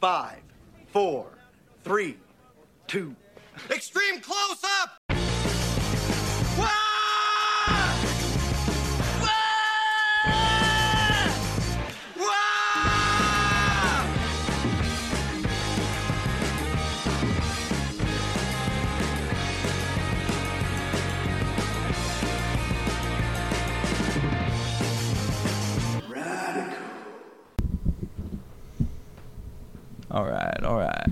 [0.00, 0.40] five,
[0.88, 1.26] four,
[1.84, 2.16] three,
[2.86, 3.14] two.
[3.70, 5.15] Extreme close up!
[30.16, 31.06] All right, all right.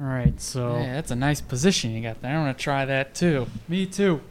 [0.00, 2.36] All right, so Yeah, that's a nice position you got there.
[2.36, 3.46] I want to try that too.
[3.68, 4.20] me too.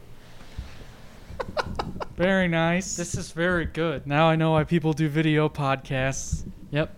[2.16, 2.96] Very nice.
[2.96, 4.06] This is very good.
[4.06, 6.44] now I know why people do video podcasts.
[6.70, 6.94] Yep.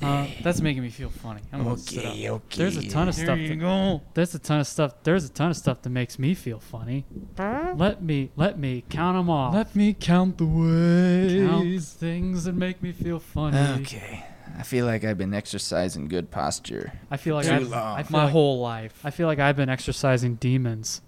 [0.00, 1.40] Uh, that's making me feel funny.
[1.52, 2.14] I'm gonna sit up.
[2.16, 2.56] okay.
[2.56, 3.38] There's a ton of There stuff.
[3.38, 4.00] you that- go.
[4.14, 4.94] There's a ton of stuff.
[5.02, 7.04] There's a ton of stuff that makes me feel funny.
[7.38, 9.54] Let me let me count them off.
[9.54, 11.48] Let me count the ways.
[11.48, 13.58] count things that make me feel funny.
[13.82, 14.24] Okay.
[14.58, 16.92] I feel like I've been exercising good posture.
[17.10, 17.98] I feel like Too I've, long.
[17.98, 19.00] I feel My like, whole life.
[19.04, 21.00] I feel like I've been exercising demons.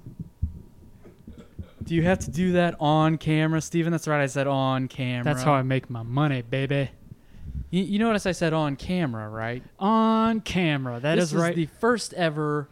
[1.83, 3.93] Do you have to do that on camera, Steven?
[3.93, 4.23] That's right.
[4.23, 5.25] I said on camera.
[5.25, 6.91] That's how I make my money, baby.
[7.71, 9.63] You, you notice I said on camera, right?
[9.79, 10.99] On camera.
[11.01, 11.55] That this is right.
[11.55, 12.69] the first ever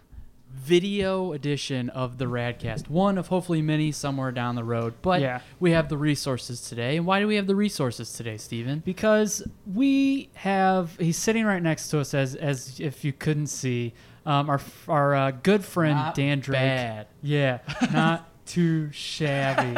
[0.62, 2.88] video edition of the Radkast.
[2.88, 4.94] One of hopefully many somewhere down the road.
[5.02, 5.40] But Yeah.
[5.58, 6.96] we have the resources today.
[6.96, 8.80] And why do we have the resources today, Steven?
[8.84, 13.92] because we have he's sitting right next to us as as if you couldn't see
[14.24, 16.58] um, our our uh, good friend Not Dan Drake.
[16.60, 17.06] bad.
[17.22, 17.58] Yeah,
[17.92, 19.74] not too shabby.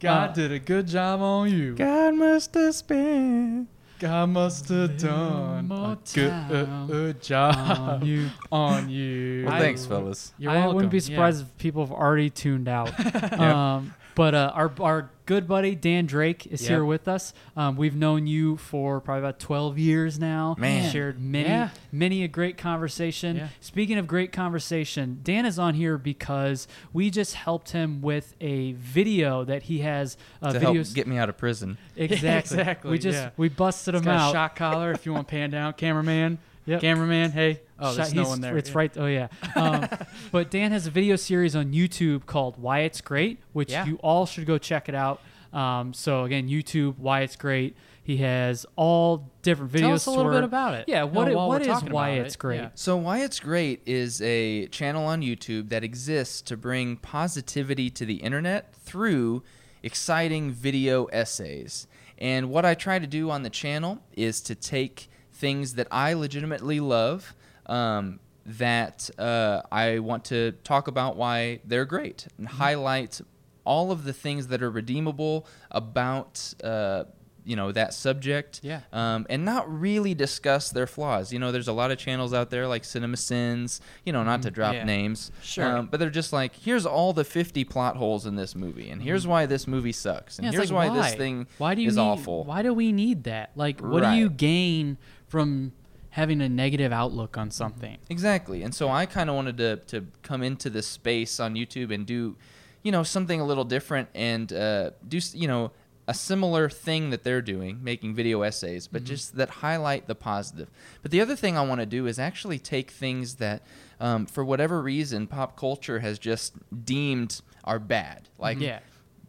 [0.00, 1.74] God Uh, did a good job on you.
[1.74, 3.68] God must have spent.
[4.02, 8.28] God must have done a good time uh, job on you.
[8.52, 9.44] on you.
[9.46, 10.32] Well, thanks, fellas.
[10.38, 10.74] You're I welcome.
[10.74, 11.02] wouldn't be Yeah.
[11.02, 12.90] surprised if people have already tuned out.
[13.38, 16.68] um, but uh, our our good buddy Dan Drake is Yep.
[16.70, 17.32] here with us.
[17.56, 20.54] Um, we've known you for probably about twelve years now.
[20.58, 20.90] Man.
[20.90, 21.68] shared many Yeah.
[21.90, 23.36] many a great conversation.
[23.36, 23.48] Yeah.
[23.60, 28.72] Speaking of great conversation, Dan is on here because we just helped him with a
[28.72, 30.16] video that he has.
[30.42, 31.78] Uh, to videos help get me out of prison.
[31.96, 32.58] exactly.
[32.58, 33.30] exactly, We just yeah.
[33.36, 34.30] we busted It's him out.
[34.30, 35.72] a shock collar if you want to pan down.
[35.78, 36.38] Cameraman.
[36.66, 36.80] Yep.
[36.80, 37.30] Cameraman.
[37.32, 37.60] Hey.
[37.82, 38.56] Oh, there's Shot- no one there.
[38.56, 38.76] It's Yeah.
[38.78, 38.92] right.
[38.96, 39.28] Oh yeah.
[39.56, 39.88] Um,
[40.32, 43.86] but Dan has a video series on YouTube called "Why It's Great," which Yeah.
[43.86, 45.20] you all should go check it out.
[45.52, 49.80] Um, so again, YouTube "Why It's Great." He has all different videos.
[49.80, 50.86] Tell us a little where- bit about it.
[50.88, 51.04] Yeah.
[51.04, 52.56] What No, it- while what we're is talking "Why It's it, Great"?
[52.56, 52.68] yeah.
[52.74, 58.04] So Why It's Great is a channel on YouTube that exists to bring positivity to
[58.06, 59.42] the internet through
[59.82, 61.86] exciting video essays.
[62.18, 66.12] And what I try to do on the channel is to take things that I
[66.12, 67.34] legitimately love,
[67.66, 72.56] um, that uh, I want to talk about why they're great, and Mm-hmm.
[72.58, 73.20] highlight
[73.64, 76.54] all of the things that are redeemable about.
[76.62, 77.04] Uh,
[77.44, 78.82] you know that subject Yeah.
[78.92, 81.32] um, and not really discuss their flaws.
[81.32, 84.42] You know, there's a lot of channels out there like Cinema Sins, you know, not
[84.42, 84.84] to drop yeah.
[84.84, 85.32] names.
[85.42, 85.64] Sure.
[85.78, 89.02] Um, but they're just like, here's all the 50 plot holes in this movie, and
[89.02, 91.88] here's why this movie sucks, and Yeah, here's like, why, this thing why do you
[91.88, 92.44] is need, awful.
[92.44, 93.50] Why do we need that?
[93.56, 94.96] Like, what do you gain
[95.26, 95.72] from
[96.12, 97.98] having a negative outlook on something?
[98.08, 98.62] Exactly.
[98.62, 102.06] And so I kind of wanted to, to come into this space on YouTube and
[102.06, 102.36] do,
[102.82, 105.72] you know, something a little different and uh, do, you know,
[106.08, 110.68] a similar thing that they're doing, making video essays, but just that highlight the positive.
[111.00, 113.62] But the other thing I want to do is actually take things that,
[114.00, 118.28] um, for whatever reason, pop culture has just deemed are bad.
[118.38, 118.80] Like, Yeah.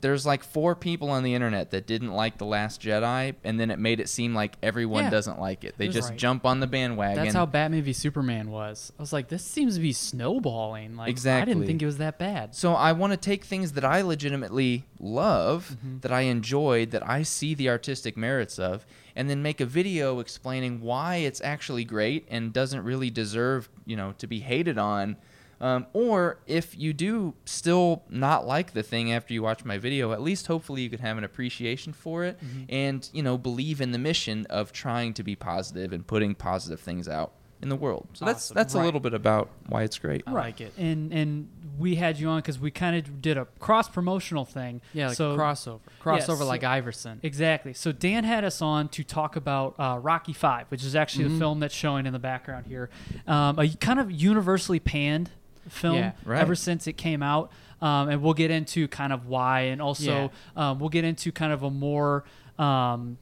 [0.03, 3.72] There's like four people on the internet that didn't like the Last Jedi, and then
[3.72, 5.09] it made it seem like everyone Yeah.
[5.09, 5.74] doesn't like it.
[5.80, 6.19] They just right.
[6.19, 7.24] jump on the bandwagon.
[7.24, 8.94] That's how Batman v Superman was.
[9.00, 10.96] I was like, this seems to be snowballing.
[10.96, 11.53] Like, I Exactly.
[11.53, 12.53] didn't think it was that bad.
[12.53, 16.00] So I want to take things that I legitimately love, Mm-hmm.
[16.02, 20.19] that I enjoyed, that I see the artistic merits of, and then make a video
[20.19, 25.16] explaining why it's actually great and doesn't really deserve, you know, to be hated on.
[25.63, 30.12] Um, or if you do still not like the thing after you watch my video,
[30.12, 32.63] at least hopefully you could have an appreciation for it Mm-hmm.
[32.68, 36.79] and, you know, believe in the mission of trying to be positive and putting positive
[36.81, 37.31] things out
[37.62, 38.07] in the world.
[38.13, 38.56] So that's Awesome.
[38.56, 38.81] that's Right.
[38.81, 40.24] a little bit about why it's great.
[40.27, 40.74] I like it.
[40.77, 41.48] And and
[41.80, 44.81] we had you on because we kind of did a cross promotional thing.
[44.94, 45.80] Yeah, like so crossover.
[46.04, 47.21] Crossover so- like Iverson.
[47.24, 47.74] Exactly.
[47.74, 51.33] So Dan had us on to talk about uh, Rocky Five, which is actually Mm-hmm.
[51.36, 52.89] the film that's showing in the background here.
[53.27, 55.30] Um, a kind of universally panned
[55.69, 56.42] film Yeah, right.
[56.42, 57.51] ever since it came out,
[57.81, 61.54] um, and we'll get into kind of why, and also um, we'll get into kind
[61.54, 62.24] of a more.
[62.57, 63.18] Um,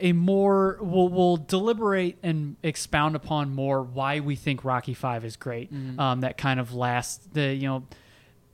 [0.00, 5.36] a more we'll, we'll deliberate and expound upon more why we think Rocky Five is
[5.36, 5.74] great.
[5.74, 5.98] Mm-hmm.
[5.98, 7.84] Um, that kind of last the you know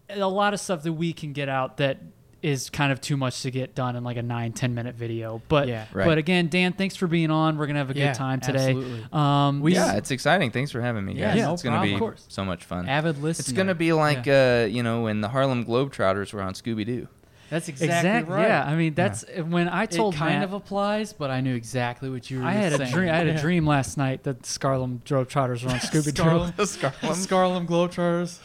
[0.09, 1.99] a lot of stuff that we can get out that
[2.45, 5.41] is kind of too much to get done in like a nine ten minute video.
[5.49, 5.87] But Yeah.
[5.95, 6.05] Right.
[6.05, 7.57] but again, Dan, thanks for being on.
[7.57, 8.69] We're gonna have a Yeah, good time today.
[8.71, 9.07] absolutely.
[9.13, 10.51] Um, We- yeah, it's exciting.
[10.51, 11.43] Thanks for having me, Yeah, guys.
[11.43, 12.13] no it's gonna problem.
[12.15, 12.87] be so much fun.
[12.89, 13.41] Avid listener.
[13.43, 17.09] It's gonna be like uh, you know when the Harlem Globetrotters were on Scooby Doo.
[17.51, 18.35] That's exactly, exactly.
[18.35, 18.49] right.
[18.49, 21.55] Yeah, I mean that's when I told it kind Matt, of applies, but I knew
[21.55, 22.93] exactly what you were I had a saying.
[22.93, 23.09] dream.
[23.11, 23.35] I had Yeah.
[23.35, 26.23] a dream last night that the Scarlem Globetrotters were on Scooby Doo.
[26.23, 28.39] Scarlem- The The Scarlem Globetrotters.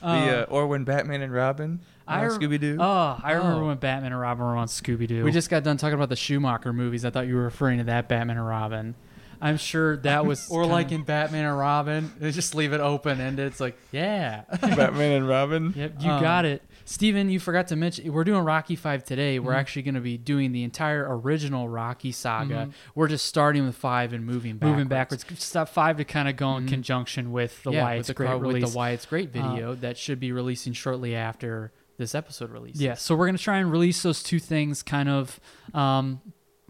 [0.00, 2.76] the uh, or when Batman and Robin I on re- Scooby Doo.
[2.80, 3.66] Oh, I remember Oh.
[3.68, 5.24] when Batman and Robin were on Scooby Doo.
[5.24, 7.04] We just got done talking about the Schumacher movies.
[7.04, 8.94] I thought you were referring to that Batman and Robin.
[9.38, 12.80] I'm sure that was Or kinda- like in Batman and Robin, they just leave it
[12.80, 14.44] open and it's like, yeah.
[14.62, 15.74] Batman and Robin.
[15.76, 16.62] Yep, you Um, got it.
[16.86, 19.38] Steven, you forgot to mention we're doing Rocky 5 today.
[19.40, 19.56] We're Mhm.
[19.58, 22.68] actually going to be doing the entire original Rocky saga.
[22.68, 22.72] Mhm.
[22.94, 24.70] We're just starting with 5 and moving backwards.
[24.72, 26.68] Moving backwards, step five to kind of go in Mhm.
[26.68, 28.62] conjunction with the yeah, Why with It's the, Great car- release.
[28.62, 32.50] with the Why It's Great Uh, video that should be releasing shortly after this episode
[32.50, 32.80] releases.
[32.82, 35.40] Yeah, so we're gonna try and release those two things, kind of,
[35.74, 36.20] um,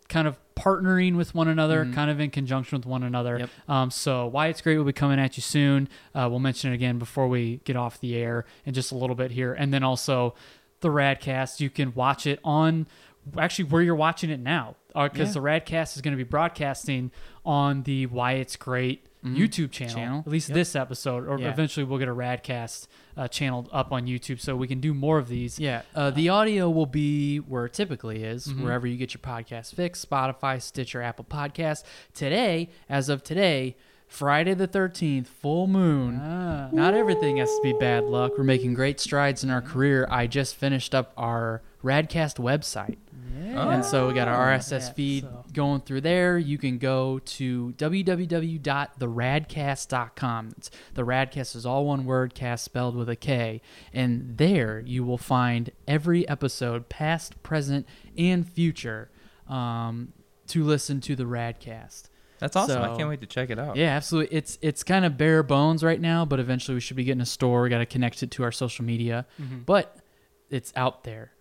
[0.08, 1.92] kind of partnering with one another, Mhm.
[1.94, 3.38] kind of in conjunction with one another.
[3.40, 3.50] Yep.
[3.68, 5.88] Um, so why it's great will be coming at you soon.
[6.14, 9.16] Uh, we'll mention it again before we get off the air in just a little
[9.16, 10.34] bit here, and then also
[10.80, 11.60] the Radkast.
[11.60, 12.86] You can watch it on
[13.36, 15.40] actually where you're watching it now, because Yeah.
[15.40, 17.10] the Radkast is going to be broadcasting
[17.44, 19.05] on the Why It's Great.
[19.26, 19.36] Mhm.
[19.36, 20.18] YouTube channel, Channel.
[20.20, 20.54] at least Yep.
[20.54, 21.50] this episode, or Yeah.
[21.50, 22.86] eventually we'll get a Radkast
[23.16, 25.58] uh, channel up on YouTube, so we can do more of these.
[25.58, 28.62] Yeah, uh, the audio will be where it typically is, Mhm.
[28.62, 31.82] wherever you get your podcast fix, Spotify, Stitcher, Apple Podcasts.
[32.14, 33.76] Today, as of today,
[34.06, 36.20] Friday the 13th, full moon.
[36.22, 36.68] Ah.
[36.72, 38.32] Not everything has to be bad luck.
[38.38, 40.06] We're making great strides in our career.
[40.10, 42.98] I just finished up our Radkast website.
[43.56, 43.68] Oh.
[43.70, 46.38] And so we got our RSS Yeah, feed so- going through there.
[46.38, 50.54] You can go to www.theradkast.com.
[50.58, 53.60] It's, the Radkast is all one word, cast spelled with a K.
[53.92, 57.86] And there you will find every episode, past, present,
[58.16, 59.10] and future,
[59.48, 60.12] um,
[60.48, 62.08] to listen to the Radkast.
[62.38, 62.82] That's awesome.
[62.82, 63.76] I can't wait to check it out.
[63.76, 64.36] Yeah, absolutely.
[64.36, 67.26] It's it's kind of bare bones right now, but eventually we should be getting a
[67.26, 67.62] store.
[67.62, 69.64] We got to connect it to our social media, Mhm.
[69.64, 69.96] but
[70.50, 71.32] it's out there.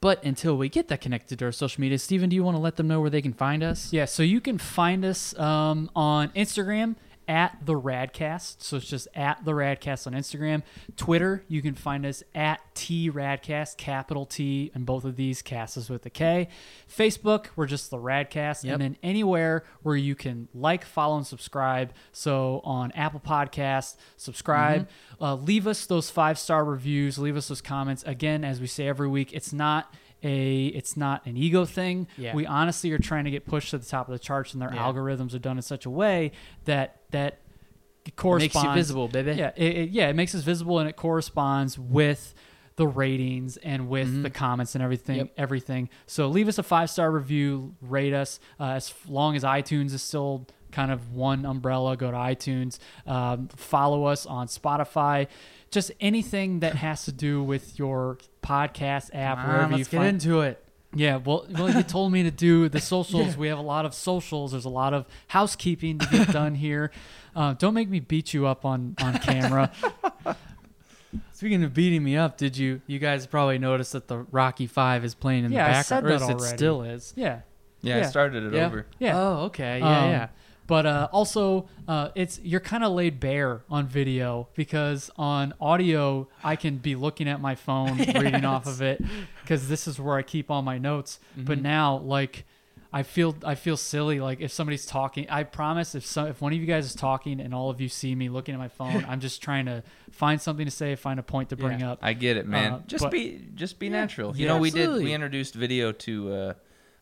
[0.00, 2.60] But until we get that connected to our social media, Steven, do you want to
[2.60, 3.92] let them know where they can find us?
[3.92, 6.96] Yeah, so you can find us um, on Instagram
[7.28, 8.56] at the Radkast.
[8.62, 10.62] So it's just at the Radkast on Instagram.
[10.96, 15.76] Twitter, you can find us at T Radkast, capital T, and both of these casts
[15.76, 16.48] is with K.
[16.88, 18.72] Facebook, we're just the Radkast, Yep.
[18.74, 21.92] and then anywhere where you can like, follow, and subscribe.
[22.12, 24.82] So on Apple Podcasts, subscribe.
[24.82, 25.24] Mm-hmm.
[25.24, 27.18] Uh, leave us those five star reviews.
[27.18, 28.02] Leave us those comments.
[28.04, 32.08] Again, as we say every week, it's not a it's not an ego thing.
[32.16, 32.34] Yeah.
[32.34, 34.72] We honestly are trying to get pushed to the top of the charts, and their
[34.74, 34.82] Yeah.
[34.82, 36.32] algorithms are done in such a way
[36.64, 37.38] that that
[38.04, 39.32] It makes you visible, baby.
[39.32, 42.34] Yeah, it, it- yeah, it makes us visible, and it corresponds with
[42.76, 44.22] the ratings and with Mhm.
[44.22, 45.16] the comments and everything.
[45.16, 45.32] Yep.
[45.38, 45.88] Everything.
[46.06, 47.74] So leave us a five star review.
[47.80, 51.96] Rate us uh, as long as iTunes is still kind of one umbrella.
[51.96, 52.78] Go to iTunes.
[53.06, 55.26] Um, follow us on Spotify.
[55.70, 59.88] Just anything that has to do with your podcast app, Come on, wherever you let's
[59.88, 60.08] get find.
[60.22, 60.62] into it.
[60.94, 63.36] Yeah, well, well, you told me to do the socials.
[63.36, 64.52] We have a lot of socials.
[64.52, 66.90] There's a lot of housekeeping to get done here.
[67.34, 69.70] Uh, don't make me beat you up on on camera.
[71.32, 75.04] Speaking of beating me up, did you you guys probably noticed that the Rocky Five
[75.04, 76.20] is playing in Yeah, I the said background?
[76.22, 76.54] that or is already.
[76.54, 77.12] it still is?
[77.16, 77.40] yeah,
[77.82, 78.66] Yeah, I started it Yeah.
[78.66, 78.86] over.
[78.98, 79.18] yeah.
[79.18, 79.78] Oh, okay.
[79.80, 80.28] Yeah, Um, yeah.
[80.66, 86.28] But uh, also, uh, it's you're kind of laid bare on video because on audio
[86.42, 89.00] I can be looking at my phone, reading off of it,
[89.42, 91.20] because this is where I keep all my notes.
[91.36, 91.62] But Mhm.
[91.62, 92.44] now, like,
[92.92, 94.18] I feel I feel silly.
[94.20, 97.40] Like if somebody's talking, I promise if some if one of you guys is talking
[97.40, 100.40] and all of you see me looking at my phone, I'm just trying to find
[100.40, 101.92] something to say, find a point to bring Yeah.
[101.92, 101.98] up.
[102.02, 102.72] I get it, man.
[102.72, 103.92] Uh, just but- be just be Yeah.
[103.92, 104.36] natural.
[104.36, 106.52] You Yeah, know, we did we introduced video to uh,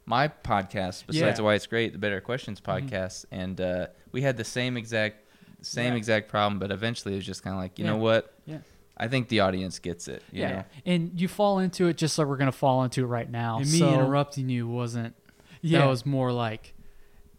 [0.07, 1.33] my podcast besides Yeah.
[1.33, 1.43] Mm-hmm.
[1.45, 5.19] why it's great, the Better Questions podcast, and uh, we had the same exact
[5.63, 5.97] same Yeah.
[5.99, 7.93] exact problem, but eventually it was just kind of like, you Yeah.
[7.93, 8.35] know what?
[8.45, 8.59] Yeah.
[8.99, 10.23] I think the audience gets it.
[10.31, 10.65] you yeah, know?
[10.85, 13.57] and you fall into it just like we're gonna fall into it right now.
[13.59, 15.15] And me so, interrupting you wasn't.
[15.63, 15.79] Yeah.
[15.81, 16.74] That was more like,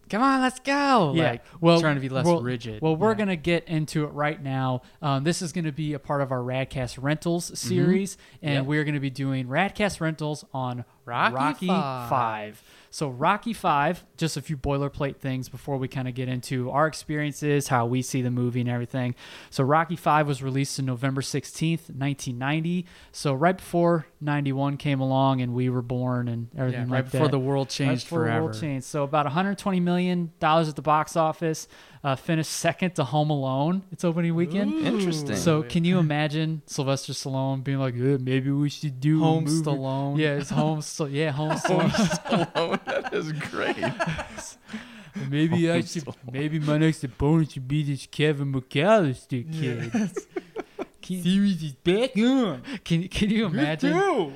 [0.09, 1.13] come on, let's go.
[1.15, 1.31] Yeah.
[1.31, 2.81] Like, well, trying to be less well- rigid.
[2.81, 3.15] Well, we're Yeah.
[3.17, 4.81] gonna get into it right now.
[5.01, 8.55] Um, this is gonna be a part of our Radkast Rentals series, and Mm-hmm.
[8.61, 8.65] Yep.
[8.65, 12.09] we're gonna be doing Radkast Rentals on Rocky Rocky, Five.
[12.09, 12.63] Five.
[12.95, 16.87] So Rocky Five, just a few boilerplate things before we kind of get into our
[16.87, 19.15] experiences, how we see the movie and everything.
[19.49, 22.85] So Rocky Five was released in November sixteenth, nineteen ninety.
[23.11, 26.93] So right before ninety one came along and we were born and everything Yeah, like
[26.93, 27.31] right before that.
[27.31, 28.45] the world Right changed before the forever.
[28.45, 28.85] world changed.
[28.85, 31.67] So about 120 million dollars at the box office.
[32.05, 33.81] Uh, finished second to Home Alone.
[33.91, 34.85] Its opening weekend.
[34.85, 35.35] Interesting.
[35.35, 39.63] So can you imagine Sylvester Stallone being like, "Yeah, maybe we should do Home movie."
[39.63, 40.19] Stallone.
[40.19, 40.83] Yeah, it's Home.
[40.83, 42.51] St- yeah, Home Stallone.
[42.53, 43.77] oh, that is great.
[45.31, 46.05] maybe I should.
[46.05, 46.31] Stallone.
[46.31, 49.91] Maybe my next opponent should be this Kevin McAllister kid.
[51.01, 52.61] Can, Series is back on.
[52.83, 53.93] Can Can you imagine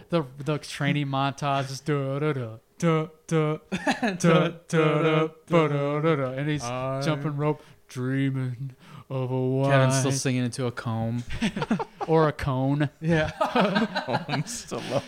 [0.10, 1.68] the the training montage?
[1.68, 2.50] Just da da da.
[2.79, 6.62] Da, da, da, da, da, da, da, da, and he's
[7.05, 8.71] jumping rope, dreaming
[9.09, 11.24] of a wine Kevin's still singing into a comb.
[12.07, 12.89] or a cone.
[13.01, 13.27] Yeah.
[13.41, 15.01] Home Stallone.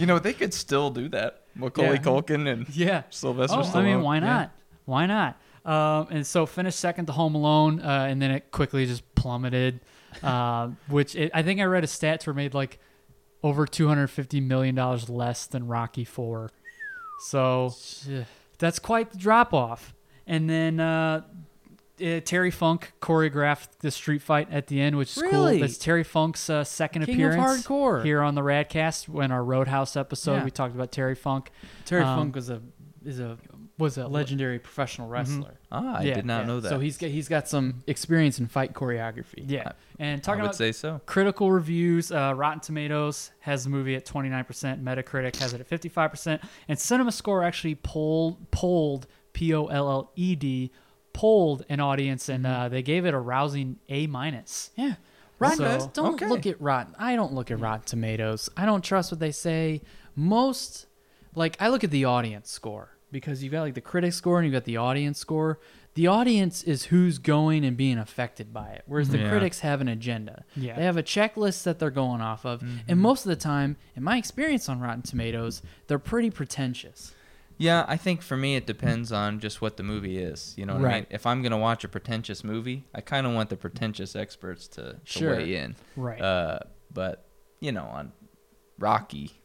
[0.00, 1.42] you know they could still do that.
[1.54, 1.96] Macaulay Yeah.
[2.02, 3.74] Culkin and Yeah, Sylvester Oh, Stallone.
[3.76, 4.20] I mean, why Yeah.
[4.20, 4.50] not?
[4.86, 5.40] Why not?
[5.64, 9.80] Um, and so finished second to Home Alone, uh, and then it quickly just plummeted.
[10.22, 12.78] Uh, which it, I think I read a stats were made like
[13.42, 16.50] over two hundred fifty million dollars less than Rocky Four.
[17.20, 17.72] So
[18.58, 19.94] that's quite the drop off.
[20.26, 21.22] And then uh,
[22.00, 25.52] uh, Terry Funk choreographed the street fight at the end, which is Really?
[25.58, 25.60] cool.
[25.60, 28.04] That's Terry Funk's uh, second King of appearance hardcore.
[28.04, 29.08] here on the Radkast.
[29.08, 30.44] When our Roadhouse episode, Yeah.
[30.44, 31.50] we talked about Terry Funk.
[31.86, 32.60] Terry Um, Funk was a
[33.04, 33.38] is a
[33.78, 35.54] Was a legendary professional wrestler.
[35.72, 36.68] Ah, I Yeah, did not Yeah, know that.
[36.68, 39.44] So he's got, he's got some experience in fight choreography.
[39.46, 41.00] Yeah, and I talking would about say so.
[41.06, 46.40] critical reviews, uh, Rotten Tomatoes has the movie at 29%, Metacritic has it at 55%,
[46.68, 50.70] and CinemaScore actually polled polled P O L L E D
[51.12, 54.70] polled an audience, and uh, they gave it a rousing A minus.
[54.76, 54.94] Yeah.
[55.40, 56.28] Rotten, So- don't okay.
[56.28, 56.94] look at Rotten.
[56.98, 58.48] I don't look at Rotten Tomatoes.
[58.56, 59.82] I don't trust what they say.
[60.16, 60.86] Most,
[61.34, 64.46] like, I look at the audience score because you've got like the critic score and
[64.46, 65.60] you've got the audience score.
[65.94, 69.30] The audience is who's going and being affected by it, whereas the Yeah.
[69.30, 70.44] critics have an agenda.
[70.54, 70.76] Yeah.
[70.76, 74.04] They have a checklist that they're going off of, and most of the time, in
[74.04, 77.14] my experience on Rotten Tomatoes, they're pretty pretentious.
[77.60, 80.54] Yeah, I think for me it depends on just what the movie is.
[80.56, 80.92] You know what I mean?
[80.92, 81.06] Right.
[81.10, 84.82] If I'm gonna watch a pretentious movie, I kind of want the pretentious experts to,
[84.92, 85.34] to Sure.
[85.36, 85.74] weigh in.
[85.96, 86.20] Right.
[86.20, 86.60] Uh,
[86.94, 87.26] but
[87.58, 88.12] you know, on
[88.78, 89.40] Rocky,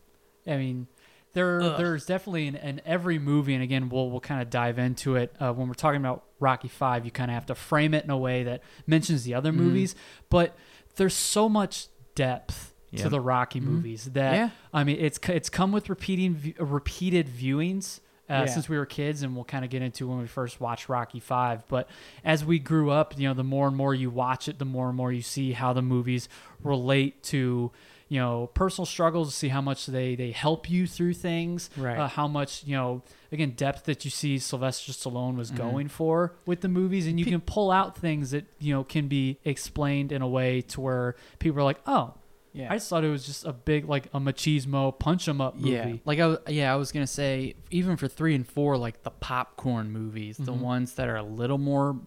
[0.46, 0.86] I mean,
[1.34, 5.16] there there's definitely in, in every movie, and again, we'll we'll kind of dive into
[5.16, 7.06] it uh, when we're talking about Rocky Five.
[7.06, 9.64] You kind of have to frame it in a way that mentions the other Mm-hmm.
[9.64, 9.96] movies,
[10.30, 10.56] but
[10.96, 14.50] there's so much depth to the Rocky movies that Yeah.
[14.72, 18.00] I mean, it's it's come with repeating repeated viewings.
[18.30, 18.46] Uh, Yeah.
[18.46, 21.20] Since we were kids, and we'll kind of get into when we first watched Rocky
[21.20, 21.68] Five.
[21.68, 21.90] But
[22.24, 24.88] as we grew up, you know, the more and more you watch it, the more
[24.88, 26.30] and more you see how the movies
[26.64, 27.72] relate to,
[28.14, 29.30] you know, personal struggles.
[29.30, 31.70] to See how much they they help you through things.
[31.76, 31.98] Right.
[31.98, 33.02] Uh, how much you know,
[33.32, 37.26] again, depth that you see Sylvester Stallone was going for with the movies, and you
[37.26, 41.16] can pull out things that you know can be explained in a way to where
[41.40, 42.14] people are like, oh.
[42.56, 42.68] Yeah.
[42.72, 45.56] I just thought it was just a big like a machismo punch punch 'em up
[45.56, 45.72] movie.
[45.72, 49.02] Yeah, like I was, yeah, I was gonna say even for three and four, like
[49.02, 50.62] the popcorn movies, the Mm-hmm.
[50.74, 51.98] ones that are a little more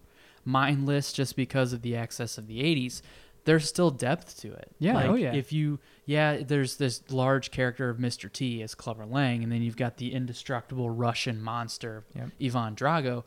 [0.44, 3.02] mindless just because of the excess of the '80s,
[3.46, 4.70] there's still depth to it.
[4.78, 5.32] Yeah, like, oh yeah.
[5.32, 8.30] If you, yeah, there's this large character of Mr.
[8.30, 12.28] T as Clubber Lang, and then you've got the indestructible Russian monster Yep.
[12.42, 13.24] Ivan Drago.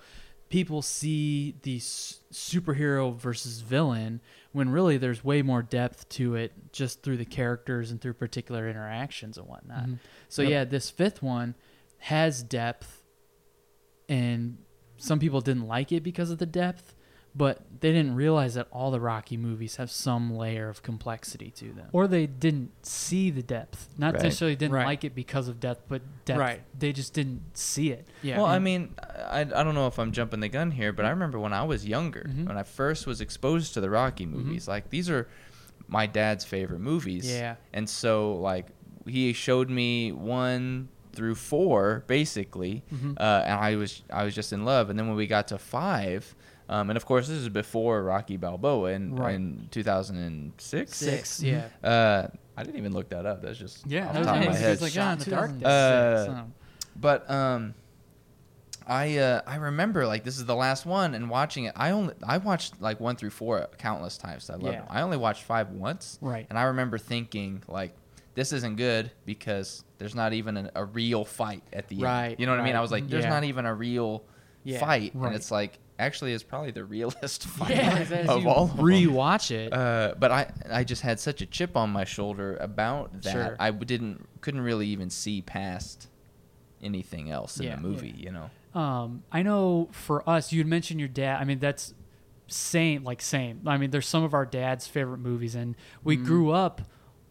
[0.50, 4.20] People see the s- superhero versus villain
[4.52, 8.68] when really there's way more depth to it just through the characters and through particular
[8.70, 9.84] interactions and whatnot.
[9.84, 9.94] Mm-hmm.
[10.28, 11.56] So yeah, this fifth one
[12.00, 13.04] has depth,
[14.08, 14.58] and
[14.98, 16.96] some people didn't like it because of the depth,
[17.40, 21.66] but they didn't realize that all the Rocky movies have some layer of complexity to
[21.72, 21.88] them.
[21.94, 23.88] or they didn't see the depth.
[23.98, 24.24] Not Right.
[24.24, 24.86] necessarily didn't Right.
[24.86, 26.40] like it because of depth, but depth.
[26.40, 26.62] Right.
[26.78, 28.08] They just didn't see it.
[28.22, 28.94] yeah, well, I mean,
[29.38, 31.64] I, I don't know if I'm jumping the gun here, but I remember when I
[31.64, 32.46] was younger, Mm-hmm.
[32.50, 35.28] when I first was exposed to the Rocky movies, like these are
[35.88, 37.26] my dad's favorite movies.
[37.32, 37.56] Yeah.
[37.74, 38.68] And so, like,
[39.08, 43.14] he showed me one through four, basically, Mm-hmm.
[43.18, 44.90] uh, and I was I was just in love.
[44.90, 46.36] And then when we got to five,
[46.70, 49.36] um, and of course this is before Rocky Balboa in, Right.
[49.36, 50.96] in 2006.
[50.96, 51.68] six, yeah.
[51.84, 53.42] Uh, I didn't even look that up.
[53.42, 54.82] That's just Yeah, off that the was top of my head.
[54.82, 56.52] Like, ah, in the dark 2006, Uh, so-
[56.96, 57.74] But um,
[58.88, 62.16] I uh, I remember like this is the last one, and watching it, I only
[62.26, 64.50] I watched like one through four countless times.
[64.50, 64.80] I love Yeah.
[64.82, 64.86] it.
[64.90, 66.48] I only watched five once, Right.
[66.50, 67.96] And I remember thinking like,
[68.36, 72.04] this isn't good because there's not even an, a real fight at the end.
[72.04, 72.76] Right, You know what I mean?
[72.76, 73.30] I was like, there's Yeah.
[73.30, 74.24] not even a real
[74.64, 75.28] Yeah, fight, right.
[75.28, 78.86] and it's like actually it's probably the realest yeah, of all of them.
[78.86, 79.72] rewatch it.
[79.72, 83.32] Uh, but I I just had such a chip on my shoulder about that.
[83.32, 83.56] Sure.
[83.60, 86.08] I didn't couldn't really even see past
[86.82, 87.76] anything else in Yeah.
[87.76, 88.16] the movie.
[88.18, 88.50] You know.
[88.80, 91.42] Um, I know for us, you'd mentioned your dad.
[91.42, 91.94] I mean, that's
[92.48, 93.62] same, like same.
[93.68, 96.26] I mean, there's some of our dad's favorite movies, and we Mm-hmm.
[96.26, 96.82] grew up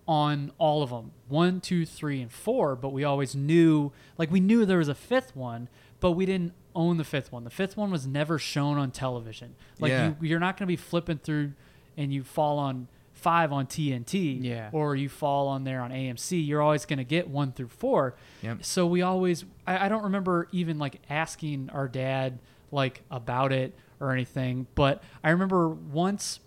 [0.07, 2.75] on all of them one, two, three, and four.
[2.77, 5.69] But we always knew, like, we knew there was a fifth one,
[6.01, 7.45] but we didn't own the fifth one.
[7.45, 9.55] The fifth one was never shown on television.
[9.81, 10.09] Like, Yeah.
[10.21, 11.53] you, you're not going to be flipping through
[11.97, 14.69] and you fall on five on TNT, Yeah.
[14.73, 16.47] or you fall on there on AMC.
[16.47, 18.15] You're always going to get one through four.
[18.43, 18.65] Yep.
[18.65, 22.39] So we always, I, I don't remember even like asking our dad
[22.71, 26.39] like about it or anything, but I remember once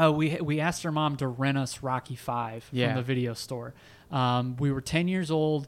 [0.00, 2.86] uh, we we asked our mom to rent us Rocky Five Yeah.
[2.88, 3.74] from the video store.
[4.10, 5.66] Um, we were ten years old,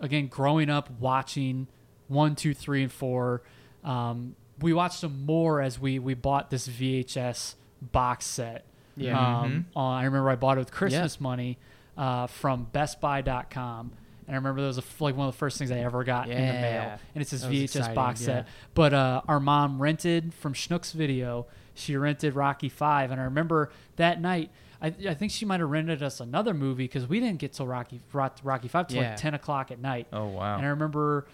[0.00, 1.68] again growing up watching
[2.10, 3.42] one, two, three, and four.
[3.84, 8.64] Um, we watched them more as we we bought this VHS box set.
[8.96, 9.40] Yeah.
[9.40, 11.58] Um, uh, I remember I bought it with Christmas money
[11.96, 13.92] uh, from BestBuy.com.
[14.26, 16.28] And I remember that was a like one of the first things I ever got
[16.28, 16.82] in the mail.
[16.82, 16.98] Yeah.
[17.14, 18.26] And it's this VHS exciting, box yeah.
[18.26, 18.48] set.
[18.74, 21.46] But uh, our mom rented from Schnook's Video.
[21.74, 24.50] She rented Rocky Five, and I remember that night.
[24.82, 27.64] I, I think she might have rented us another movie because we didn't get to
[27.64, 29.10] Rocky Rocky Five till Yeah.
[29.10, 30.06] like ten o'clock at night.
[30.12, 30.56] Oh wow.
[30.56, 31.26] And I remember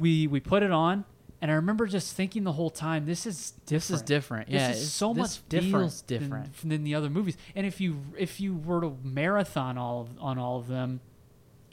[0.00, 1.04] we we put it on,
[1.40, 3.68] and I remember just thinking the whole time, this is different.
[3.68, 4.46] This is different.
[4.48, 6.56] This Yeah, is it's- so this much different, feels different.
[6.60, 7.36] Than, than the other movies.
[7.54, 11.00] And if you if you were to marathon all of, on all of them,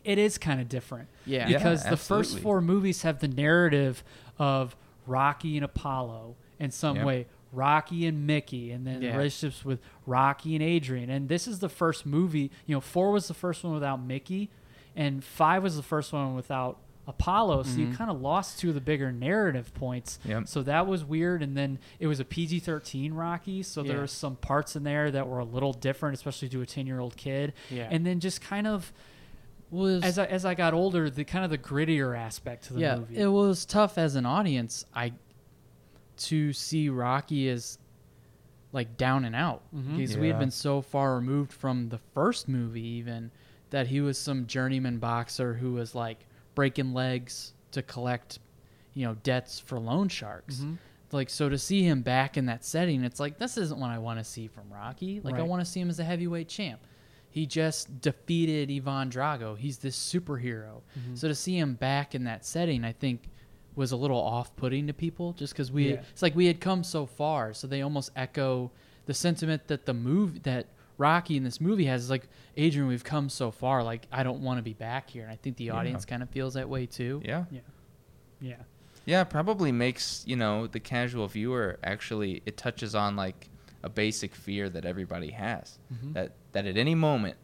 [0.03, 1.09] it is kind of different.
[1.25, 1.47] Yeah.
[1.47, 4.03] Yeah, because the first four movies have the narrative
[4.37, 7.05] of Rocky and Apollo in some Yep.
[7.05, 7.25] way.
[7.53, 9.15] Rocky and Mickey, and then Yeah.
[9.15, 11.09] relationships with Rocky and Adrian.
[11.09, 12.51] And this is the first movie.
[12.65, 14.49] You know, four was the first one without Mickey,
[14.97, 17.63] and five was the first one without Apollo.
[17.63, 20.19] So you kind of lost two of the bigger narrative points.
[20.25, 20.47] Yep.
[20.47, 21.41] So that was weird.
[21.41, 24.01] And then it was a PG thirteen Rocky, so there Yeah.
[24.01, 26.99] was some parts in there that were a little different, especially to a ten year
[26.99, 27.53] old kid.
[27.69, 27.87] Yeah.
[27.89, 28.91] And then just kind of
[29.71, 32.79] was as I as I got older, the kind of the grittier aspect to the
[32.81, 33.17] yeah, movie.
[33.17, 34.85] it was tough as an audience.
[34.93, 35.13] I
[36.17, 37.77] to see Rocky as
[38.73, 39.97] like down and out Mhm.
[39.97, 43.31] because we had been so far removed from the first movie, even
[43.69, 46.25] that he was some journeyman boxer who was like
[46.57, 48.39] breaking legs to collect,
[48.95, 50.55] you know, debts for loan sharks.
[50.61, 50.79] Mhm.
[51.11, 53.99] Like so to see him back in that setting, it's like this isn't what I
[53.99, 55.21] want to see from Rocky.
[55.21, 56.81] Like I want to see him as a heavyweight champ.
[57.29, 59.55] He just defeated Ivan Drago.
[59.55, 60.81] He's this superhero.
[60.97, 61.13] Mm-hmm.
[61.13, 63.29] So to see him back in that setting, I think
[63.75, 66.01] was a little off-putting to people just because we Yeah.
[66.11, 68.71] it's like we had come so far so they almost echo
[69.05, 70.65] the sentiment that the movie that
[70.97, 74.41] rocky in this movie has is like adrian we've come so far like i don't
[74.41, 75.73] want to be back here and i think the Yeah.
[75.73, 77.45] audience kind of feels that way too yeah.
[78.41, 78.55] yeah.
[79.05, 83.49] Yeah, it probably makes, you know, the casual viewer actually it touches on like
[83.81, 85.79] a basic fear that everybody has.
[85.93, 86.11] Mm-hmm.
[86.11, 87.37] That that at any moment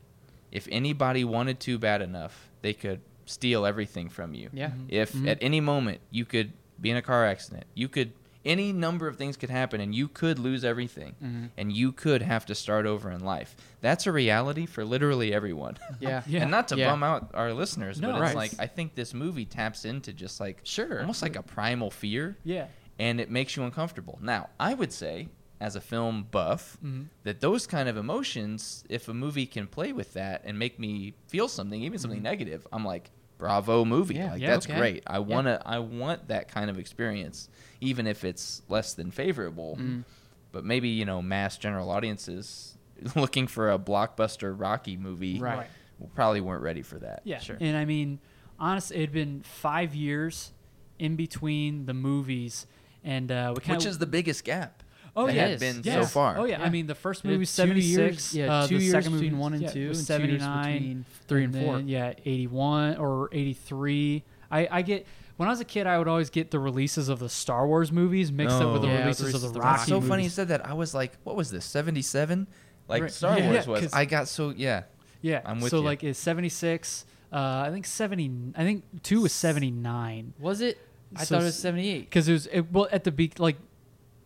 [0.51, 4.49] if anybody wanted to bad enough, they could steal everything from you.
[4.51, 5.27] yeah If Mhm.
[5.29, 8.11] at any moment you could be in a car accident, you could
[8.45, 11.49] any number of things could happen and you could lose everything Mhm.
[11.57, 13.55] and you could have to start over in life.
[13.81, 15.77] That's a reality for literally everyone.
[15.99, 16.41] yeah Yeah.
[16.41, 16.89] and not to Yeah.
[16.91, 18.35] bum out our listeners, No, but it's right.
[18.35, 20.99] like I think this movie taps into just like Sure.
[21.01, 22.67] almost like a primal fear Yeah.
[22.99, 24.19] and it makes you uncomfortable.
[24.21, 25.29] Now, I would say,
[25.61, 27.05] as a film buff, Mhm.
[27.23, 31.13] that those kind of emotions, if a movie can play with that and make me
[31.27, 33.11] feel something, even something negative, I'm like,
[33.43, 34.15] bravo movie.
[34.15, 34.77] Yeah, like yeah, that's okay.
[34.77, 35.03] great.
[35.05, 37.49] I wanna I want that kind of experience,
[37.81, 39.77] even if it's less than favorable.
[39.79, 40.05] Mm.
[40.53, 42.77] But maybe, you know, mass general audiences
[43.15, 45.57] looking for a blockbuster Rocky movie Right.
[45.57, 45.67] Right.
[46.15, 47.21] probably weren't ready for that.
[47.25, 47.39] Yeah.
[47.39, 47.57] Sure.
[47.59, 48.19] And I mean,
[48.57, 50.53] honestly, it had been five years
[50.99, 52.65] in between the movies,
[53.03, 54.83] and uh, we kind Which is the biggest gap.
[55.15, 55.95] Oh that yeah, had been yes.
[55.95, 56.37] so far.
[56.37, 56.61] Oh yeah.
[56.61, 58.33] I mean, the first movie was seventy six.
[58.33, 60.07] years- yeah, uh, two the years second between movie, one and yeah, two, was and
[60.07, 61.75] 79, three and four.
[61.77, 64.23] then, Yeah, eighty one or eighty three.
[64.51, 65.05] I I get.
[65.37, 67.91] When I was a kid, I would always get the releases of the Star Wars
[67.91, 68.91] movies mixed up with the Oh.
[68.91, 69.81] Yeah, releases of the the Rocky.
[69.81, 70.63] It's so funny you said that.
[70.65, 71.65] I was like, what was this?
[71.65, 72.47] 77?
[72.87, 73.11] Like Right.
[73.11, 73.81] Star Yeah, Wars yeah, was.
[73.81, 74.83] 'cause- I got so yeah.
[75.21, 75.83] Yeah, I'm with so you.
[75.85, 77.05] like it's seventy six.
[77.31, 78.29] Uh, I think seventy.
[78.55, 80.33] I think two was seventy nine.
[80.39, 80.77] was it
[81.15, 83.55] i So thought it was 78 because it was it, well at the be like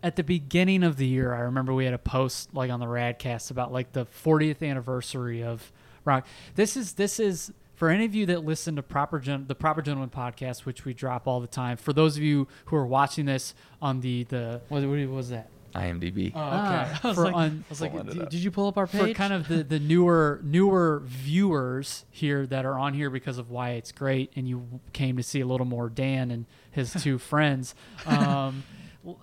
[0.03, 1.33] at the beginning of the year.
[1.33, 5.43] I remember we had a post like on the Radkast about like the 40th anniversary
[5.43, 5.71] of
[6.05, 6.25] Rock.
[6.55, 9.81] This is this is for any of you that listen to proper Gen- the proper
[9.81, 11.77] gentleman podcast, which we drop all the time.
[11.77, 15.49] For those of you who are watching this on the the what, what was that
[15.75, 16.31] IMDb.
[16.33, 18.67] oh, Ah, I was for like, on, I was like Pulling did, did you pull
[18.67, 19.01] up our page?
[19.09, 23.51] for kind of the, the newer newer viewers here that are on here because of
[23.51, 27.17] why it's great and you came to see a little more Dan and his two
[27.19, 27.75] friends.
[28.07, 28.63] Um,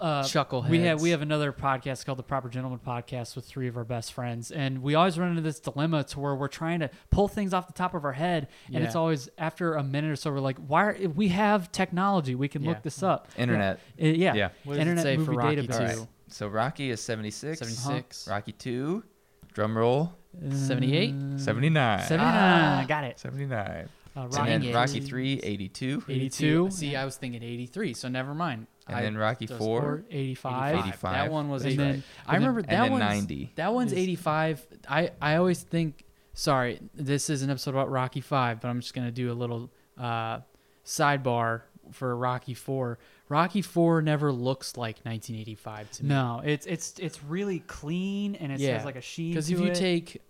[0.01, 0.69] uh, Chuckleheads.
[0.69, 3.85] We have we have another podcast called the Proper Gentleman Podcast with three of our
[3.85, 7.29] best friends, and we always run into this dilemma to where we're trying to pull
[7.29, 10.31] things off the top of our head, and it's always after a minute or so
[10.33, 10.85] we're like, why?
[10.85, 12.71] Are, we have technology, we can Yeah.
[12.71, 13.29] look this up.
[13.37, 13.81] Internet.
[13.97, 14.35] Yeah, Uh, yeah.
[14.35, 14.49] Yeah.
[14.65, 15.99] What does it Internet say for movie Rocky database.
[15.99, 16.09] Right.
[16.29, 17.59] So Rocky is 76.
[17.59, 18.29] 76.
[18.29, 19.05] Rocky 2,
[19.53, 20.13] drum roll,
[20.51, 21.15] 78?
[21.39, 22.01] 79.
[22.07, 22.33] 79.
[22.35, 22.85] Ah.
[22.89, 23.19] Got it.
[23.19, 23.89] 79.
[24.17, 26.05] Uh, And Rocky, then Rocky 3, 82.
[26.09, 26.71] 82.
[26.71, 28.67] See, I was thinking 83, so never mind.
[28.87, 30.05] And I- then Rocky those 4.
[30.11, 30.75] 85.
[30.87, 31.13] 85.
[31.15, 31.87] That one was And 85.
[31.93, 33.53] then- I remember and that then one's 90.
[33.57, 34.67] That one's is- 85.
[34.89, 36.05] I I always think.
[36.37, 39.71] Sorry, this is an episode about Rocky Five, but I'm just gonna do a little
[39.97, 40.41] uh,
[40.85, 42.99] sidebar for Rocky Four.
[43.29, 46.09] Rocky Four never looks like 1985 to me.
[46.09, 48.75] No, it's it's it's really clean and it Yeah.
[48.77, 49.31] has like a sheen.
[49.33, 49.75] because to if you it.
[49.77, 50.21] take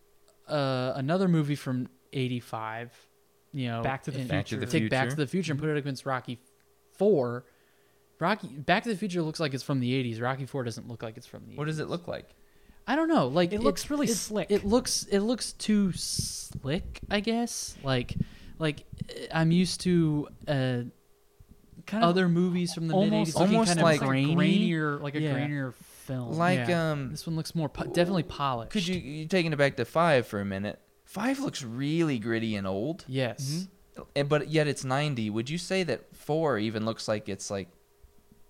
[0.46, 2.92] uh, another movie from 85,
[3.52, 5.60] you know, Back to the and Back to the take Back to the Future and
[5.60, 6.38] put it against Rocky
[6.98, 7.44] Four.
[8.18, 10.20] Rocky Back to the Future looks like it's from the 80s.
[10.20, 11.56] Rocky Four doesn't look like it's from the.
[11.56, 11.70] What 80s.
[11.70, 12.28] does it look like?
[12.86, 13.28] I don't know.
[13.28, 14.50] Like It looks really it- slick.
[14.50, 17.76] It looks it looks too slick, I guess.
[17.82, 18.14] Like
[18.58, 20.52] like eh, I'm used to uh,
[21.86, 24.36] kind of other movies from the mid '80s almost kind like of like a grainy.
[24.70, 25.34] grainier, like a Yeah.
[25.34, 26.32] grainier film.
[26.36, 26.92] Like, Yeah.
[26.92, 28.70] um, This one looks more po- definitely polished.
[28.72, 30.78] could you, you taking it back to 5 for a minute?
[31.06, 33.04] 5 looks really gritty and old.
[33.08, 33.66] Yes.
[34.14, 35.30] And- But yet it's 90.
[35.30, 37.68] Would you say that 4 even looks like it's like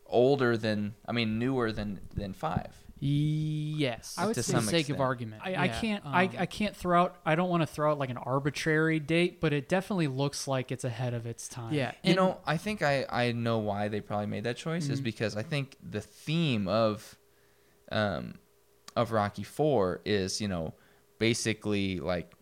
[0.07, 2.67] older than, I mean, newer than, than 5?
[3.01, 4.15] Yes.
[4.17, 4.97] I would for say- the To some sake extent.
[4.99, 5.43] of argument.
[5.45, 7.91] I, I Yeah, can't I, um, I can't throw out I don't want to throw
[7.91, 11.75] out like an arbitrary date, but it definitely looks like it's ahead of its time.
[11.75, 11.93] Yeah.
[12.03, 15.01] You and- know, I think I, I know why they probably made that choice is
[15.01, 15.05] Mhm.
[15.05, 17.17] because I think the theme of
[17.93, 18.35] um
[18.97, 20.73] of Rocky Four is, you know,
[21.19, 22.33] basically like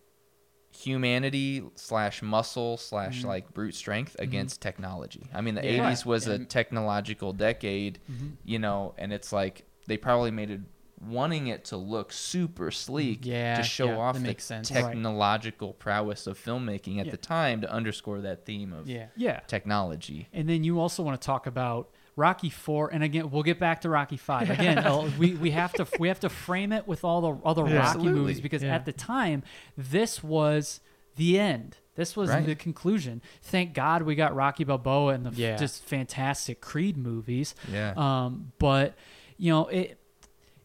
[0.75, 3.25] humanity slash muscle slash Mhm.
[3.27, 5.29] like brute strength against technology.
[5.33, 5.87] I mean the Yeah.
[5.87, 8.33] eighties was a technological decade, Mhm.
[8.43, 10.61] you know, and it's like they probably made it
[11.01, 14.71] wanting it to look super sleek Yeah, to show yeah, off the makes sense.
[14.71, 14.81] Right.
[14.81, 17.11] technological prowess of filmmaking at Yeah.
[17.11, 19.07] the time to underscore that theme of Yeah.
[19.17, 19.41] Yeah.
[19.47, 20.29] technology.
[20.31, 23.81] And then you also want to talk about Rocky Four, and again, we'll get back
[23.81, 24.49] to Rocky Five.
[24.49, 27.61] Again, uh, we, we have to we have to frame it with all the other
[27.67, 27.77] Yeah.
[27.77, 28.19] Rocky Absolutely.
[28.19, 28.75] movies because Yeah.
[28.75, 29.43] at the time,
[29.77, 30.79] this was
[31.15, 31.77] the end.
[31.95, 32.45] This was Right.
[32.45, 33.21] the conclusion.
[33.41, 37.53] Thank God we got Rocky Balboa and the f- just fantastic Creed movies.
[37.71, 37.93] Yeah.
[37.95, 38.95] Um, but
[39.37, 39.97] you know, it,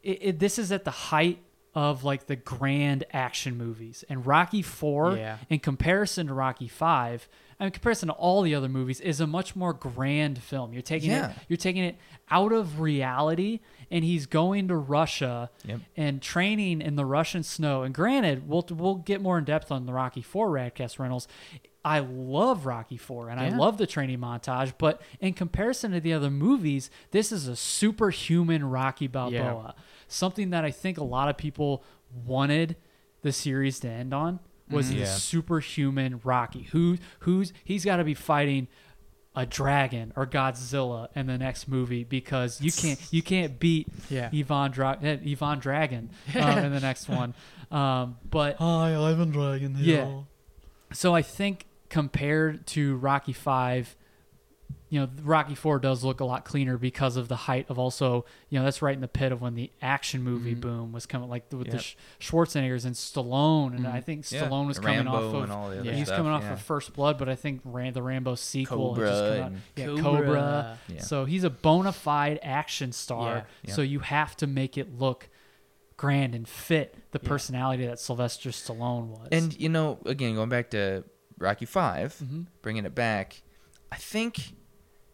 [0.02, 1.38] it, it this is at the height
[1.74, 5.37] of like the grand action movies, and Rocky Four, Yeah.
[5.48, 9.21] in comparison to Rocky Five, I mean, in comparison to all the other movies, is
[9.21, 10.73] a much more grand film.
[10.73, 11.31] You're taking Yeah.
[11.31, 11.97] it, you're taking it
[12.31, 15.81] out of reality, and he's going to Russia Yep.
[15.97, 17.83] and training in the Russian snow.
[17.83, 21.27] And granted, we'll we'll get more in depth on the Rocky Four Radkast Rentals.
[21.85, 26.12] I love Rocky Four and I love the training montage, but in comparison to the
[26.12, 29.75] other movies, this is a superhuman Rocky Balboa.
[30.07, 31.83] Something that I think a lot of people
[32.27, 32.77] wanted
[33.23, 34.98] the series to end on was Mhm.
[35.00, 36.64] the superhuman Rocky.
[36.72, 38.68] Who who's he's got to be fighting
[39.37, 44.31] a dragon or Godzilla in the next movie because you can't you can't beat Yeah.
[44.33, 47.35] Yvonne Dra- eh, Yvonne Dragon um, in the next one.
[47.70, 50.22] Um, but Hi, Ivan Dragon Yeah.
[50.92, 53.94] so I think compared to Rocky Five,
[54.90, 58.24] you know, Rocky Four does look a lot cleaner because of the height of also,
[58.48, 60.61] you know, that's right in the pit of when the action movie Mhm.
[60.61, 61.81] boom was coming, like with the Yep.
[61.83, 63.92] Sch- Schwarzeneggers and Stallone, and Mhm.
[63.92, 64.46] I think Yeah.
[64.48, 66.42] Stallone was coming Rambo off of and all the other yeah, he's stuff, coming off
[66.42, 66.55] yeah.
[66.55, 69.53] of First Blood, but I think Ran- the Rambo sequel had just Cobra out.
[69.77, 70.03] Yeah, Cobra.
[70.03, 70.79] Cobra.
[70.88, 71.01] Yeah.
[71.03, 73.35] So he's a bona fide action star.
[73.37, 73.42] Yeah.
[73.64, 73.74] Yeah.
[73.74, 75.29] So you have to make it look
[75.96, 77.29] grand and fit the Yeah.
[77.29, 79.29] personality that Sylvester Stallone was.
[79.33, 81.05] And you know, again, going back to
[81.38, 82.46] Rocky 5 Mhm.
[82.62, 83.42] bringing it back,
[83.92, 84.55] I think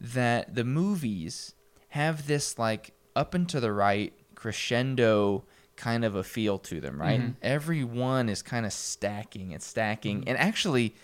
[0.01, 1.55] that the movies
[1.89, 5.45] have this like up and to the right crescendo
[5.77, 7.19] kind of a feel to them, right?
[7.21, 7.29] Mm-hmm.
[7.31, 7.37] Mhm.
[7.43, 10.29] Every one is kind of stacking and stacking, Mm-hmm.
[10.29, 10.95] and actually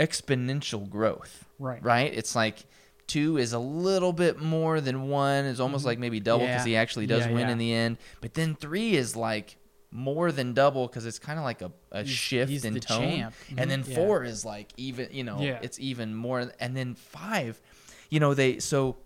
[0.00, 1.44] exponential growth.
[1.58, 1.82] right.
[1.82, 2.12] right?
[2.12, 2.64] It's like
[3.06, 5.44] two is a little bit more than one.
[5.46, 6.70] It's almost like maybe double because Yeah.
[6.72, 7.30] he actually does Mm-hmm.
[7.30, 7.52] Yeah, win yeah.
[7.52, 7.98] in the end.
[8.20, 9.56] But then three is like
[9.92, 12.80] more than double because it's kind of like a, a He's- shift he's in the
[12.80, 13.00] tone.
[13.00, 13.34] champ.
[13.56, 13.88] And then Mhm.
[13.88, 13.94] Yeah.
[13.94, 16.50] four is like even, you know, it's even more.
[16.60, 17.60] And then five,
[18.10, 18.96] you know, they so.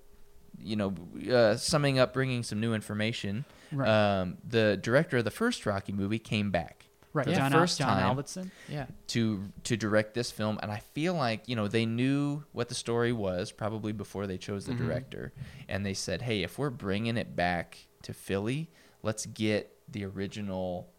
[0.62, 0.94] You know,
[1.32, 3.46] uh, summing up, bringing some new information.
[3.72, 3.88] Right.
[3.88, 6.84] Um, the director of the first Rocky movie came back
[7.14, 8.50] Right, for the John, first John time Avildsen.
[8.68, 8.86] Yeah.
[9.06, 12.74] to to direct this film and i feel like you know they knew what the
[12.74, 14.78] story was probably before they chose the Mhm.
[14.78, 15.32] director
[15.68, 18.70] and they said hey if we're bringing it back to philly
[19.02, 20.90] let's get the original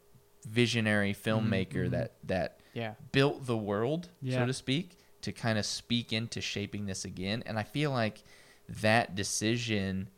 [0.48, 2.94] visionary filmmaker that that Yeah.
[3.12, 4.40] built the world Yeah.
[4.40, 8.24] so to speak to kind of speak into shaping this again and i feel like
[8.68, 10.10] that decision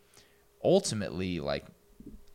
[0.63, 1.65] ultimately like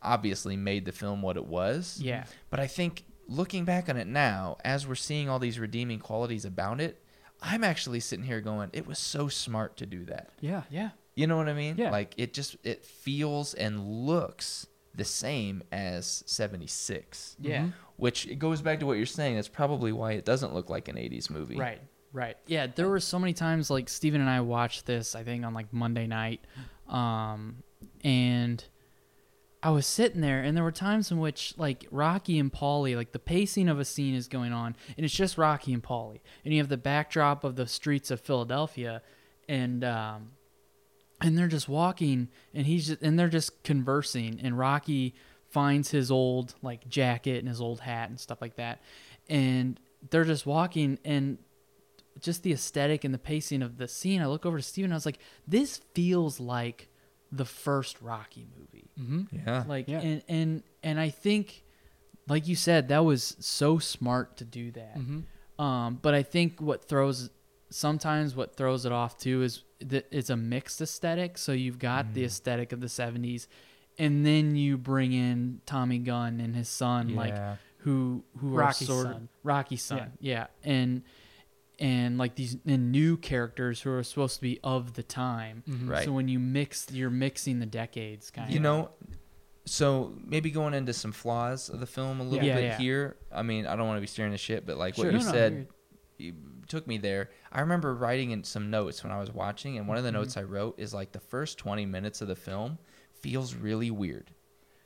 [0.01, 1.99] obviously made the film what it was.
[2.01, 2.25] Yeah.
[2.49, 6.45] But I think looking back on it now, as we're seeing all these redeeming qualities
[6.45, 7.03] about it,
[7.41, 10.29] I'm actually sitting here going, it was so smart to do that.
[10.41, 10.63] Yeah.
[10.69, 10.89] Yeah.
[11.15, 11.75] You know what I mean?
[11.77, 11.91] Yeah.
[11.91, 17.37] Like it just it feels and looks the same as 76.
[17.39, 17.67] Yeah.
[17.97, 19.35] Which it goes back to what you're saying.
[19.35, 21.57] That's probably why it doesn't look like an 80s movie.
[21.57, 21.81] Right.
[22.11, 22.37] Right.
[22.47, 25.53] Yeah, there were so many times like Steven and I watched this, I think on
[25.53, 26.41] like Monday night.
[26.87, 27.63] Um
[28.03, 28.63] and
[29.61, 33.11] I was sitting there and there were times in which like Rocky and Paulie, like
[33.11, 36.21] the pacing of a scene is going on and it's just Rocky and Paulie.
[36.43, 39.01] And you have the backdrop of the streets of Philadelphia
[39.47, 40.31] and um
[41.21, 45.13] and they're just walking and he's just and they're just conversing and Rocky
[45.49, 48.81] finds his old like jacket and his old hat and stuff like that.
[49.27, 51.37] And they're just walking and
[52.21, 54.21] just the aesthetic and the pacing of the scene.
[54.21, 56.89] I look over to Steven and I was like, this feels like
[57.31, 58.89] the first Rocky movie.
[58.99, 59.37] Mm-hmm.
[59.47, 59.63] Yeah.
[59.67, 59.99] Like Yeah.
[60.01, 61.63] and and and I think
[62.27, 64.97] like you said, that was so smart to do that.
[64.97, 65.61] Mm-hmm.
[65.63, 67.29] Um, but I think what throws
[67.69, 71.37] sometimes what throws it off too is that it's a mixed aesthetic.
[71.37, 72.13] So you've got Mm.
[72.13, 73.47] the aesthetic of the '70s,
[73.97, 77.35] and then you bring in Tommy Gunn and his son, like
[77.79, 79.15] who who Rocky's are sort son.
[79.15, 80.47] of Rocky's son, yeah.
[80.63, 81.03] and
[81.79, 85.63] and like these and new characters who are supposed to be of the time.
[85.69, 85.89] Mm-hmm.
[85.89, 86.05] Right.
[86.05, 88.55] So when you mix, you're mixing the decades, kind You of.
[88.55, 88.89] You know,
[89.65, 92.55] so maybe going into some flaws of the film a little Yeah.
[92.55, 92.77] bit Yeah.
[92.77, 93.17] here.
[93.31, 95.05] I mean, I don't want to be staring the shit, but like Sure.
[95.05, 95.67] what you No, no, said you're-
[96.17, 96.33] you
[96.67, 97.29] took me there.
[97.51, 100.17] I remember writing in some notes when I was watching, and one of the Mm-hmm.
[100.19, 102.77] notes I wrote is like the first 20 minutes of the film
[103.13, 104.31] feels really weird.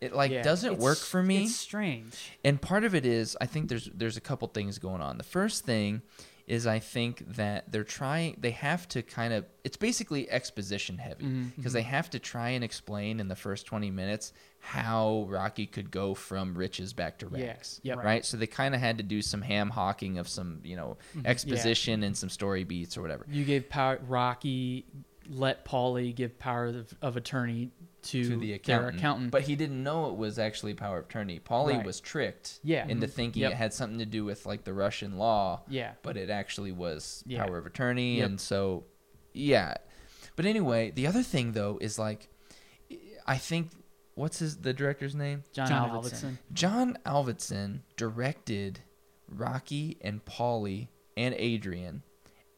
[0.02, 0.42] It like Yeah.
[0.44, 1.46] doesn't work for me.
[1.46, 2.32] It's strange.
[2.44, 5.18] and part of it is I think there's there's a couple things going on.
[5.18, 6.02] The first thing
[6.46, 11.26] is I think that they're trying they have to kind of it's basically exposition heavy
[11.56, 11.76] because Mhm.
[11.76, 16.14] they have to try and explain in the first 20 minutes how Rocky could go
[16.14, 17.46] from riches back to Yeah.
[17.48, 17.80] rags.
[17.84, 17.98] Yep.
[18.04, 18.26] Right?
[18.26, 22.04] So they kind of had to do some ham hawking of some, you know, exposition
[22.04, 23.26] and some story beats or whatever.
[23.30, 24.86] You gave power Rocky
[25.30, 27.72] let Paulie give power of, of attorney
[28.04, 28.98] to, to the their accountant.
[28.98, 29.32] accountant.
[29.32, 31.40] But he didn't know it was actually power of attorney.
[31.40, 31.86] Paulie Right.
[31.86, 32.86] was tricked Yeah.
[32.88, 33.12] into Mhm.
[33.12, 33.52] thinking Yep.
[33.52, 35.64] it had something to do with like the Russian law.
[35.68, 35.94] yeah.
[36.04, 37.46] but it actually was Yeah.
[37.46, 38.26] power of attorney Yep.
[38.30, 38.86] and so
[39.34, 39.74] yeah
[40.36, 42.28] but anyway the other thing though is like
[43.26, 43.72] i think
[44.16, 46.12] what's his the director's name John, John Avildsen.
[46.12, 46.38] Avildsen.
[46.54, 48.82] john avildsen directed
[49.28, 52.04] rocky and paulie and adrian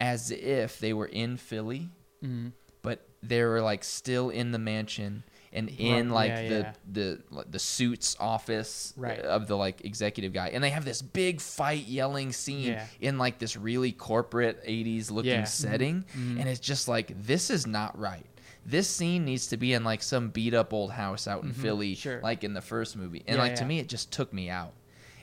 [0.01, 1.89] as if they were in philly
[2.23, 2.51] Mhm.
[2.81, 5.23] but they were like still in the mansion
[5.55, 6.73] and in like yeah, the yeah.
[6.91, 9.19] the like, the suits office Right.
[9.19, 12.85] of the like executive guy and they have this big fight yelling scene Yeah.
[13.01, 15.43] in like this really corporate 80s looking Yeah.
[15.45, 16.39] setting Mhm.
[16.39, 18.25] and it's just like this is not right
[18.67, 21.93] this scene needs to be in like some beat up old house out in Philly
[21.93, 21.99] Mm-hmm.
[22.01, 22.21] Sure.
[22.21, 24.73] like in the first movie and like to me it just took me out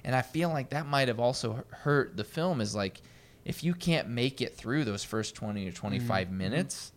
[0.05, 3.03] and I feel like that might have also hurt the film is like
[3.45, 6.39] if you can't make it through those first 20 or 25 Mm-hmm.
[6.39, 6.93] minutes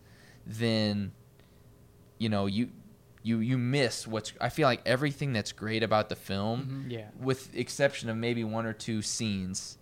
[0.48, 1.12] then
[2.17, 2.69] you know you
[3.26, 7.08] you you miss what's I feel like everything that's great about the film Yeah.
[7.20, 9.78] with exception of maybe one or two scenes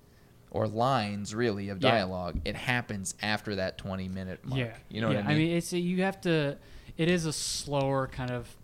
[0.50, 1.92] or lines really of Yeah.
[1.92, 5.18] dialogue it happens after that 20 minute mark Yeah, you know yeah.
[5.18, 6.58] what I mean, I mean it's you have to.
[6.96, 8.56] It is a slower kind of.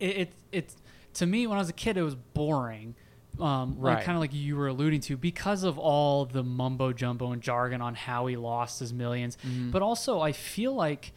[0.00, 0.76] It it it's
[1.14, 2.96] to me when I was a kid it was boring.
[3.38, 4.04] Um, like Right.
[4.04, 7.80] kind of like you were alluding to because of all the mumbo jumbo and jargon
[7.82, 9.72] on how he lost his 1000000s Mhm.
[9.72, 11.12] but also I feel like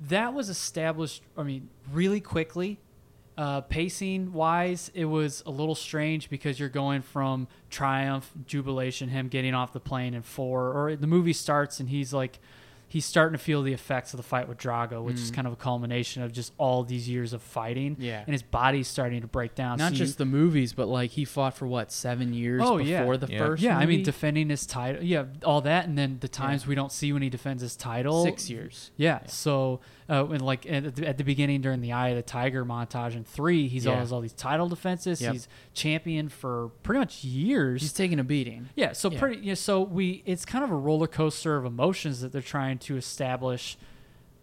[0.00, 1.22] that was established.
[1.36, 2.78] I mean, really quickly.
[3.36, 9.28] Uh, pacing wise, it was a little strange because you're going from triumph, jubilation, him
[9.28, 12.40] getting off the plane in four, or the movie starts and he's like,
[12.88, 15.34] he's starting to feel the effects of the fight with Drago, which is Mhm.
[15.34, 17.96] kind of a culmination of just all these years of fighting.
[17.98, 18.20] Yeah.
[18.26, 19.78] and his body's starting to break down.
[19.78, 22.78] Not So you- just the movies, but like he fought for what seven years Oh,
[22.78, 23.16] before yeah.
[23.18, 23.38] the Yeah.
[23.38, 23.62] first.
[23.62, 26.90] yeah, I mean defending his title, yeah, all that, and then the times we don't
[26.92, 28.90] see when he defends his title, six years.
[28.96, 29.20] Yeah.
[29.26, 32.64] So, uh, and like at the, at the beginning during the Eye of the Tiger
[32.64, 33.94] montage in three, he's Yeah.
[33.94, 35.20] always all these title defenses.
[35.20, 35.32] Yep.
[35.32, 35.48] He's
[35.78, 37.80] champion for pretty much years.
[37.82, 38.68] He's taking a beating.
[38.76, 38.92] yeah.
[38.92, 39.18] So yeah.
[39.18, 39.40] pretty.
[39.46, 42.96] Yeah, so we, it's kind of a roller coaster of emotions that they're trying to
[42.96, 43.78] establish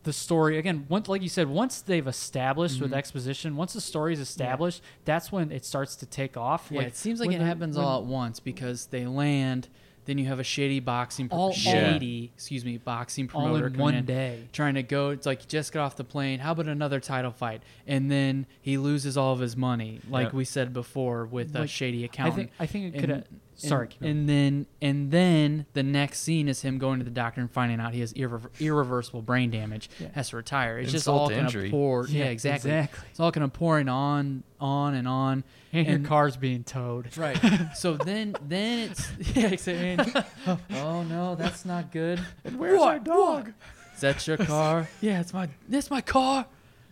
[0.03, 0.85] the story again.
[0.87, 2.83] Once, like you said, once they've established Mm-hmm.
[2.83, 6.67] with exposition, once the story is established, that's when it starts to take off.
[6.71, 9.67] Yeah, like, it seems like it the- happens when- all at once because they land,
[10.05, 13.67] then you have a shady boxing, pro- All- all- shady, excuse me, boxing all promoter
[13.67, 14.47] in one in, day.
[14.53, 15.09] trying to go.
[15.09, 16.39] It's like just got off the plane.
[16.39, 17.63] How about another title fight?
[17.87, 20.33] And then he loses all of his money, like Yep.
[20.33, 23.23] we said before with a Like, shady I think I think it could have
[23.57, 27.39] Sorry, And, and then and then the next scene is him going to the doctor
[27.41, 30.09] and finding out he has irrever- irreversible brain damage, Yeah.
[30.13, 30.77] has to retire.
[30.77, 32.05] It's just all kind of pour.
[32.07, 32.71] Yeah, Yeah, exactly.
[32.71, 33.07] exactly.
[33.11, 35.43] It's all kind of pouring on, on and on.
[35.71, 37.15] and, and- your car's being towed.
[37.17, 37.39] Right.
[37.75, 40.21] so then then it's yeah, exactly.
[40.71, 42.19] oh no, that's not good.
[42.43, 43.53] And where's our dog?
[43.95, 44.89] Is that your car?
[44.99, 46.45] yeah, it's my that's my car.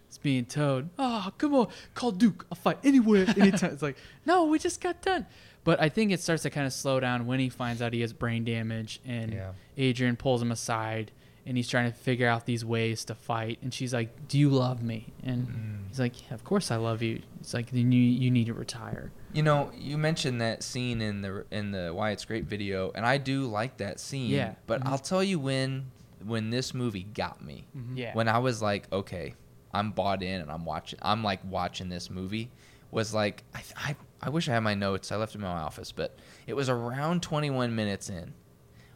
[0.07, 0.91] It's being towed.
[0.99, 1.67] Oh, come on.
[1.95, 2.45] Call Duke.
[2.51, 3.71] I'll fight anywhere, anytime.
[3.73, 3.97] it's like,
[4.27, 5.25] no, we just got done.
[5.63, 8.01] But I think it starts to kind of slow down when he finds out he
[8.01, 9.51] has brain damage and Yeah.
[9.77, 11.11] Adrian pulls him aside
[11.45, 14.49] and he's trying to figure out these ways to fight and she's like, "Do you
[14.49, 15.87] love me?" And Mm.
[15.89, 18.53] he's like, yeah, "Of course I love you." It's like, "Then you you need to
[18.53, 22.91] retire." You know, you mentioned that scene in the in the Why It's Great video,
[22.95, 24.29] and I do like that scene.
[24.29, 24.55] Yeah.
[24.67, 24.89] But Mm-hmm.
[24.89, 25.91] I'll tell you when
[26.25, 27.65] when this movie got me.
[27.95, 28.13] Yeah.
[28.13, 29.33] When I was like, okay,
[29.73, 30.99] I'm bought in and I'm watching.
[31.01, 32.49] I'm like watching this movie.
[32.93, 35.11] Was like I I, I wish I had my notes.
[35.11, 38.33] I left them in my office, but it was around 21 minutes in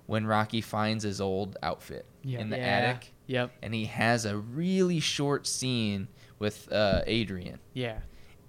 [0.06, 2.40] when Rocky finds his old outfit Yeah.
[2.40, 2.64] in the Yeah.
[2.64, 3.52] attic, Yep.
[3.62, 6.08] and he has a really short scene
[6.40, 8.00] with uh, Adrian Yeah.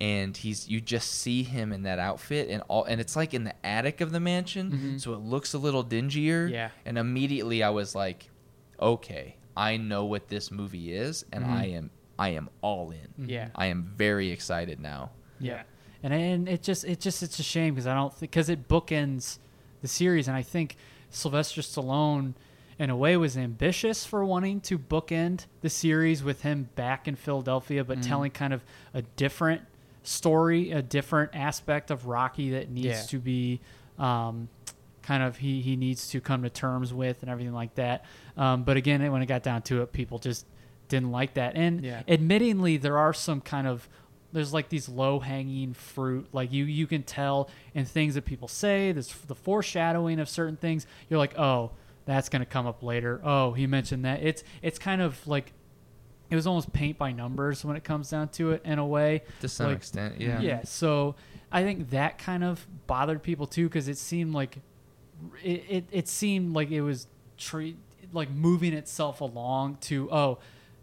[0.01, 3.43] and he's you just see him in that outfit and all and it's like in
[3.45, 5.01] the attic of the mansion Mhm.
[5.01, 6.71] so it looks a little dingier Yeah.
[6.87, 8.31] and immediately i was like
[8.79, 11.51] okay i know what this movie is and Mhm.
[11.51, 13.49] i am i am all in Yeah.
[13.57, 15.63] i am very excited now Yeah,
[16.03, 18.69] and and it just it just it's a shame because I don't think because it
[18.69, 19.39] bookends
[19.83, 20.77] the series, and I think
[21.11, 22.35] Sylvester Stallone,
[22.79, 27.17] in a way, was ambitious for wanting to bookend the series with him back in
[27.17, 28.07] Philadelphia, but Mhm.
[28.07, 28.63] telling kind of
[28.95, 29.63] a different
[30.03, 33.03] story, a different aspect of Rocky that needs Yeah.
[33.03, 33.61] to be.
[33.99, 34.49] Um,
[35.03, 38.05] kind of he, he needs to come to terms with and everything like that
[38.37, 40.45] um, but again when it got down to it people just
[40.89, 42.03] didn't like that and Yeah.
[42.07, 43.89] admittingly there are some kind of
[44.33, 46.29] there's like these low hanging fruit.
[46.33, 50.57] Like you you can tell in things that people say there's the foreshadowing of certain
[50.57, 51.71] things you're like oh
[52.05, 53.21] that's going to come up later.
[53.25, 54.23] Oh he mentioned that.
[54.23, 55.53] It's it's kind of like
[56.31, 59.23] it was almost paint by numbers when it comes down to it in a way.
[59.41, 60.41] To some Like, extent yeah.
[60.41, 60.61] yeah.
[60.65, 61.15] So
[61.51, 64.59] I think that kind of bothered people too because it seemed like
[65.43, 67.07] it, it, it seemed like it was
[67.39, 67.77] tre-
[68.13, 70.39] like moving itself along to oh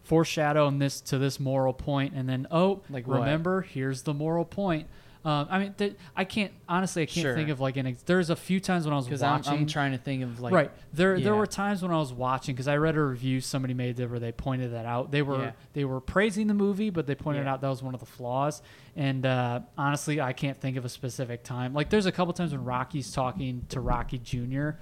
[0.06, 3.20] foreshadowing this to this moral point and then oh Like what?
[3.20, 4.88] remember here's the moral point.
[5.26, 7.02] Um, I mean, th- I can't honestly.
[7.02, 7.34] I can't Sure.
[7.34, 7.88] think of like an.
[7.88, 9.54] Ex- there's a few times when I was Because I'm, watching.
[9.54, 12.54] I'm trying to think of like right there, there were times when I was watching
[12.54, 15.10] because I read a review somebody made there where they pointed that out.
[15.10, 15.52] They were Yeah.
[15.74, 17.54] they were praising the movie, but they pointed Yeah.
[17.54, 18.62] out that was one of the flaws.
[18.96, 21.74] And uh, honestly, I can't think of a specific time.
[21.74, 24.36] Like there's a couple times when Rocky's talking to Rocky Jr.
[24.44, 24.78] to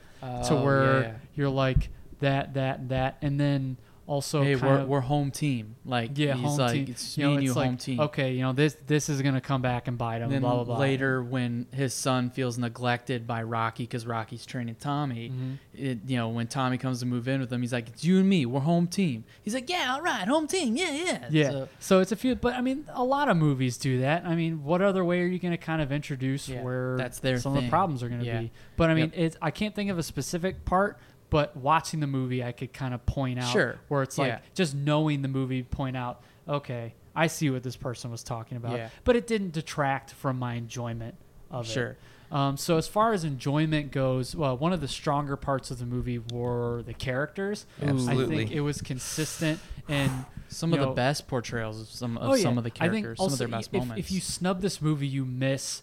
[0.51, 1.13] Oh, where yeah.
[1.35, 5.75] you're like that, that, that, and then also hey, we're, of, we're home team.
[5.85, 6.85] Like yeah, he's home like, team.
[6.89, 7.99] It's you me know, and you it's like, home team.
[8.01, 10.29] Okay, you know this this is gonna come back and bite him.
[10.29, 10.77] Then blah blah blah.
[10.77, 15.57] later, when his son feels neglected by Rocky because Rocky's training Tommy, Mhm.
[15.73, 18.19] it, you know, when Tommy comes to move in with him, he's like, "It's you
[18.19, 18.45] and me.
[18.45, 20.75] We're home team." He's like, "Yeah, all right, home team.
[20.75, 21.49] Yeah, yeah." Yeah.
[21.51, 24.25] So- So, it's a few, but I mean, a lot of movies do that.
[24.25, 27.19] I mean, what other way are you going to kind of introduce Yeah, where that's
[27.19, 28.41] their some of the problems are going to Yeah.
[28.41, 28.51] be?
[28.75, 29.13] But I mean, Yep.
[29.15, 30.97] it's I can't think of a specific part.
[31.33, 33.79] But watching the movie, I could kind of point out Sure.
[33.87, 34.23] where it's Yeah.
[34.23, 38.55] like just knowing the movie, point out, okay, I see what this person was talking
[38.55, 38.73] about.
[38.77, 38.89] Yeah.
[39.03, 41.15] But it didn't detract from my enjoyment
[41.49, 41.71] of it.
[41.71, 41.97] Sure.
[42.31, 45.87] Um, so as far as enjoyment goes, well, one of the stronger parts of the
[45.87, 47.65] movie were the characters.
[47.81, 48.35] Absolutely.
[48.35, 52.29] I think it was consistent and some you of the best portrayals of some of
[52.29, 52.43] oh, yeah.
[52.43, 53.99] some of the I think characters, some of their also best if, moments.
[53.99, 55.81] If you snub this movie, you miss.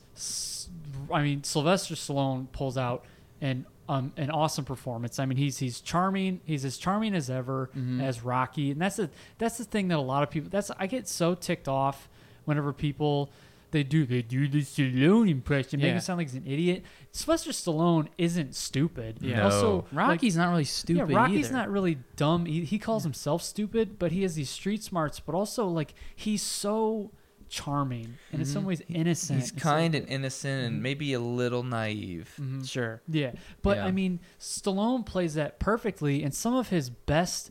[1.12, 3.04] I mean, Sylvester Stallone pulls out
[3.40, 5.18] an um, an awesome performance.
[5.18, 6.40] I mean, he's he's charming.
[6.44, 8.00] He's as charming as ever Mhm.
[8.02, 10.48] as Rocky, and that's the that's the thing that a lot of people.
[10.50, 12.08] That's I get so ticked off
[12.44, 13.30] whenever people.
[13.72, 14.04] They do.
[14.04, 15.78] They do the Stallone impression.
[15.78, 15.94] Make Yeah.
[15.94, 16.82] me sound like he's an idiot.
[17.12, 19.18] Sylvester Stallone isn't stupid.
[19.20, 19.36] Yeah.
[19.36, 19.44] No.
[19.44, 21.56] Also, like, Rocky's not really stupid yeah, Rocky's either.
[21.56, 22.46] not really dumb.
[22.46, 25.20] He, he calls himself stupid, but he has these street smarts.
[25.20, 27.12] But also, like, he's so
[27.50, 28.66] charming and in some Mhm.
[28.68, 29.40] ways innocent.
[29.40, 32.66] he's kind like- and innocent and maybe a little naive Mhm.
[32.66, 33.02] Sure.
[33.08, 33.86] Yeah, but Yeah.
[33.86, 37.50] I mean, Stallone plays that perfectly, and some of his best,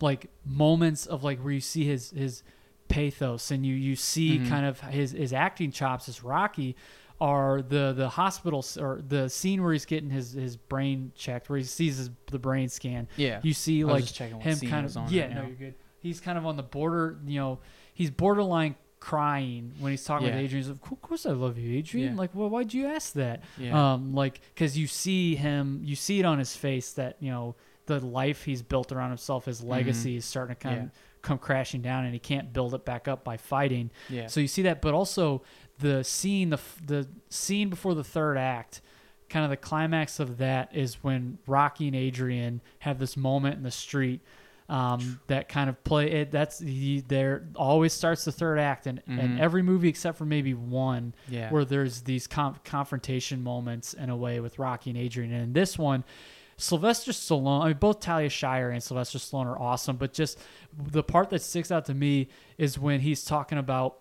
[0.00, 2.42] like moments of like where you see his his
[2.88, 4.48] pathos and you you see Mhm.
[4.48, 6.76] kind of his his acting chops as Rocky
[7.20, 11.58] are the the hospital or the scene where he's getting his his brain checked where
[11.58, 13.40] he sees his, the brain scan Yeah.
[13.42, 15.74] you see like just checking what him kind of on yeah right no you're good
[16.00, 17.58] he's kind of on the border you know
[17.96, 20.34] he's borderline crying when he's talking Yeah.
[20.36, 22.18] with Adrian he's like of course I love you Adrian Yeah.
[22.18, 23.92] like well why'd you ask that Yeah.
[23.94, 27.54] um like because you see him you see it on his face that you know
[27.86, 30.84] the life he's built around himself his legacy is starting to kind Mm-hmm.
[30.86, 30.90] Yeah.
[30.90, 33.90] of come crashing down, and he can't build it back up by fighting.
[34.08, 34.28] Yeah.
[34.28, 35.42] So you see that, but also
[35.80, 38.80] the scene, the the scene before the third act,
[39.28, 43.64] kind of the climax of that is when Rocky and Adrian have this moment in
[43.64, 44.20] the street.
[44.68, 46.32] Um, that kind of play it.
[46.32, 49.40] That's he, there always starts the third act, and, and Mhm.
[49.40, 51.50] every movie except for maybe one, Yeah.
[51.50, 55.32] where there's these conf- confrontation moments in a way with Rocky and Adrian.
[55.32, 56.02] And in this one,
[56.56, 60.38] Sylvester Stallone, I mean, both Talia Shire and Sylvester Stallone are awesome, but just
[60.76, 63.98] the part that sticks out to me is when he's talking about,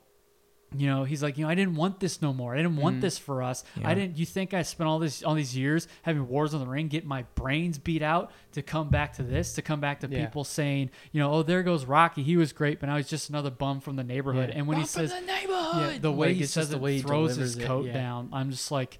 [0.74, 2.54] you know, he's like, you know, I didn't want this no more.
[2.54, 3.02] I didn't want mm.
[3.02, 3.64] this for us.
[3.84, 4.18] I didn't.
[4.18, 7.08] You think I spent all this all these years having wars on the ring, getting
[7.08, 10.26] my brains beat out to come back to this, to come back to Yeah.
[10.26, 12.24] people saying, you know, oh, there goes Rocky.
[12.24, 14.50] He was great, but now he's just another bum from the neighborhood.
[14.50, 14.58] Yeah.
[14.58, 15.94] And when he Bum from says, the neighborhood!
[15.94, 17.94] yeah, the way Like, he says the it, way he throws his it, coat yeah.
[17.94, 18.30] down.
[18.34, 19.00] I'm just like,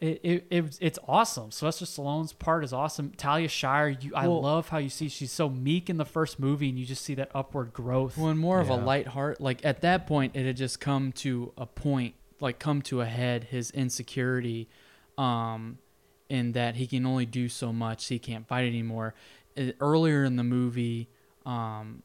[0.00, 1.50] it, it, it it's awesome.
[1.50, 3.12] Sylvester Stallone's part is awesome.
[3.16, 6.38] Talia Shire, you, I Well- love how you see she's so meek in the first
[6.38, 8.16] movie, and you just see that upward growth.
[8.16, 9.40] Well, and more of a light heart.
[9.40, 13.06] Like at that point, it had just come to a point, like come to a
[13.06, 13.44] head.
[13.44, 14.68] His insecurity,
[15.16, 15.78] um,
[16.28, 18.06] in that he can only do so much.
[18.06, 19.14] He can't fight anymore.
[19.80, 21.08] Earlier in the movie,
[21.44, 22.04] um,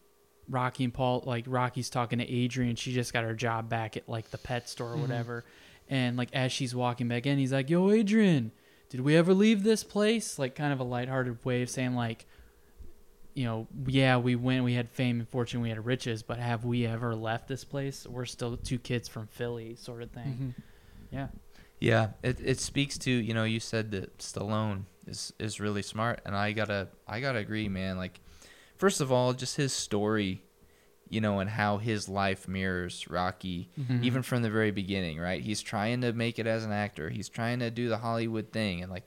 [0.49, 2.75] Rocky and Paul, like Rocky's talking to Adrian.
[2.75, 5.43] She just got her job back at like the pet store or whatever.
[5.93, 8.51] And like as she's walking back in, he's like, "Yo, Adrian,
[8.89, 12.25] did we ever leave this place?" Like kind of a lighthearted way of saying like,
[13.35, 16.65] you know, yeah, we went, we had fame and fortune, we had riches, but have
[16.65, 18.07] we ever left this place?
[18.07, 20.55] We're still two kids from Philly, sort of thing.
[20.55, 21.15] Mm-hmm.
[21.15, 21.27] yeah,
[21.79, 26.21] Yeah, it, it speaks to you know you said that Stallone is is really smart,
[26.25, 27.97] and I gotta I gotta agree, man.
[27.97, 28.19] Like,
[28.77, 30.41] first of all, just his story,
[31.09, 33.69] you know, and how his life mirrors Rocky,
[34.01, 35.19] even from the very beginning.
[35.19, 37.09] Right, he's trying to make it as an actor.
[37.09, 39.03] He's trying to do the Hollywood thing, and like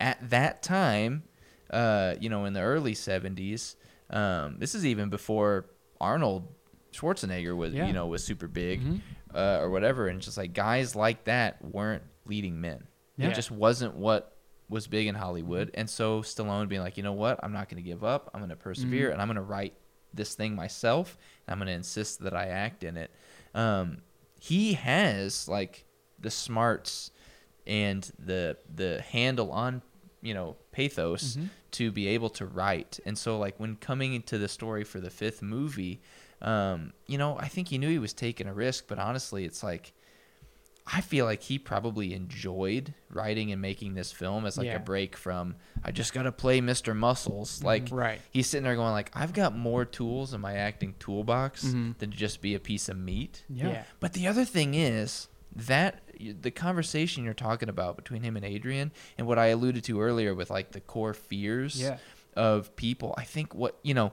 [0.00, 1.22] at that time,
[1.70, 3.76] uh, you know, in the early '70s,
[4.10, 5.66] um, this is even before
[6.00, 6.48] Arnold
[6.92, 7.86] Schwarzenegger was Yeah.
[7.86, 9.00] you know was super big Mhm.
[9.34, 12.84] uh, or whatever, and just like guys like that weren't leading men.
[13.16, 13.28] Yeah.
[13.28, 14.30] It just wasn't what
[14.68, 17.82] was big in Hollywood, and so Stallone being like, you know what, I'm not going
[17.82, 18.30] to give up.
[18.32, 19.74] I'm going to persevere, and I'm going to write
[20.14, 21.16] this thing myself.
[21.46, 23.10] And I'm going to insist that I act in it.
[23.54, 23.98] Um,
[24.38, 25.84] he has like
[26.18, 27.10] the smarts
[27.66, 29.80] and the the handle on
[30.20, 31.36] you know pathos
[31.70, 35.08] to be able to write and so like when coming into the story for the
[35.08, 36.00] fifth movie
[36.42, 39.62] um you know i think he knew he was taking a risk but honestly it's
[39.62, 39.93] like
[40.86, 44.76] i feel like he probably enjoyed writing and making this film as like Yeah.
[44.76, 48.20] a break from i just gotta play mr muscles like Right.
[48.30, 51.96] he's sitting there going like i've got more tools in my acting toolbox Mhm.
[51.98, 53.84] than to just be a piece of meat yeah, Yeah.
[54.00, 58.92] but the other thing is that the conversation you're talking about between him and Adrian
[59.18, 61.98] and what I alluded to earlier with like the core fears Yeah.
[62.36, 63.14] of people.
[63.18, 64.12] I think what, you know,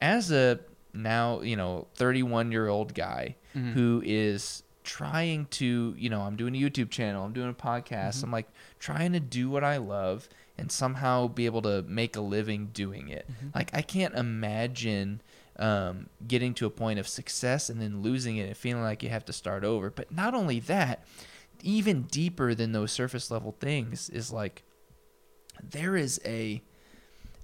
[0.00, 0.60] as a
[0.92, 3.72] now, you know, 31 year old guy Mhm.
[3.72, 8.24] who is trying to, you know, I'm doing a YouTube channel, I'm doing a podcast,
[8.24, 8.48] I'm like
[8.80, 10.28] trying to do what I love
[10.58, 13.24] and somehow be able to make a living doing it.
[13.54, 15.22] Like I can't imagine
[15.60, 19.10] um, getting to a point of success and then losing it and feeling like you
[19.10, 19.90] have to start over.
[19.90, 21.04] But not only that,
[21.62, 24.64] even deeper than those surface level things is like
[25.62, 26.62] there is a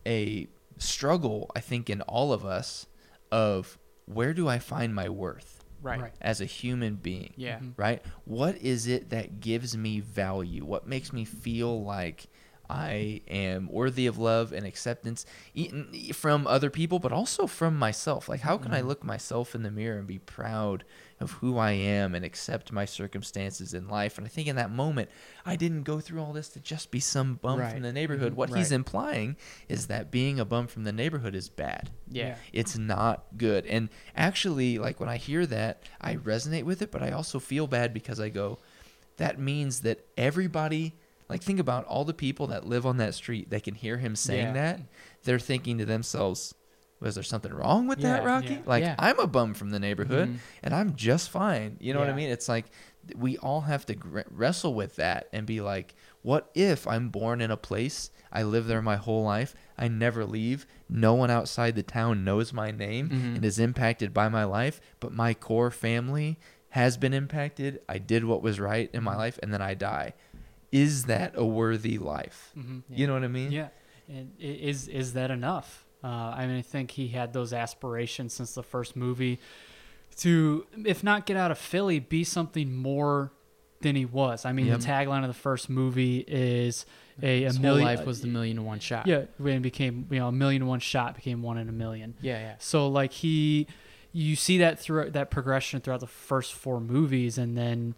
[0.04, 2.86] a struggle I think in all of us
[3.30, 6.00] of where do I find my worth Right.
[6.00, 6.12] Right.
[6.20, 7.32] as a human being?
[7.36, 7.56] Yeah.
[7.56, 7.70] Mm-hmm.
[7.76, 8.02] right?
[8.24, 10.64] What is it that gives me value?
[10.64, 12.26] What makes me feel like
[12.68, 15.24] I am worthy of love and acceptance
[15.54, 18.28] e- from other people, but also from myself?
[18.28, 18.88] Like, how can I mm-hmm.
[18.88, 20.84] look myself in the mirror and be proud
[21.18, 24.18] of who I am and accept my circumstances in life?
[24.18, 25.08] And I think in that moment,
[25.46, 27.72] I didn't go through all this to just be some bum Right.
[27.72, 28.32] from the neighborhood.
[28.32, 28.38] Mm-hmm.
[28.38, 29.36] What he's implying
[29.68, 32.36] is that being a bum from the neighborhood is bad Yeah.
[32.52, 37.02] it's not good and actually like when i hear that i resonate with it but
[37.02, 38.58] i also feel bad because i go
[39.16, 40.94] that means that everybody
[41.28, 44.14] like think about all the people that live on that street that can hear him
[44.14, 44.52] saying Yeah.
[44.52, 44.80] that
[45.24, 46.54] they're thinking to themselves
[47.00, 48.60] was there something wrong with that rocky yeah.
[48.66, 48.94] like Yeah.
[48.98, 50.36] i'm a bum from the neighborhood Mhm.
[50.62, 52.66] and i'm just fine you know what i mean it's like
[53.14, 57.40] we all have to gr- wrestle with that and be like what if i'm born
[57.40, 61.74] in a place i live there my whole life i never leave no one outside
[61.74, 63.36] the town knows my name Mhm.
[63.36, 66.38] and is impacted by my life but my core family
[66.70, 69.20] has been impacted i did what was right in my Mm-hmm.
[69.20, 70.14] life and then i die
[70.72, 72.82] is that a worthy life Mhm.
[72.88, 73.68] you know what i mean Yeah,
[74.08, 75.85] and is is that enough?
[76.06, 79.40] Uh, I mean, I think he had those aspirations since the first movie
[80.18, 83.32] to, if not get out of Philly, be something more
[83.80, 84.44] than he was.
[84.44, 84.80] I mean, Yep.
[84.80, 86.86] the tagline of the first movie is
[87.22, 89.06] a, a His whole million life was the million to one shot.
[89.06, 91.72] Yeah, when it became you know a million to one shot became one in a
[91.72, 92.14] million.
[92.22, 92.54] yeah, yeah.
[92.58, 93.66] So like he,
[94.12, 97.94] you see that through that progression throughout the first four movies, and then,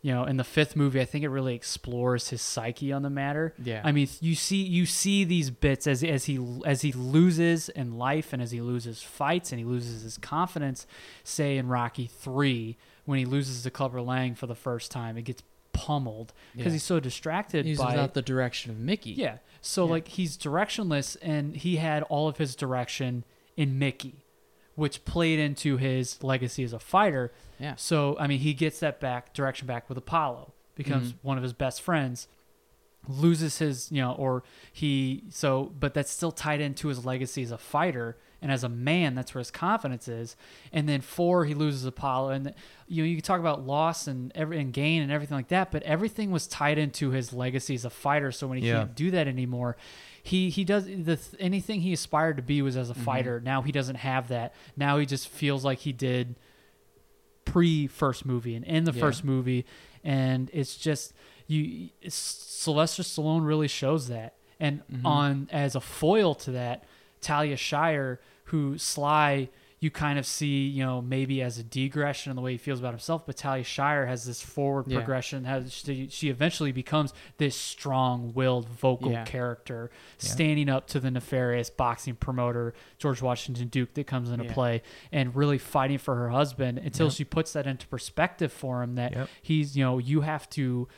[0.00, 3.10] you know, in the fifth movie, I think it really explores his psyche on the
[3.10, 3.52] matter.
[3.62, 3.80] Yeah.
[3.84, 7.98] I mean, you see you see these bits as as he as he loses in
[7.98, 10.86] life and as he loses fights and he loses his confidence.
[11.24, 12.76] Say in Rocky three
[13.06, 15.42] when he loses to Clubber Lang for the first time, it gets
[15.72, 16.72] pummeled because Yeah.
[16.74, 19.10] he's so distracted He's by without the direction of Mickey.
[19.12, 19.38] yeah.
[19.60, 19.90] So Yeah.
[19.92, 23.24] like he's directionless and he had all of his direction
[23.56, 24.24] in Mickey,
[24.78, 27.32] which played into his legacy as a fighter.
[27.58, 27.74] Yeah.
[27.76, 31.16] So I mean he gets that back direction back with Apollo, becomes Mhm.
[31.22, 32.28] one of his best friends,
[33.08, 37.50] loses his, you know, or he so but that's still tied into his legacy as
[37.50, 40.36] a fighter and as a man, that's where his confidence is.
[40.72, 42.54] And then four, he loses Apollo, and
[42.86, 45.72] you know you can talk about loss and every and gain and everything like that,
[45.72, 48.30] but everything was tied into his legacy as a fighter.
[48.30, 48.78] So when he Yeah.
[48.78, 49.76] can't do that anymore,
[50.28, 53.02] he he does the anything he aspired to be was as a mm-hmm.
[53.02, 53.40] fighter.
[53.40, 54.54] Now he doesn't have that.
[54.76, 56.36] Now he just feels like he did
[57.44, 59.00] pre first movie and in the Yeah.
[59.00, 59.64] first movie,
[60.04, 61.14] and it's just
[61.46, 61.88] you.
[62.02, 65.06] It's, Sylvester Stallone really shows that, and mm-hmm.
[65.06, 66.84] on as a foil to that,
[67.20, 69.48] Talia Shire, who Sly.
[69.80, 72.80] You kind of see, you know, maybe as a digression in the way he feels
[72.80, 74.98] about himself, but Talia Shire has this forward Yeah.
[74.98, 75.44] progression.
[75.44, 79.24] Has she, she eventually becomes this strong-willed, vocal Yeah.
[79.24, 84.52] character, standing up to the nefarious boxing promoter George Washington Duke that comes into Yeah.
[84.52, 88.96] play, and really fighting for her husband until she puts that into perspective for him
[88.96, 89.28] that Yep.
[89.42, 90.88] he's, you know, you have to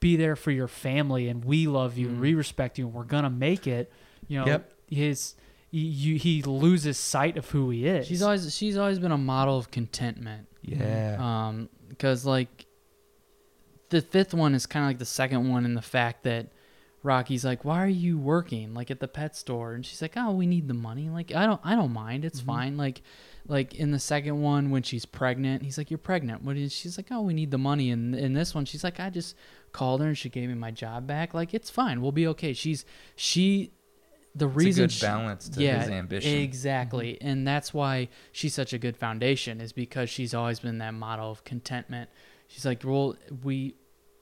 [0.00, 2.22] be there for your family, and we love you, and mm.
[2.22, 3.90] we respect you, and we're gonna make it.
[4.28, 4.72] You know, Yep.
[4.88, 5.34] his
[5.70, 8.06] you, he loses sight of who he is.
[8.06, 10.48] She's always she's always been a model of contentment.
[10.62, 11.16] Yeah.
[11.20, 12.66] Um, because like
[13.90, 16.48] the fifth one is kind of like the second one in the fact that
[17.02, 20.32] Rocky's like, "Why are you working like at the pet store?" And she's like, "Oh,
[20.32, 21.08] we need the money.
[21.08, 22.24] Like, I don't, I don't mind.
[22.24, 23.02] It's fine." Like,
[23.46, 26.72] like in the second one when she's pregnant, he's like, "You're pregnant." What is?
[26.72, 29.36] She's like, "Oh, we need the money." And in this one, she's like, "I just
[29.72, 31.34] called her and she gave me my job back.
[31.34, 32.00] Like, it's fine.
[32.00, 33.72] We'll be okay." She's she.
[34.34, 36.34] The It's reason a good she- balance to yeah, his ambition.
[36.38, 37.18] Exactly.
[37.20, 41.30] And that's why she's such a good foundation is because she's always been that model
[41.30, 42.08] of contentment.
[42.46, 43.74] She's like, well, we,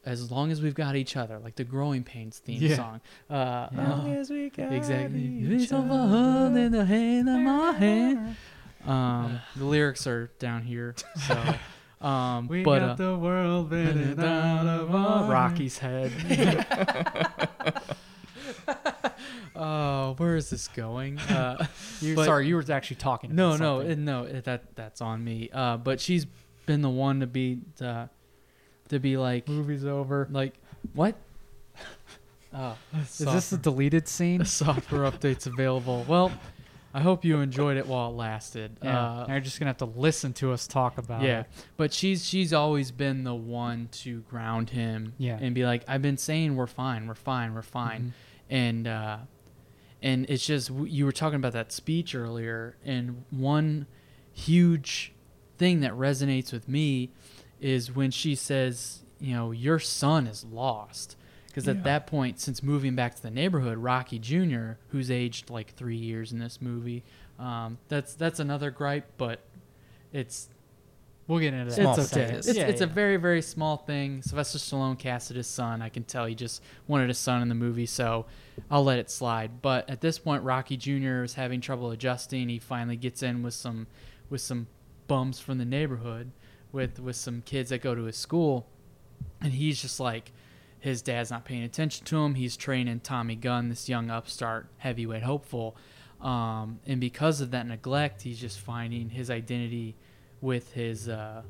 [0.05, 2.77] as long as we've got each other, like the Growing Pains theme Yeah.
[2.77, 3.01] song.
[3.29, 5.21] Uh, Long as we got exactly.
[5.21, 6.59] each other.
[6.59, 8.37] in the hand of my hand.
[8.87, 10.95] Um, the lyrics are down here.
[11.27, 11.55] So,
[12.07, 16.13] um, we but, got uh, the world bending out of our Rocky's head.
[19.55, 21.19] Oh, where is this going?
[21.37, 21.67] Uh,
[22.01, 23.35] you, But- sorry, you were actually talking.
[23.35, 24.25] No, no, it- no.
[24.25, 25.51] it- That that's on me.
[25.53, 26.27] Uh, but she's
[26.67, 28.09] been the one to be to,
[28.89, 30.27] to be like movie's over.
[30.31, 30.55] like
[30.95, 31.15] what?
[32.55, 34.43] Oh, Is this a deleted scene?
[34.47, 36.07] software updates available?
[36.09, 36.33] Well,
[36.95, 38.79] I hope you enjoyed it while it lasted.
[38.83, 41.47] Yeah, Uh, now you're just gonna have to listen to us talk about yeah, it.
[41.77, 45.13] but she's she's always been the one to ground him.
[45.19, 45.37] Yeah.
[45.39, 48.09] and be like, I've been saying we're fine, we're fine, we're fine, Mm-hmm.
[48.51, 49.19] And uh,
[50.03, 53.87] and it's just you were talking about that speech earlier, and one
[54.33, 55.13] huge
[55.59, 57.11] thing that resonates with me
[57.61, 61.17] is when she says, you know, your son is lost.
[61.47, 61.83] Because at Yeah.
[61.85, 66.31] that point, since moving back to the neighborhood, Rocky Jr., who's aged like three years
[66.31, 67.03] in this movie,
[67.39, 69.41] um, that's that's another gripe, but
[70.13, 70.51] it's
[71.29, 71.73] We'll get into that.
[71.73, 72.27] Small it's okay.
[72.27, 72.47] things.
[72.47, 74.23] it's, Yeah, it's a very very small thing.
[74.23, 75.83] Sylvester Stallone casted his son.
[75.83, 78.27] I can tell he just wanted a son in the movie, so
[78.71, 79.61] I'll let it slide.
[79.61, 81.25] But at this point, Rocky Jr.
[81.25, 82.49] is having trouble adjusting.
[82.49, 83.89] He finally gets in with some
[84.31, 84.69] with some
[85.09, 86.31] bums from the neighborhood,
[86.71, 88.69] with with some kids that go to his school,
[89.41, 90.33] and he's just like.
[90.79, 92.35] His dad's not paying attention to him.
[92.35, 95.75] He's training Tommy Gunn, this young upstart heavyweight hopeful,
[96.21, 99.97] um, and because of that neglect, he's just finding his identity
[100.41, 101.43] with his uh,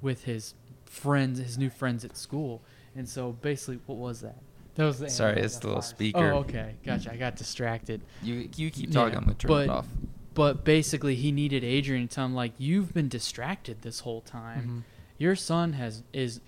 [0.00, 0.54] with his
[0.84, 2.62] friends, his new friends at school.
[2.96, 4.36] And so basically, what was that?
[4.76, 5.90] That was the Sorry, it's of the little farce.
[5.90, 6.32] speaker.
[6.32, 7.12] Oh, okay, gotcha.
[7.12, 8.02] I got distracted.
[8.22, 9.12] You you keep talking.
[9.12, 9.86] Yeah, I'm gonna turn but- it off.
[10.34, 14.60] But basically, he needed Adrian to tell him like, "You've been distracted this whole time.
[14.62, 14.78] Mm-hmm.
[15.16, 16.40] Your son has is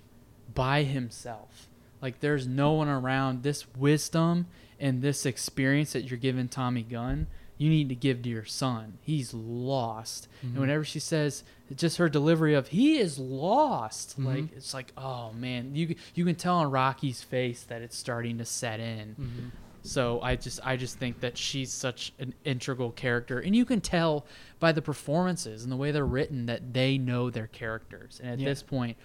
[0.52, 1.68] by himself.
[2.02, 3.44] Like, there's no one around.
[3.44, 4.46] This wisdom
[4.80, 8.98] and this experience that you're giving Tommy Gunn, you need to give to your son.
[9.02, 10.26] He's lost.
[10.38, 10.46] Mm-hmm.
[10.48, 11.44] And whenever she says,
[11.74, 14.26] just her delivery of "he is lost," Mm-hmm.
[14.26, 18.38] like it's like, oh man, you you can tell on Rocky's face that it's starting
[18.38, 19.08] to set in.
[19.20, 19.48] Mm-hmm.
[19.82, 23.80] So I just I just think that she's such an integral character, and you can
[23.80, 24.26] tell
[24.58, 28.20] by the performances and the way they're written that they know their characters.
[28.22, 28.48] And at Yeah.
[28.48, 28.96] this point,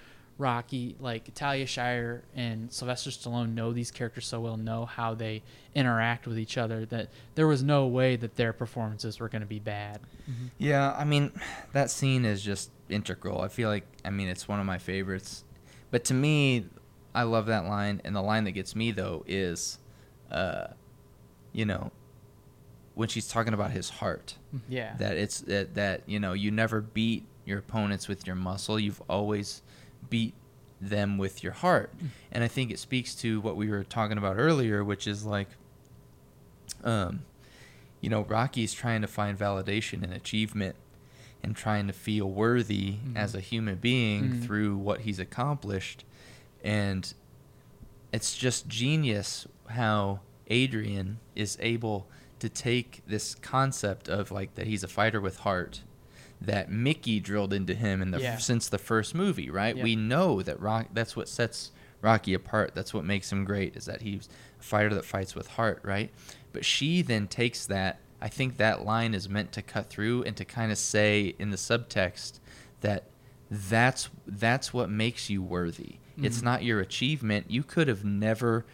[0.42, 5.44] Rocky, like Talia Shire and Sylvester Stallone know these characters so well, know how they
[5.76, 9.48] interact with each other that there was no way that their performances were going to
[9.48, 10.02] be bad.
[10.58, 11.32] Yeah, I mean,
[11.74, 13.42] that scene is just integral.
[13.42, 15.44] I feel like, I mean, it's one of my favorites.
[15.92, 16.66] But to me,
[17.14, 18.02] I love that line.
[18.04, 19.78] And the line that gets me, though, is,
[20.32, 20.68] uh,
[21.54, 21.92] you know,
[22.96, 24.36] when she's talking about his heart.
[24.68, 24.96] Yeah.
[24.98, 28.80] That it's that, that, you know, you never beat your opponents with your muscle.
[28.80, 29.62] You've always
[30.12, 30.36] beat
[30.80, 31.92] them with your heart.
[32.32, 35.48] And I think it speaks to what we were talking about earlier, which is like,
[36.84, 37.24] um,
[38.00, 40.76] you know, Rocky's trying to find validation and achievement
[41.44, 44.44] and trying to feel worthy as a human being Mhm.
[44.44, 46.04] through what he's accomplished.
[46.64, 47.12] And
[48.12, 52.08] it's just genius how Adrian is able
[52.40, 55.82] to take this concept of like that he's a fighter with heart
[56.42, 58.38] that Mickey drilled into him in the Yeah.
[58.38, 59.76] since the first movie, right?
[59.78, 59.84] Yeah.
[59.84, 61.72] We know that Rock that's what sets
[62.02, 62.74] Rocky apart.
[62.74, 64.28] That's what makes him great is that he's
[64.60, 66.12] a fighter that fights with heart, right?
[66.52, 70.36] But she then takes that I think that line is meant to cut through and
[70.38, 72.40] to kind of say in the subtext
[72.82, 73.06] that
[73.50, 75.96] that's that's what makes you worthy.
[76.22, 76.44] It's Mhm.
[76.44, 77.50] not your achievement.
[77.50, 78.66] You could have never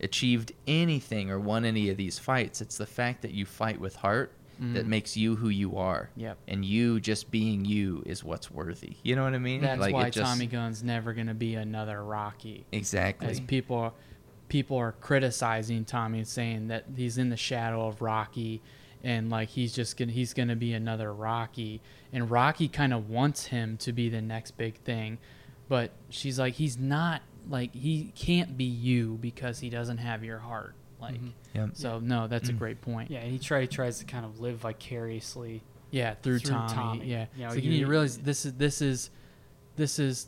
[0.00, 2.60] achieved anything or won any of these fights.
[2.60, 4.88] It's the fact that you fight with heart that Mhm.
[4.88, 6.10] makes you who you are.
[6.16, 6.38] Yep.
[6.48, 8.96] And you just being you is what's worthy.
[9.04, 9.60] You know what I mean?
[9.60, 12.66] That's Like, why just- Tommy Gunn's never going to be another Rocky.
[12.72, 13.28] Exactly.
[13.28, 13.94] As people
[14.48, 18.62] people are criticizing Tommy and saying that he's in the shadow of Rocky
[19.04, 21.80] and like he's just to he's to be another Rocky
[22.12, 25.18] and Rocky kind of wants him to be the next big thing.
[25.68, 30.38] But she's like he's not like he can't be you because he doesn't have your
[30.38, 30.74] heart.
[31.00, 31.32] Like Mhm.
[31.54, 31.70] Yep.
[31.74, 32.58] so no, that's a Mm.
[32.58, 33.10] great point.
[33.10, 35.62] Yeah, and he try, tries to kind of live vicariously.
[35.90, 36.74] Yeah, through, Through Tommy.
[36.74, 37.06] Tommy.
[37.06, 37.26] Yeah.
[37.36, 39.10] You know, so you, you- need to realize this is this is
[39.76, 40.26] this is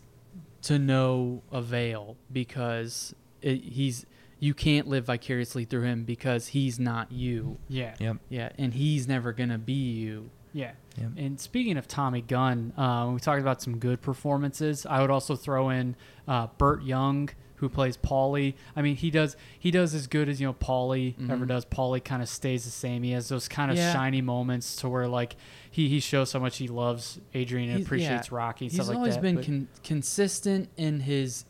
[0.63, 4.07] to no avail because it, he's
[4.39, 7.59] you can't live vicariously through him because he's not you.
[7.69, 7.95] Yeah.
[7.99, 8.17] Yep.
[8.31, 10.31] Yeah, and he's never gonna be you.
[10.55, 10.73] Yeah.
[10.99, 11.11] Yep.
[11.19, 15.11] And speaking of Tommy Gunn, uh, when we talked about some good performances, I would
[15.11, 15.95] also throw in
[16.27, 17.29] uh, Burt Young,
[17.61, 18.55] who plays Paulie.
[18.75, 21.49] I mean, he does he does as good as you know Paulie ever Mhm.
[21.49, 21.65] does.
[21.65, 23.03] Paulie kind of stays the same.
[23.03, 23.93] He has those kind of Yeah.
[23.93, 25.37] shiny moments to where like
[25.71, 28.37] he he shows how much he loves Adrian and He's- appreciates yeah.
[28.37, 29.23] Rocky and He's stuff like always that.
[29.23, 31.45] been con- consistent in his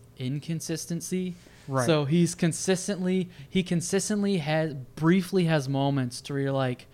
[0.51, 1.35] inconsistency.
[1.69, 1.87] Right.
[1.87, 6.87] So he's consistently he consistently has briefly has moments to where you're like,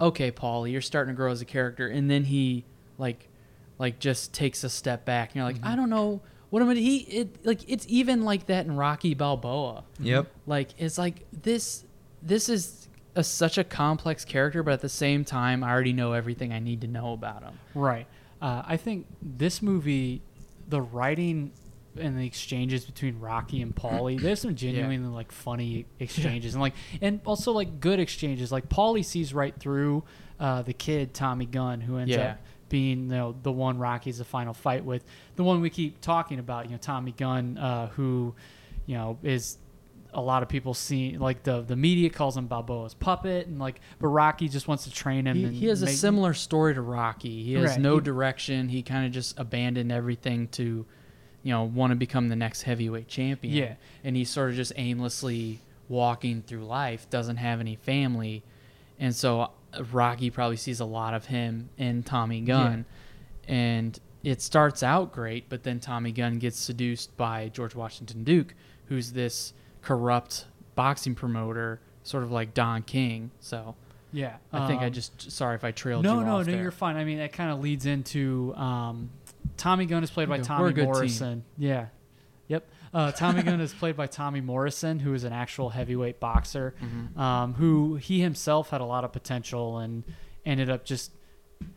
[0.00, 2.64] okay, Paul, you're starting to grow as a character, and then he
[2.98, 3.28] like
[3.78, 6.22] like just takes a step back, and you're like, I don't know
[6.52, 6.74] what am I.
[6.74, 9.84] He it like it's even like that in Rocky Balboa.
[10.00, 10.30] Yep.
[10.46, 11.82] Like it's like this
[12.20, 16.12] this is a, such a complex character, but at the same time, I already know
[16.12, 17.58] everything I need to know about him.
[17.74, 18.06] Right.
[18.42, 20.20] Uh, I think this movie,
[20.68, 21.52] the writing
[21.96, 26.74] and the exchanges between Rocky and Paulie, there's some genuinely like funny exchanges and like
[27.00, 28.52] and also like good exchanges.
[28.52, 30.04] Like Paulie sees right through
[30.38, 32.32] uh, the kid Tommy Gunn, who ends Yeah.
[32.32, 32.38] up
[32.72, 35.04] being you know the one Rocky's the final fight with,
[35.36, 36.64] the one we keep talking about.
[36.64, 38.34] You know Tommy Gunn, uh, who
[38.86, 39.58] you know is
[40.14, 43.80] a lot of people see like the the media calls him Balboa's puppet and like
[43.98, 46.74] but Rocky just wants to train him He, and he has a make- similar story
[46.74, 47.42] to Rocky.
[47.44, 47.80] He has Right.
[47.80, 48.68] no He- direction.
[48.68, 50.84] He kind of just abandoned everything to,
[51.42, 53.54] you know, want to become the next heavyweight champion.
[53.54, 53.74] Yeah.
[54.04, 58.42] And he's sort of just aimlessly walking through life, doesn't have any family.
[58.98, 59.50] And so
[59.92, 62.84] Rocky probably sees a lot of him in Tommy Gunn.
[63.48, 68.54] And it starts out great, but then Tommy Gunn gets seduced by George Washington Duke,
[68.86, 69.52] who's this
[69.82, 73.30] corrupt boxing promoter, sort of like Don King.
[73.40, 73.74] So
[74.12, 76.44] yeah I think I um, just sorry if I trailed no, you no, no.
[76.44, 76.60] there.
[76.60, 76.96] You're fine.
[76.96, 79.10] I mean, that kind of leads into um,
[79.56, 80.84] Tommy Gunn is played by Tommy good team.
[80.84, 81.44] Morrison.
[81.58, 81.86] Yeah.
[82.94, 87.18] Uh, Tommy Gunn is played by Tommy Morrison, who is an actual heavyweight boxer, Mm-hmm.
[87.20, 90.04] um, who he himself had a lot of potential and
[90.44, 91.12] ended up just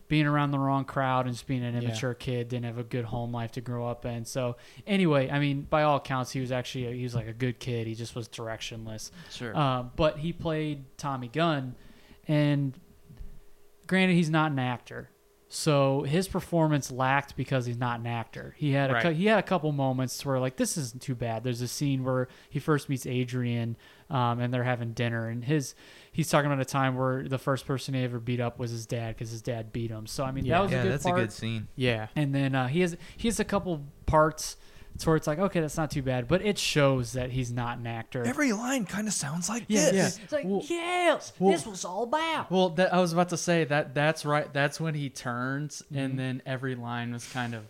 [0.07, 1.81] being around the wrong crowd and just being an Yeah.
[1.81, 4.25] immature kid, didn't have a good home life to grow up in.
[4.25, 4.57] So
[4.87, 7.59] anyway, I mean, by all accounts, he was actually a, he was like a good
[7.59, 7.85] kid.
[7.87, 9.11] He just was directionless.
[9.31, 9.55] Sure.
[9.55, 11.75] Uh, but he played Tommy Gunn,
[12.27, 12.73] and
[13.87, 15.09] granted, he's not an actor,
[15.47, 18.55] so his performance lacked because he's not an actor.
[18.57, 19.15] He had a Right.
[19.15, 21.43] he had a couple moments where like this isn't too bad.
[21.43, 23.77] There's a scene where he first meets Adrian,
[24.09, 25.75] um, and they're having dinner, and his
[26.11, 28.85] he's talking about a time where the first person he ever beat up was his
[28.85, 30.07] dad because his dad beat him.
[30.07, 30.55] So I mean Yeah.
[30.57, 31.19] that was Yeah, a good that's part.
[31.19, 31.67] a good scene.
[31.75, 32.07] yeah.
[32.15, 34.57] And then uh, he has he has a couple parts
[34.99, 37.77] to where it's like okay that's not too bad, but it shows that he's not
[37.79, 38.23] an actor.
[38.25, 40.17] Every line kind of sounds like yeah, this.
[40.17, 40.23] Yeah.
[40.23, 42.49] It's like Well- yes, well- this was all about.
[42.51, 44.51] Well, that, I was about to say that that's right.
[44.53, 45.97] That's when he turns, Mm-hmm.
[45.97, 47.63] and then every line was kind of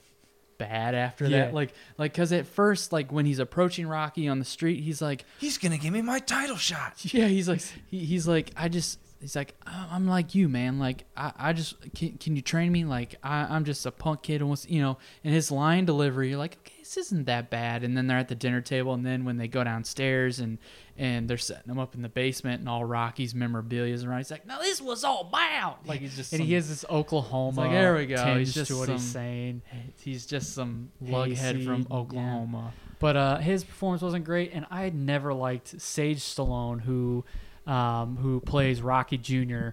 [0.57, 1.45] bad after Yeah.
[1.45, 1.53] that.
[1.53, 5.25] Like like because at first like when he's approaching Rocky on the street, he's like
[5.39, 6.93] He's gonna give me my title shot.
[7.13, 8.99] yeah he's like he, he's like I just.
[9.21, 10.77] He's like, "I- I'm like you, man.
[10.77, 12.83] Like, I, I just can, can you train me?
[12.85, 14.97] Like, I, I'm just a punk kid, and wants, you know.
[15.23, 17.83] And his line delivery, you're like, okay, this isn't that bad.
[17.83, 20.57] And then they're at the dinner table, and then when they go downstairs and
[20.97, 24.31] and they're setting them up in the basement, and all Rocky's memorabilia is around, he's
[24.31, 25.75] like, no, this was all bound.
[25.85, 27.61] Like he's just and some- he has this Oklahoma.
[27.61, 28.37] Like, there we go.
[28.37, 29.61] He's just what he's some- saying.
[30.01, 31.95] he's just some lughead from Hayseed, yeah.
[31.97, 32.73] Oklahoma.
[32.99, 37.25] But uh, his performance wasn't great, and I had never liked Sage Stallone, who
[37.67, 39.69] um, who plays Rocky Jr.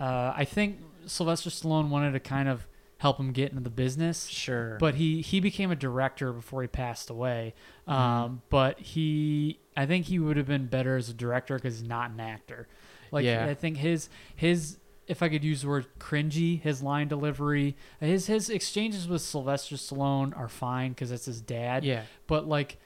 [0.00, 2.66] Uh, I think Sylvester Stallone wanted to kind of
[2.98, 6.68] help him get into the business, Sure, but he he became a director before he
[6.68, 7.54] passed away.
[7.86, 8.34] Um, Mm-hmm.
[8.50, 12.10] But he, I think he would have been better as a director because he's not
[12.10, 12.68] an actor.
[13.10, 13.46] Like Yeah.
[13.46, 18.26] I think his his if I could use the word cringy, his line delivery, his
[18.26, 22.78] his exchanges with Sylvester Stallone are fine because it's his dad yeah, but like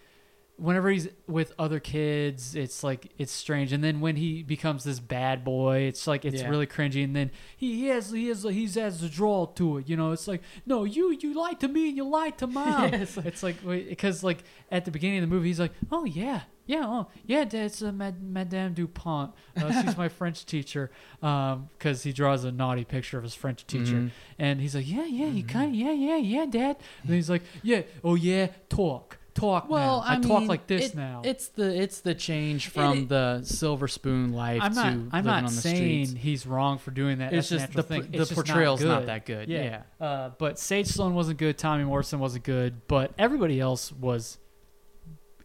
[0.57, 3.73] whenever he's with other kids it's like it's strange.
[3.73, 6.49] And then when he becomes this bad boy it's like it's Yeah.
[6.49, 7.03] really cringy.
[7.03, 10.13] And then he, he has he has he has a draw to it you know?
[10.13, 12.83] It's like no you you lied to me and you lied to mom.
[12.93, 16.43] Yeah, it's like because like at the beginning of the movie he's like oh yeah
[16.67, 19.33] yeah oh yeah that's uh, Mad- madame dupont.
[19.57, 20.91] Uh, she's my french teacher.
[21.21, 23.95] Because he draws a naughty picture of his french teacher.
[23.97, 24.11] Mhm.
[24.39, 26.77] and he's like yeah yeah you kind of yeah yeah yeah dad.
[27.03, 30.07] And he's like yeah oh yeah talk talk Well, now.
[30.07, 33.43] I, I, talk like this it- now It's the it's the change from it- the
[33.45, 34.87] silver spoon life I'm to not.
[34.87, 36.23] I'm living not on the saying streets.
[36.25, 37.33] he's wrong for doing that.
[37.33, 38.11] It's That's just the thing.
[38.11, 39.49] the portrayal's not, not that good.
[39.49, 39.83] Yeah.
[40.01, 40.07] Yeah.
[40.07, 41.57] Uh, but Sage Stallone wasn't good.
[41.59, 42.87] Tommy Morrison wasn't good.
[42.89, 44.39] But everybody else was,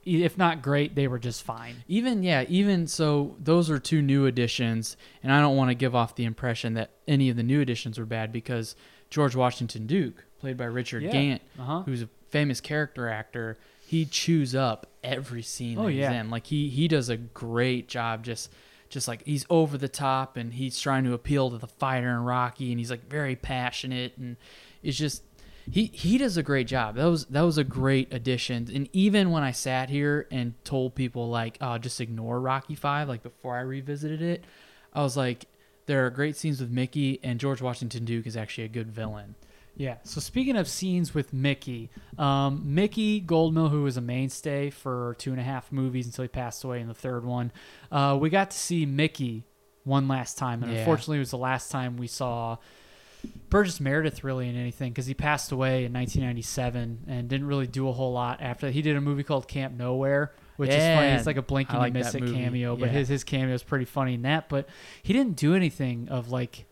[0.05, 1.75] if not great, they were just fine.
[1.87, 5.95] Even yeah, even so, those are two new additions, and I don't want to give
[5.95, 8.75] off the impression that any of the new additions were bad because
[9.09, 11.11] George Washington Duke, played by Richard Yeah.
[11.11, 11.81] Gant, Uh huh.
[11.83, 13.57] who's a famous character actor,
[13.87, 16.11] he chews up every scene Oh, that yeah.
[16.11, 16.29] in.
[16.29, 18.51] Like he he does a great job just
[18.89, 22.25] just like he's over the top and he's trying to appeal to the fighter and
[22.25, 24.37] Rocky and he's like very passionate and
[24.83, 25.23] it's just
[25.69, 26.95] he he does a great job.
[26.95, 28.69] That was that was a great addition.
[28.73, 33.07] And even when I sat here and told people like, oh, just ignore Rocky Five,
[33.09, 34.43] like before I revisited it,
[34.93, 35.45] I was like,
[35.85, 39.35] there are great scenes with Mickey and George Washington Duke is actually a good villain.
[39.77, 39.97] Yeah.
[40.03, 45.31] So speaking of scenes with Mickey, um, Mickey Goldmill, who was a mainstay for two
[45.31, 47.51] and a half movies until he passed away in the third one,
[47.91, 49.43] uh, we got to see Mickey
[49.83, 50.79] one last time, and Yeah.
[50.79, 52.57] unfortunately, it was the last time we saw
[53.49, 57.87] Burgess Meredith really in anything because he passed away in 1997 and didn't really do
[57.87, 58.65] a whole lot after.
[58.67, 58.73] that.
[58.73, 60.31] He did a movie called Camp Nowhere.
[60.57, 61.09] Which is funny.
[61.09, 62.33] It's like a blink and like you miss it movie.
[62.33, 62.93] cameo, but Yeah.
[62.93, 64.49] his his cameo is pretty funny in that.
[64.49, 64.67] But
[65.03, 66.65] he didn't do anything of like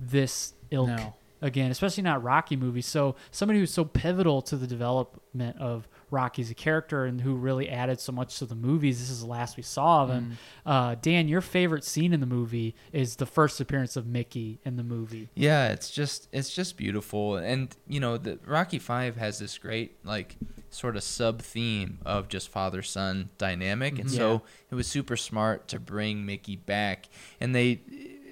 [0.00, 1.14] this ilk No.
[1.40, 2.86] Again, especially not Rocky movies.
[2.86, 7.34] So somebody who's so pivotal to the development of Rocky as a character and who
[7.34, 8.98] really added so much to the movies.
[8.98, 10.38] This is the last we saw of him.
[10.64, 14.76] Uh, Dan, your favorite scene in the movie is the first appearance of Mickey in
[14.76, 15.28] the movie.
[15.34, 19.96] Yeah, it's just it's just beautiful, and you know the Rocky Five has this great
[20.04, 20.36] like
[20.70, 25.68] sort of sub theme of just father son dynamic, and so it was super smart
[25.68, 27.08] to bring Mickey back,
[27.40, 27.80] and they,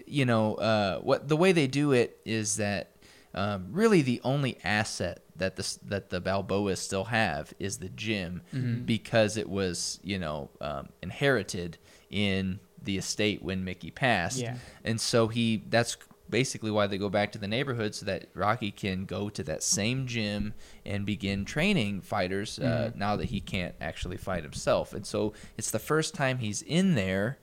[0.06, 2.90] you know, uh, what the way they do it is that
[3.34, 8.42] um, really the only asset that the that the Balboas still have is the gym
[8.86, 11.78] because it was you know um, inherited
[12.10, 14.38] in the estate when Mickey passed.
[14.38, 14.56] Yeah.
[14.84, 15.96] And so he that's
[16.28, 19.62] basically why they go back to the neighborhood so that Rocky can go to that
[19.62, 20.54] same gym
[20.84, 24.92] and begin training fighters uh, now that he can't actually fight himself.
[24.92, 27.38] And so it's the first time he's in there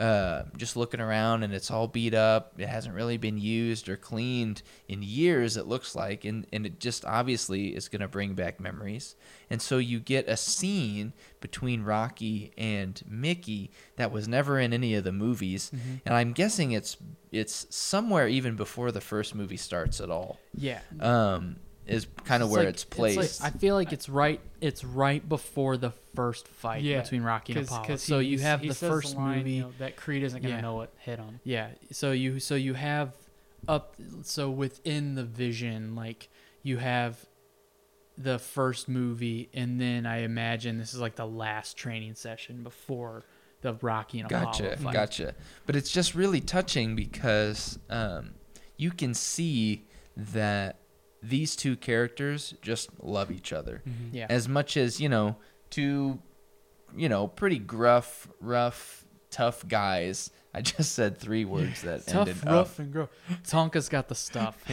[0.00, 2.54] uh, just looking around and it's all beat up.
[2.58, 6.24] It hasn't really been used or cleaned in years, it looks like.
[6.24, 9.14] And, and it just obviously is going to bring back memories.
[9.50, 14.94] And so you get a scene between Rocky and Mickey that was never in any
[14.94, 15.70] of the movies.
[16.06, 16.96] And I'm guessing it's
[17.30, 20.38] it's somewhere even before the first movie starts at all.
[20.54, 20.80] Yeah.
[20.98, 23.42] Um, is kind of where like- it's like- placed.
[23.44, 24.40] I feel like it's right.
[24.60, 27.82] It's right before the first fight Yeah, between Rocky and Apollo.
[27.82, 29.52] Because so you have the says first line, movie.
[29.52, 30.60] you know, that Creed isn't going to Yeah.
[30.62, 31.40] know what hit him.
[31.44, 31.68] Yeah.
[31.92, 33.14] So you so you have
[33.68, 36.28] up so within the vision like
[36.62, 37.26] you have
[38.16, 43.24] the first movie and then I imagine this is like the last training session before
[43.62, 44.92] the Rocky and Apollo Gotcha, fight.
[44.94, 45.34] gotcha.
[45.66, 48.32] But it's just really touching because um,
[48.76, 50.79] you can see that
[51.22, 54.26] these two characters just love each other Yeah.
[54.30, 55.36] as much as you know
[55.70, 56.20] two,
[56.96, 60.30] you know, pretty gruff, rough, tough guys.
[60.54, 62.78] I just said three words that Tough, ended rough, up.
[62.80, 63.08] and gruff.
[63.46, 64.56] Tonka's got the stuff.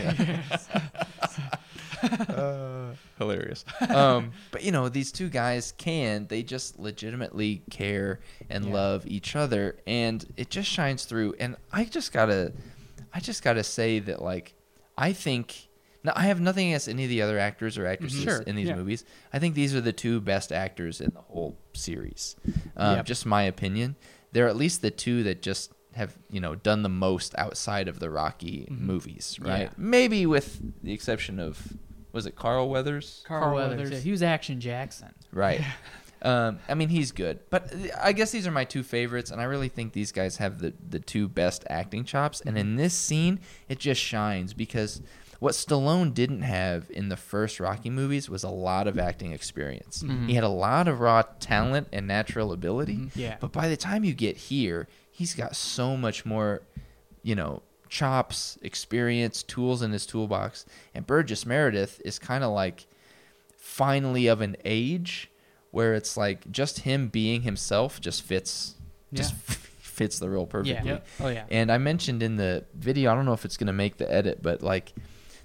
[3.18, 3.66] hilarious.
[3.90, 8.20] Um, but you know, these two guys can they just legitimately care
[8.50, 8.74] and Yeah.
[8.74, 11.36] love each other, and it just shines through.
[11.40, 12.54] And I just gotta,
[13.14, 14.54] I just gotta say that like,
[14.98, 15.67] I think.
[16.08, 18.70] Now, I have nothing against any of the other actors or actresses Sure, in these
[18.70, 18.76] yeah.
[18.76, 19.04] movies.
[19.34, 22.36] I think these are the two best actors in the whole series.
[22.78, 23.06] Um, Yep.
[23.06, 23.96] Just my opinion.
[24.32, 28.00] They're at least the two that just have you know done the most outside of
[28.00, 29.64] the Rocky movies, right?
[29.64, 29.70] Yeah.
[29.78, 31.74] Maybe with the exception of
[32.14, 33.24] was it Carl Weathers?
[33.28, 33.78] Carl Weathers.
[33.78, 33.92] Weathers.
[33.92, 35.14] yeah, he was Action Jackson.
[35.32, 35.62] Right.
[36.20, 39.44] Um, I mean, he's good, but I guess these are my two favorites, and I
[39.44, 42.42] really think these guys have the the two best acting chops.
[42.42, 43.40] And in this scene,
[43.70, 45.04] it just shines because
[45.40, 50.04] what Stallone didn't have in the first Rocky movies was a lot of acting experience.
[50.04, 50.28] Mm-hmm.
[50.28, 52.96] He had a lot of raw talent and natural ability.
[52.96, 53.20] Mm-hmm.
[53.20, 53.38] Yeah.
[53.40, 56.62] But by the time you get here, he's got so much more,
[57.22, 60.66] you know, chops, experience, tools in his toolbox.
[60.96, 62.88] And Burgess Meredith is kind of like
[63.58, 65.30] finally of an age
[65.72, 68.76] where it's like just him being himself just fits
[69.14, 69.34] just
[69.80, 70.90] fits the role perfectly.
[70.90, 71.08] Yep.
[71.20, 71.46] Oh yeah.
[71.50, 74.12] And I mentioned in the video, I don't know if it's going to make the
[74.12, 74.94] edit, but like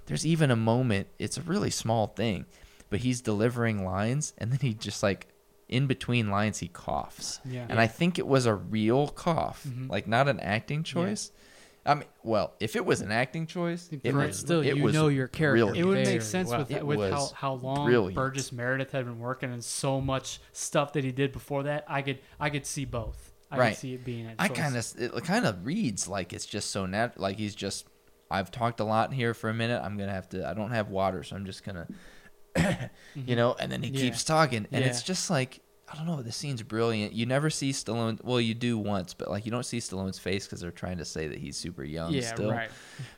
[0.05, 2.45] there's even a moment, it's a really small thing,
[2.89, 5.27] but he's delivering lines and then he just like
[5.69, 7.39] in between lines he coughs.
[7.45, 7.65] Yeah.
[7.69, 9.89] And I think it was a real cough, Mhm.
[9.89, 11.31] like not an acting choice.
[11.33, 11.39] Yeah.
[11.85, 14.27] I mean, well, if it was an acting choice, it Correct.
[14.29, 15.65] was Still, it you was know your character.
[15.65, 15.77] brilliant.
[15.79, 16.59] It would make sense well.
[16.69, 18.15] with with how, how long brilliant.
[18.15, 21.83] Burgess Meredith had been working and so much stuff that he did before that.
[21.87, 23.31] I could I could see both.
[23.51, 23.69] I Right.
[23.71, 24.27] could see it being.
[24.27, 24.57] A I choice.
[24.57, 27.85] kind of it kind of reads like it's just so natural, like he's just
[28.33, 29.81] I've talked a lot here for a minute.
[29.83, 30.47] I'm gonna have to.
[30.47, 31.87] I don't have water, so I'm just gonna,
[32.55, 32.85] mm-hmm.
[33.27, 33.55] you know.
[33.59, 34.01] And then he Yeah.
[34.01, 36.23] keeps talking, and it's just like I don't know.
[36.23, 37.13] The scene's brilliant.
[37.13, 38.23] You never see Stallone.
[38.23, 41.05] Well, you do once, but like you don't see Stallone's face because they're trying to
[41.05, 42.33] say that he's super young Yeah.
[42.33, 42.51] still.
[42.51, 42.71] Right.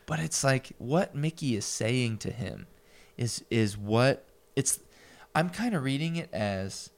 [0.05, 2.67] But it's like what Mickey is saying to him
[3.17, 4.79] is is what it's.
[5.33, 6.89] I'm kind of reading it as.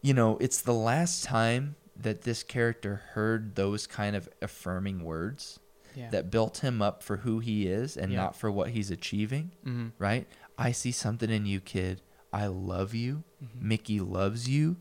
[0.00, 5.58] You know, it's the last time that this character heard those kind of affirming words
[5.94, 6.10] Yeah.
[6.10, 8.18] that built him up for who he is and Yeah.
[8.22, 10.26] not for what he's achieving, hmm right?
[10.58, 12.00] I see something in you, kid.
[12.32, 13.24] I love you.
[13.42, 13.68] Mm-hmm.
[13.68, 14.76] Mickey loves you.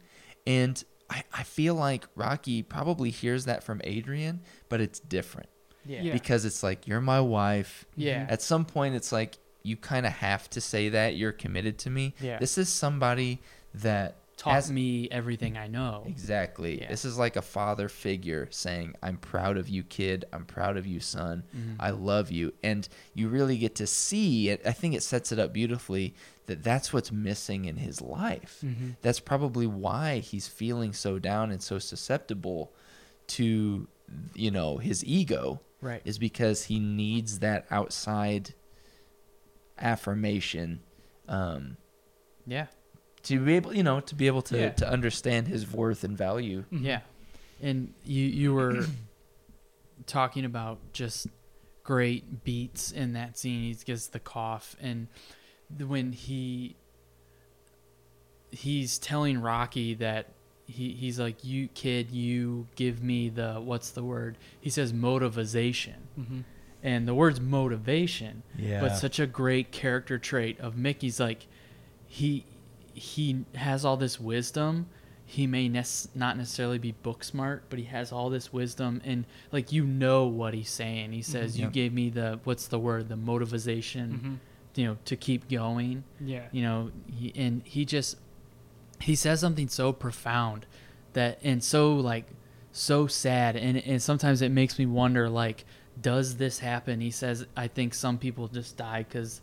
[0.46, 5.50] And I, I feel like Rocky probably hears that from Adrian, but it's different
[5.86, 6.02] yeah.
[6.02, 6.14] Yeah.
[6.14, 7.86] because it's like, you're my wife.
[7.96, 8.26] Yeah.
[8.30, 11.16] At some point, it's like, you kind of have to say that.
[11.16, 12.16] You're committed to me.
[12.20, 12.38] Yeah.
[12.40, 13.42] This is somebody
[13.76, 16.04] that Taught has- me everything I know.
[16.06, 16.82] Exactly.
[16.82, 16.90] Yeah.
[16.90, 20.26] This is like a father figure saying, I'm proud of you, kid.
[20.34, 21.44] I'm proud of you, son.
[21.56, 21.78] Mhm.
[21.80, 22.54] I love you.
[22.62, 24.62] And you really get to see it.
[24.66, 26.14] I think it sets it up beautifully
[26.48, 28.60] that that's what's missing in his life.
[28.62, 28.98] Mhm.
[29.02, 32.74] That's probably why he's feeling so down and so susceptible
[33.28, 33.88] to,
[34.36, 36.02] you know, his ego Right.
[36.04, 38.54] is because he needs that outside
[39.78, 40.82] affirmation
[41.30, 41.78] um,
[42.46, 42.68] Yeah.
[43.24, 44.70] To be able, you know, to be able to, Yeah.
[44.72, 46.66] to understand his worth and value.
[46.72, 46.84] Mhm.
[46.84, 47.02] Yeah.
[47.62, 48.86] And you you were
[50.06, 51.28] talking about just
[51.84, 53.62] great beats in that scene.
[53.64, 55.08] He gets the cough and
[55.78, 56.76] when he
[58.52, 60.28] he's telling Rocky that
[60.66, 64.38] he, he's like, You kid, you give me the what's the word?
[64.62, 66.08] He says motivation.
[66.20, 66.44] Mhm.
[66.82, 68.44] And the word's motivation.
[68.58, 68.82] Yeah.
[68.82, 71.48] But such a great character trait of Mickey's like
[72.08, 72.46] he
[72.94, 74.88] he has all this wisdom.
[75.26, 79.26] He may nec- not necessarily be book smart, but he has all this wisdom and
[79.52, 81.12] like you know what he's saying.
[81.14, 81.74] He says, "You Yep.
[81.74, 83.10] gave me the what's the word?
[83.10, 84.40] The motivation,
[84.76, 84.80] Mhm.
[84.80, 86.44] you know, to keep going." Yeah.
[86.52, 88.18] You know, he, and he just
[89.00, 90.66] he says something so profound
[91.14, 92.26] that and so like
[92.72, 95.66] so sad and and sometimes it makes me wonder like
[96.02, 97.02] does this happen?
[97.02, 99.42] He says, "I think some people just die cuz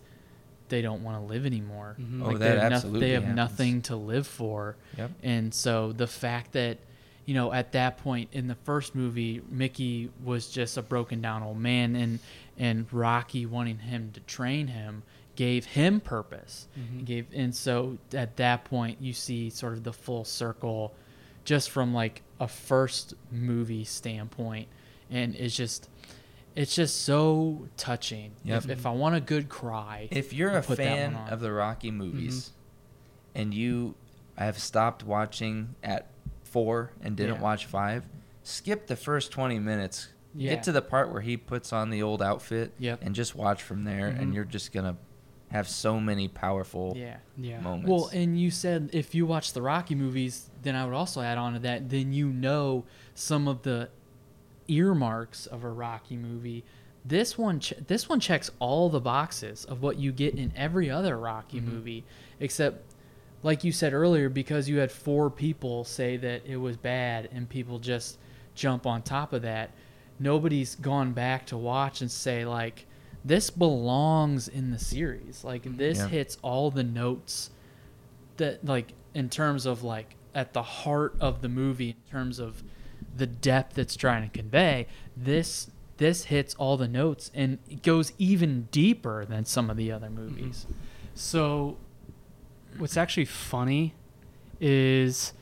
[0.71, 2.23] they don't want to live anymore." Mhm.
[2.23, 3.37] Oh, Like that they have, noth- absolutely they have happens.
[3.37, 4.77] nothing to live for.
[4.97, 5.11] Yep.
[5.23, 6.79] And so the fact that,
[7.27, 11.43] you know, at that point in the first movie, Mickey was just a broken down
[11.43, 12.19] old man, and
[12.59, 15.03] and Rocky wanting him to train him
[15.37, 16.67] gave him purpose.
[16.79, 17.05] Mhm.
[17.07, 20.93] Gave and so at that point you see sort of the full circle,
[21.45, 24.69] just from like a first movie standpoint,
[25.11, 25.89] and it's just.
[26.57, 28.33] It's just so touching.
[28.45, 28.65] Yep.
[28.65, 31.53] If, if I want a good cry, If you're I'll a put fan of the
[31.53, 32.53] Rocky movies
[33.35, 33.95] and you
[34.37, 36.09] have stopped watching at
[36.43, 37.43] four and didn't Yeah.
[37.43, 38.05] watch five,
[38.43, 40.09] skip the first 20 minutes.
[40.35, 40.55] Yeah.
[40.55, 43.01] Get to the part where he puts on the old outfit Yep.
[43.03, 44.35] and just watch from there, and Mhm.
[44.35, 44.97] you're just going to
[45.51, 47.17] have so many powerful yeah.
[47.37, 47.61] Yeah.
[47.61, 47.89] moments.
[47.91, 51.39] Well, and you said if you watch the Rocky movies, then I would also add
[51.39, 51.89] on to that.
[51.89, 52.85] Then you know
[53.15, 53.89] some of the
[54.71, 56.65] earmarks of a Rocky movie
[57.05, 60.91] this one ch- this one checks all the boxes of what you get in every
[60.91, 61.73] other Rocky Mm-hmm.
[61.75, 62.05] movie
[62.41, 62.83] except
[63.43, 67.49] like you said earlier because you had four people say that it was bad and
[67.49, 68.19] people just
[68.55, 69.71] jump on top of that
[70.19, 72.85] nobody's gone back to watch and say like
[73.25, 76.09] this belongs in the series like this Yeah.
[76.09, 77.51] hits all the notes
[78.37, 82.63] that like in terms of like at the heart of the movie in terms of
[83.17, 84.87] the depth it's trying to convey
[85.17, 89.93] this this hits all the notes and it goes even deeper than some of the
[89.93, 90.67] other movies.
[91.15, 91.77] So,
[92.79, 93.95] what's actually funny
[94.61, 95.33] is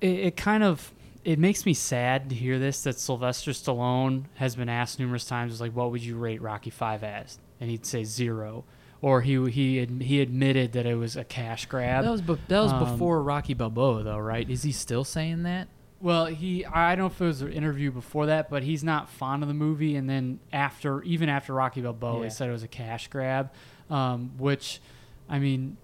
[0.00, 0.92] it, it kind of
[1.24, 5.60] it makes me sad to hear this that Sylvester Stallone has been asked numerous times,
[5.60, 8.64] like, "What would you rate Rocky Five as?" And he'd say zero,
[9.00, 12.04] or he he he admitted that it was a cash grab.
[12.04, 14.48] that was be- that was Um, before Rocky Balboa though right?
[14.48, 15.68] Is he still saying that
[16.02, 19.08] Well, he I don't know if it was an interview before that, but he's not
[19.08, 19.94] fond of the movie.
[19.96, 22.24] And then after, even after Rocky Balboa, Yeah.
[22.24, 23.50] he said it was a cash grab,
[23.88, 24.80] um, which,
[25.28, 25.76] I mean,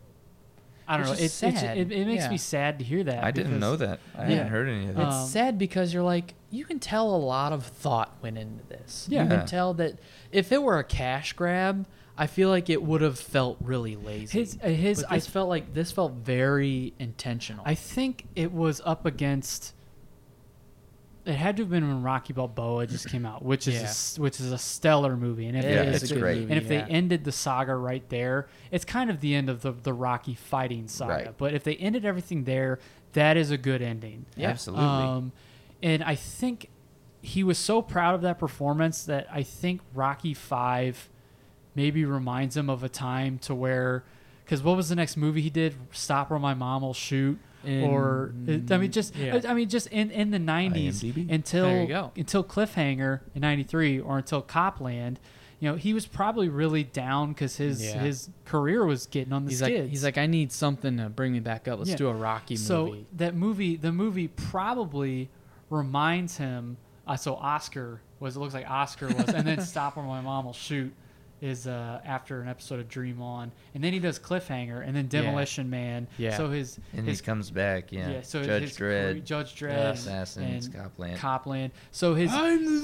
[0.89, 1.25] I don't Which know.
[1.25, 1.79] is It, it, sad.
[1.79, 2.31] it, it makes Yeah.
[2.31, 3.23] me sad to hear that.
[3.23, 4.01] I didn't because- know that.
[4.17, 4.29] I Yeah.
[4.37, 5.07] hadn't heard any of that.
[5.07, 8.65] Um, it's sad because you're like you can tell a lot of thought went into
[8.69, 9.25] this Yeah.
[9.25, 9.99] you can tell that
[10.33, 14.41] if it were a cash grab I feel like it would have felt really lazy.
[14.41, 17.63] His- uh, his- But this I- felt like this felt very intentional.
[17.65, 19.73] I think it was up against.
[21.29, 23.85] It had to have been when Rocky Balboa just came out, which is a Yeah.
[23.85, 26.21] s which is a stellar movie, and if It Yeah, they- is if a they-
[26.21, 29.51] great and if movie, they ended the saga right there, it's kind of the end
[29.51, 31.13] of the the Rocky fighting saga.
[31.13, 31.35] Right.
[31.37, 32.79] But if they ended everything there,
[33.13, 34.25] that is a good ending.
[34.37, 34.87] Yeah, absolutely.
[34.87, 35.33] Um,
[35.83, 36.71] and I think
[37.21, 41.11] he was so proud of that performance that I think Rocky Five
[41.75, 44.03] maybe reminds him of a time to where,
[44.45, 45.75] because what was the next movie he did?
[45.93, 47.39] Stop or My Mom Will Shoot.
[47.69, 48.33] Or
[48.71, 49.41] I mean, just yeah.
[49.49, 51.31] I mean, just in, in the '90s IMDb?
[51.33, 52.13] until There you go.
[52.17, 55.21] until Cliffhanger in '93 or until Copland,
[55.61, 57.99] you know, he was probably really down because his Yeah.
[58.01, 59.81] his career was getting on the he's skids.
[59.81, 61.79] like he's like I need something to bring me back up.
[61.79, 61.97] Let's Yeah.
[61.97, 62.65] do a Rocky movie.
[62.65, 63.07] so movie.
[63.17, 65.29] that movie, the movie probably
[65.71, 66.77] reminds him.
[67.07, 70.45] Uh, so Oscar was it looks like Oscar was, and then Stop or My Mom
[70.47, 70.93] Will Shoot
[71.41, 75.07] is uh, after an episode of Dream On, and then he does Cliffhanger, and then
[75.09, 76.09] Demolition Man.
[76.19, 76.37] Yeah.
[76.37, 77.93] So his and his he comes back.
[77.93, 78.11] Yeah.
[78.11, 78.79] yeah, so Judge his Dredd.
[78.79, 81.17] career- Judge Dredd, Yeah, Assassins, and Copland.
[81.19, 81.73] Copland.
[81.91, 82.83] So his, his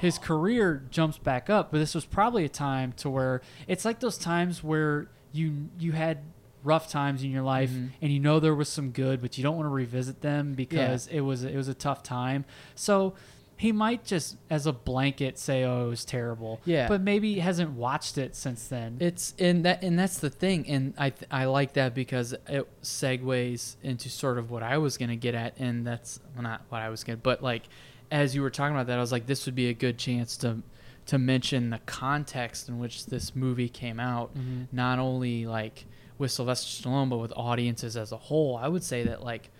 [0.00, 4.00] his career jumps back up, but this was probably a time to where it's like
[4.00, 6.18] those times where you you had
[6.64, 7.90] rough times in your life Mhm.
[8.00, 11.08] and you know there was some good, but you don't want to revisit them because
[11.08, 12.44] it was it was a tough time.
[12.76, 13.14] So
[13.62, 16.88] he might just as a blanket say, "Oh, it was terrible." Yeah.
[16.88, 18.96] but maybe he hasn't watched it since then.
[18.98, 22.66] It's and that and that's the thing, and I th- I like that because it
[22.82, 26.82] segues into sort of what I was gonna get at, and that's well, not what
[26.82, 27.62] I was gonna, but like
[28.10, 30.36] as you were talking about that, I was like, this would be a good chance
[30.38, 30.58] to
[31.06, 34.66] to mention the context in which this movie came out, Mhm.
[34.72, 35.86] not only like
[36.18, 38.56] with Sylvester Stallone, but with audiences as a whole.
[38.56, 39.50] I would say that like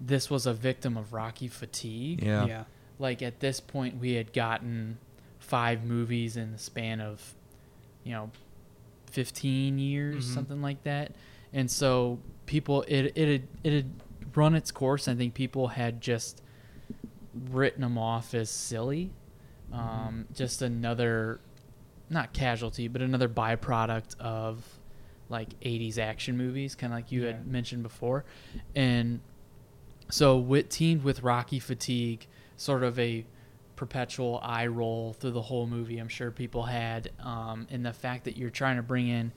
[0.00, 2.46] this was a victim of Rocky fatigue Yeah.
[2.46, 2.64] yeah.
[3.00, 4.98] Like at this point we had gotten
[5.40, 7.34] five movies in the span of
[8.04, 8.30] you know
[9.10, 10.34] 15 years Mhm.
[10.34, 11.12] something like that.
[11.52, 13.90] And so people it it had, it had
[14.36, 15.08] run its course.
[15.08, 16.42] I think people had just
[17.50, 19.10] written them off as silly.
[19.72, 21.40] Um, just another
[22.08, 24.64] not casualty but another byproduct of
[25.28, 27.28] like 80s action movies kind of like you Yeah.
[27.28, 28.24] had mentioned before.
[28.74, 29.20] And
[30.10, 32.26] so with teamed with Rocky fatigue,
[32.60, 33.24] sort of a
[33.74, 35.96] perpetual eye roll through the whole movie.
[35.96, 39.32] I'm sure people had, um, and the fact that you're trying to bring in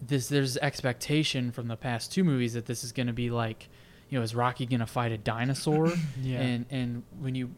[0.00, 3.68] this, there's expectation from the past two movies that this is going to be like,
[4.08, 5.92] you know, is Rocky going to fight a dinosaur?
[6.22, 6.40] Yeah.
[6.40, 7.50] And and when you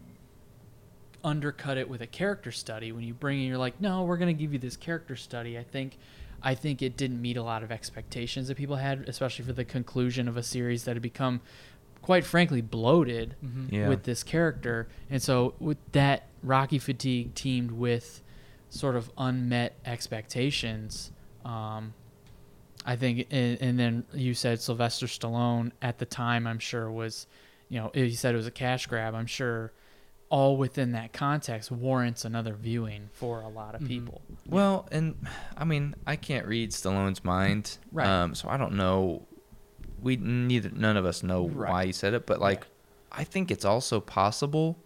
[1.22, 4.34] undercut it with a character study, when you bring in, you're like, no, we're going
[4.34, 5.56] to give you this character study.
[5.56, 5.98] I think,
[6.42, 9.64] I think it didn't meet a lot of expectations that people had, especially for the
[9.64, 11.42] conclusion of a series that had become,
[12.02, 13.70] quite frankly, bloated Mhm.
[13.72, 13.88] Yeah.
[13.88, 14.88] with this character.
[15.10, 18.22] And so with that Rocky fatigue teamed with
[18.70, 21.12] sort of unmet expectations,
[21.44, 21.92] um,
[22.86, 27.26] I think, and, and then you said Sylvester Stallone at the time, I'm sure was,
[27.68, 29.14] you know, you said it was a cash grab.
[29.14, 29.72] I'm sure
[30.30, 33.88] all within that context warrants another viewing for a lot of Mhm.
[33.88, 34.22] people.
[34.46, 35.16] Well, and
[35.56, 38.06] I mean, I can't read Stallone's mind, Right.
[38.06, 39.26] Um, so I don't know.
[40.02, 41.70] We neither none of us know Right.
[41.70, 42.66] why he said it, but like,
[43.12, 44.78] I think it's also possible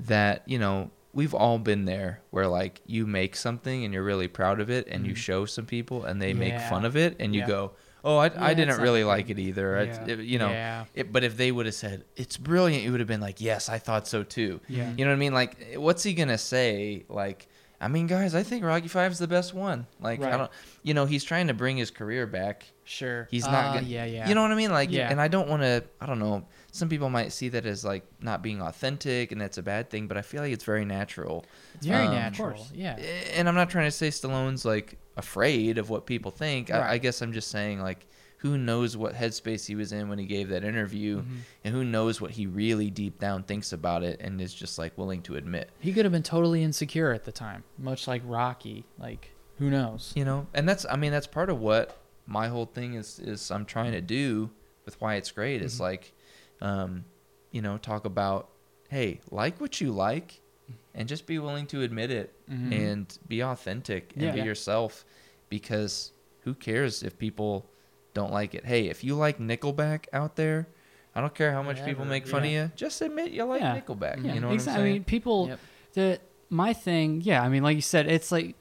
[0.00, 4.28] that you know we've all been there where like you make something and you're really
[4.28, 5.16] proud of it, and you Mhm.
[5.16, 7.46] show some people and they make fun of it, and you Yeah.
[7.46, 9.06] go, "Oh, I, Yeah, I didn't really good.
[9.08, 10.04] like it either." Yeah.
[10.06, 10.84] it- you know, Yeah.
[10.94, 13.68] it, but if they would have said it's brilliant, you would have been like, "Yes,
[13.68, 14.90] I thought so too." Yeah.
[14.96, 15.32] You know what I mean?
[15.34, 17.04] Like, what's he gonna say?
[17.08, 17.46] Like,
[17.84, 19.86] I mean, guys, I think Rocky Five's the best one.
[20.00, 20.50] Like, I don't,
[20.82, 22.64] you know, he's trying to bring his career back.
[22.84, 23.28] Sure.
[23.30, 23.52] He's not.
[23.66, 24.26] Uh, gonna, yeah, yeah.
[24.28, 24.70] You know what I mean?
[24.72, 25.10] Like, Yeah.
[25.10, 25.84] and I don't want to.
[26.00, 26.46] I don't know.
[26.72, 30.06] Some people might see that as like not being authentic, and that's a bad thing.
[30.08, 31.44] But I feel like it's very natural.
[31.74, 32.66] It's very Um, natural.
[32.74, 32.96] Yeah.
[33.34, 36.70] And I'm not trying to say Stallone's like afraid of what people think.
[36.70, 38.06] I, I guess I'm just saying like,
[38.44, 41.22] who knows what headspace he was in when he gave that interview,
[41.64, 44.98] and who knows what he really deep down thinks about it, and is just like
[44.98, 45.70] willing to admit.
[45.80, 48.84] He could have been totally insecure at the time, much like Rocky.
[48.98, 50.12] Like, who knows?
[50.14, 53.50] you know and that's i mean that's part of what my whole thing is is
[53.52, 54.50] i'm trying to do
[54.84, 56.12] with why it's great is like
[56.60, 57.04] um
[57.52, 58.48] you know talk about
[58.90, 60.40] hey like what you like
[60.92, 62.72] and just be willing to admit it Mhm.
[62.72, 64.32] and be authentic and Yeah.
[64.32, 65.04] be yourself
[65.48, 67.64] because who cares if people
[68.14, 70.66] don't like it hey if you like nickelback out there
[71.14, 72.64] i don't care how much people Whatever, make fun yeah.
[72.64, 73.80] of you just admit you like Yeah.
[73.80, 74.82] nickelback Yeah, you know what exactly.
[74.82, 75.48] i'm I mean, people.
[75.48, 75.58] Yep.
[75.94, 77.42] The my thing, yeah.
[77.42, 78.54] I mean, like you said, it's like,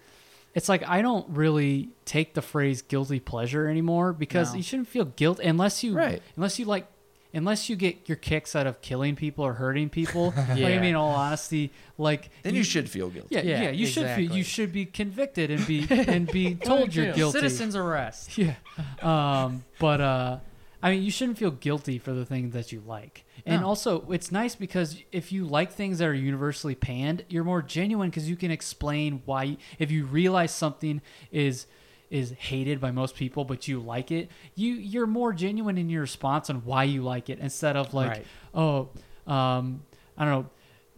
[0.56, 4.58] it's like I don't really take the phrase guilty pleasure anymore because No.
[4.58, 6.22] you shouldn't feel guilt unless you, Right.
[6.36, 6.88] Unless you like,
[7.34, 10.34] unless you get your kicks out of killing people or hurting people.
[10.54, 13.70] Like I mean, in all honesty, like then you, should feel guilty Yeah, yeah, Yeah,
[13.72, 17.40] you should feel, you should be convicted and be and be told you're guilty.
[17.40, 18.38] Citizens arrest.
[18.38, 18.56] Yeah.
[19.02, 20.40] Um, but uh,
[20.82, 23.26] I mean, you shouldn't feel guilty for the things that you like.
[23.46, 23.68] And No.
[23.70, 28.10] also, it's nice because if you like things that are universally panned, you're more genuine
[28.10, 29.58] because you can explain why.
[29.80, 31.68] If you realize something is
[32.14, 36.02] is hated by most people, but you like it, you you're more genuine in your
[36.02, 38.26] response on why you like it instead of like, Right.
[38.54, 38.90] oh,
[39.28, 39.84] um,
[40.18, 40.50] I don't know.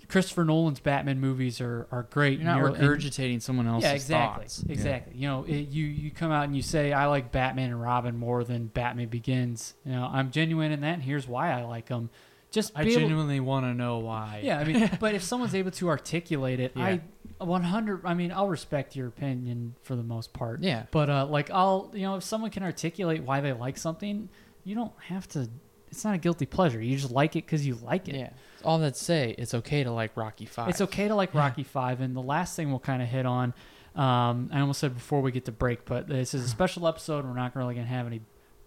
[0.07, 2.37] Christopher Nolan's Batman movies are, are great.
[2.39, 4.63] You're not and and- regurgitating someone else's yeah, exactly, thoughts.
[4.69, 5.15] exactly.
[5.17, 8.15] You know, it, you you come out and you say I like Batman and Robin
[8.15, 9.73] more than Batman Begins.
[9.83, 12.11] You know, I'm genuine in that, and here's why I like them.
[12.55, 14.39] Just I genuinely want to know why.
[14.41, 14.59] yeah.
[14.59, 16.85] I mean, but if someone's able to articulate it, Yeah.
[16.85, 17.01] I
[17.43, 18.05] 100.
[18.05, 20.63] I mean, I'll respect your opinion for the most part.
[20.63, 20.83] Yeah.
[20.89, 24.29] But uh, like I'll, you know, if someone can articulate why they like something,
[24.63, 25.49] you don't have to.
[25.91, 26.81] It's not a guilty pleasure.
[26.81, 28.15] You just like it because you like it.
[28.15, 28.29] Yeah.
[28.63, 30.69] All that say, it's okay to like Rocky Five.
[30.69, 33.53] It's okay to like Rocky Five, and the last thing we'll kind of hit on.
[33.97, 37.25] Um, I almost said before we get to break, but this is a special episode.
[37.25, 38.21] We're not really gonna have any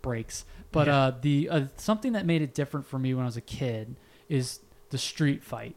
[0.09, 0.45] breaks.
[0.73, 0.97] But Yeah.
[0.99, 3.97] uh, the uh, something that made it different for me when I was a kid
[4.29, 5.77] is the street fight.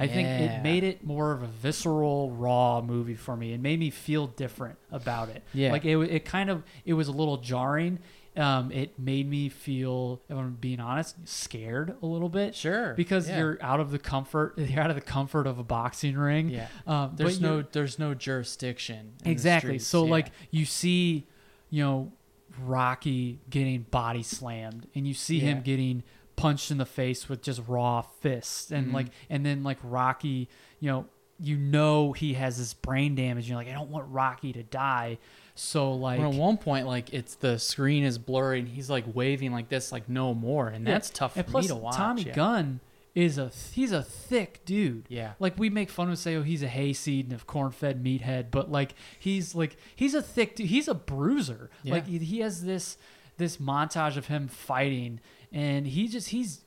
[0.00, 3.52] I think it made it more of a visceral, raw movie for me.
[3.52, 5.42] It made me feel different about it.
[5.52, 5.72] Yeah.
[5.72, 7.98] like it, it kind of it was a little jarring.
[8.36, 12.94] Um, it made me feel, if I'm being honest, scared a little bit Sure.
[12.94, 13.38] because yeah.
[13.38, 16.68] you're out of the comfort you're out of the comfort of a boxing ring Yeah.
[16.86, 18.98] um, There's no there's no jurisdiction.
[19.18, 20.10] in the exactly streets, so yeah.
[20.12, 21.26] like you see
[21.70, 22.12] you know
[22.60, 26.02] rocky getting body slammed and you see him getting
[26.36, 28.92] punched in the face with just raw fists and Mhm.
[28.94, 30.48] like and then like rocky
[30.80, 31.06] you know
[31.40, 35.18] you know he has this brain damage you're like i don't want rocky to die
[35.54, 39.02] so like When at one point, like it's the screen is blurry and he's like
[39.12, 41.74] waving like this, like no more, and Yeah, that's tough for and plus me to
[41.74, 41.96] watch.
[41.96, 42.32] tommy yeah.
[42.32, 42.78] gunn
[43.18, 45.32] is a he's a thick dude Yeah.
[45.40, 48.50] like we make fun of him say oh he's a hayseed and a corn-fed meathead
[48.52, 51.94] but like he's like he's a thick dude he's a bruiser Yeah.
[51.94, 52.96] like he, he has this
[53.36, 55.18] this montage of him fighting
[55.52, 56.64] and he just he's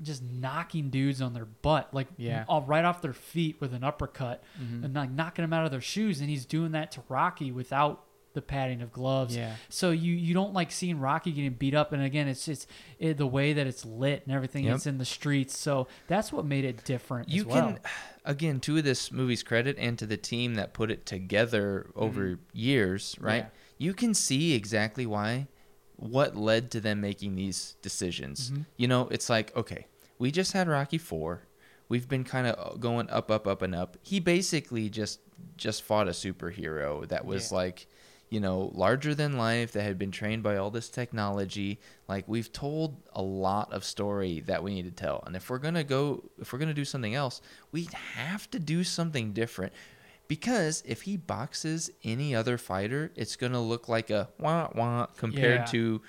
[0.00, 2.44] just knocking dudes on their butt like Yeah.
[2.48, 4.84] all right off their feet with an uppercut Mhm.
[4.84, 8.04] and like knocking them out of their shoes and he's doing that to rocky without
[8.34, 9.54] the padding of gloves Yeah.
[9.68, 12.66] so you you don't like seeing rocky getting beat up and again it's it's
[12.98, 14.74] it, the way that it's lit and everything Yep.
[14.76, 17.66] it's in the streets so that's what made it different you as well.
[17.72, 17.78] can
[18.24, 23.16] again to this movie's credit and to the team that put it together over years
[23.20, 23.48] right Yeah.
[23.78, 25.48] you can see exactly why
[25.96, 28.66] what led to them making these decisions Mhm.
[28.76, 29.86] you know it's like okay
[30.18, 31.42] we just had rocky 4
[31.88, 35.20] we've been kind of going up up up and up he basically just
[35.56, 37.56] just fought a superhero that was Yeah.
[37.58, 37.86] like
[38.32, 41.78] you know larger than life that had been trained by all this technology
[42.08, 45.58] like we've told a lot of story that we need to tell and if we're
[45.58, 47.40] going to go if we're going to do something else
[47.72, 49.72] we have to do something different
[50.28, 55.06] because if he boxes any other fighter it's going to look like a wah wah
[55.16, 55.66] compared Yeah.
[55.66, 56.02] to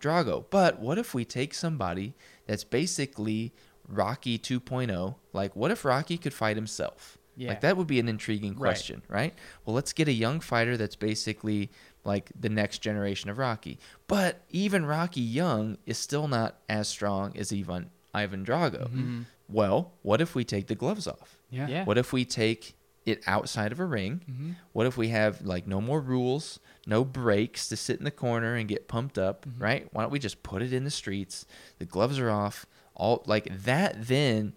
[0.00, 0.44] Drago.
[0.50, 2.14] But what if we take somebody
[2.46, 3.52] that's basically
[3.88, 5.14] Rocky 2.0?
[5.32, 7.18] Like, what if Rocky could fight himself?
[7.36, 7.48] Yeah.
[7.50, 9.34] Like, that would be an intriguing question, right?
[9.64, 11.70] Well, let's get a young fighter that's basically
[12.04, 13.78] like the next generation of Rocky.
[14.06, 18.88] But even Rocky Young is still not as strong as Ivan, Ivan Drago.
[18.90, 19.24] Mhm.
[19.48, 21.38] Well, what if we take the gloves off?
[21.50, 21.84] yeah Yeah.
[21.84, 22.74] What if we take
[23.06, 24.20] it outside of a ring?
[24.30, 24.56] Mhm.
[24.72, 28.54] What if we have like no more rules, no breaks to sit in the corner
[28.56, 29.62] and get pumped up, Mm-hmm.
[29.62, 29.88] right?
[29.92, 31.46] Why don't we just put it in the streets?
[31.78, 32.66] The gloves are off.
[32.94, 34.52] All like that then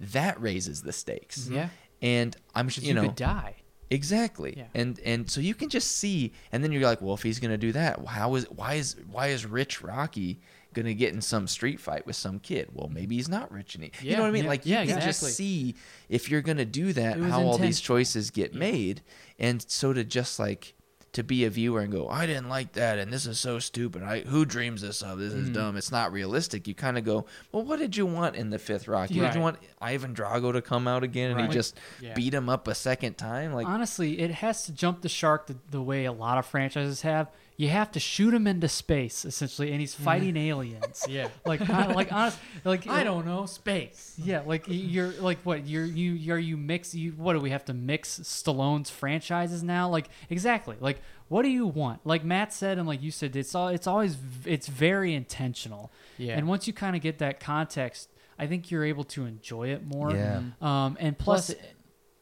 [0.00, 1.48] that raises the stakes.
[1.48, 1.68] Yeah.
[2.02, 3.56] And I'm Because you you, know could die
[3.90, 4.54] Exactly.
[4.56, 4.64] Yeah.
[4.74, 7.52] And and so you can just see and then you're like, well, if he's going
[7.52, 10.40] to do that, how is why is why is rich Rocky
[10.74, 12.68] going to get in some street fight with some kid?
[12.72, 14.44] Well, maybe he's not rich and he, you know what I mean?
[14.44, 15.08] yeah, like you yeah, can exactly.
[15.08, 15.74] just see
[16.08, 19.02] if you're going to do that how all these choices get made.
[19.38, 20.74] And so to just like
[21.16, 24.02] to be a viewer and go, I didn't like that, and this is so stupid.
[24.02, 25.18] I who dreams this of?
[25.18, 25.54] This is mm-hmm.
[25.54, 25.76] dumb.
[25.78, 26.68] It's not realistic.
[26.68, 29.14] You kind of go, well, what did you want in the fifth Rocky?
[29.14, 31.48] Did you want Ivan Drago to come out again and Right.
[31.48, 32.12] he just Yeah.
[32.12, 33.54] beat him up a second time?
[33.54, 37.00] Like, Honestly, it has to jump the shark the, the way a lot of franchises
[37.00, 37.30] have.
[37.58, 41.04] You have to shoot him into space, essentially, and he's fighting aliens.
[41.08, 41.28] Yeah.
[41.44, 44.14] Like, I, like honest, like I don't know space.
[44.22, 47.64] Yeah, like you're like what you're you are you mix you what do we have
[47.66, 49.88] to mix Stallone's franchises now?
[49.88, 50.76] Like exactly.
[50.80, 52.04] Like what do you want?
[52.04, 55.90] Like Matt said and like you said it's all it's always it's very intentional.
[56.18, 56.36] Yeah.
[56.36, 59.86] And once you kind of get that context, I think you're able to enjoy it
[59.86, 60.10] more.
[60.12, 60.42] Yeah.
[60.60, 61.58] Um and plus, Plus,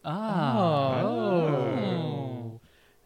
[0.04, 2.33] ah Oh.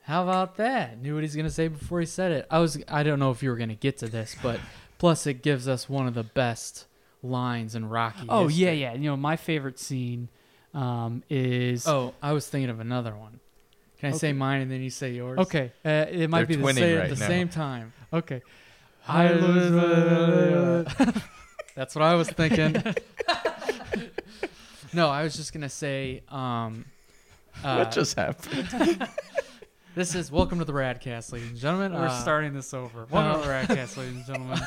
[0.09, 1.03] How about that?
[1.03, 2.47] Knew what he's gonna say before he said it.
[2.51, 4.59] I was I don't know if you were gonna get to this, but
[4.97, 6.87] plus it gives us one of the best
[7.23, 8.25] lines in Rocky.
[8.27, 8.81] Oh yeah, history.
[8.81, 8.93] yeah.
[8.95, 10.31] You know, my favorite scene
[10.73, 13.39] um is Oh, I was thinking of another one.
[14.01, 15.41] Can I say mine and then you say yours?
[15.41, 15.73] Okay.
[15.85, 17.27] Uh, it might They're be the twinning same At right the now.
[17.27, 17.93] same time.
[18.11, 18.41] Okay.
[19.07, 20.87] I lose.
[21.75, 22.83] That's what I was thinking.
[24.95, 26.23] no, I was just gonna say.
[26.31, 26.87] Um,
[27.63, 29.07] uh, what just happened?
[29.95, 31.93] this is welcome to the Radkast, ladies and gentlemen.
[31.93, 33.07] We're Uh, starting this over.
[33.11, 34.59] Welcome to uh, the Radkast, ladies and gentlemen.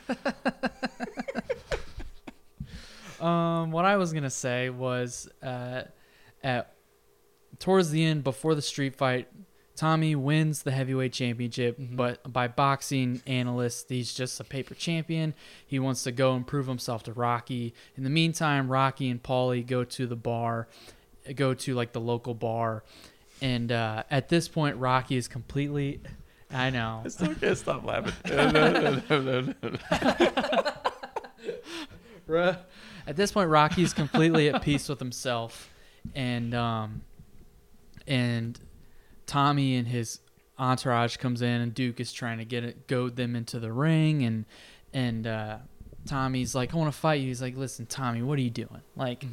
[3.20, 5.82] Um, what I was gonna say was, uh,
[6.42, 6.74] at
[7.58, 9.28] towards the end, before the street fight,
[9.76, 11.96] Tommy wins the heavyweight championship, Mhm.
[11.96, 15.34] but by boxing analysts, he's just a paper champion.
[15.66, 17.74] He wants to go and prove himself to Rocky.
[17.94, 20.66] In the meantime, Rocky and Paulie go to the bar,
[21.34, 22.84] go to like the local bar,
[23.40, 26.00] and uh, at this point, Rocky is completely.
[26.52, 27.02] I know.
[27.04, 28.12] I still can't stop laughing.
[33.06, 35.70] At this point, Rocky's completely at peace with himself,
[36.14, 37.02] and um,
[38.06, 38.58] and
[39.26, 40.20] Tommy and his
[40.58, 44.22] entourage comes in, and Duke is trying to get it, goad them into the ring,
[44.22, 44.44] and
[44.92, 45.56] and uh,
[46.06, 48.82] Tommy's like, "I want to fight you." He's like, "Listen, Tommy, what are you doing?
[48.96, 49.24] Like,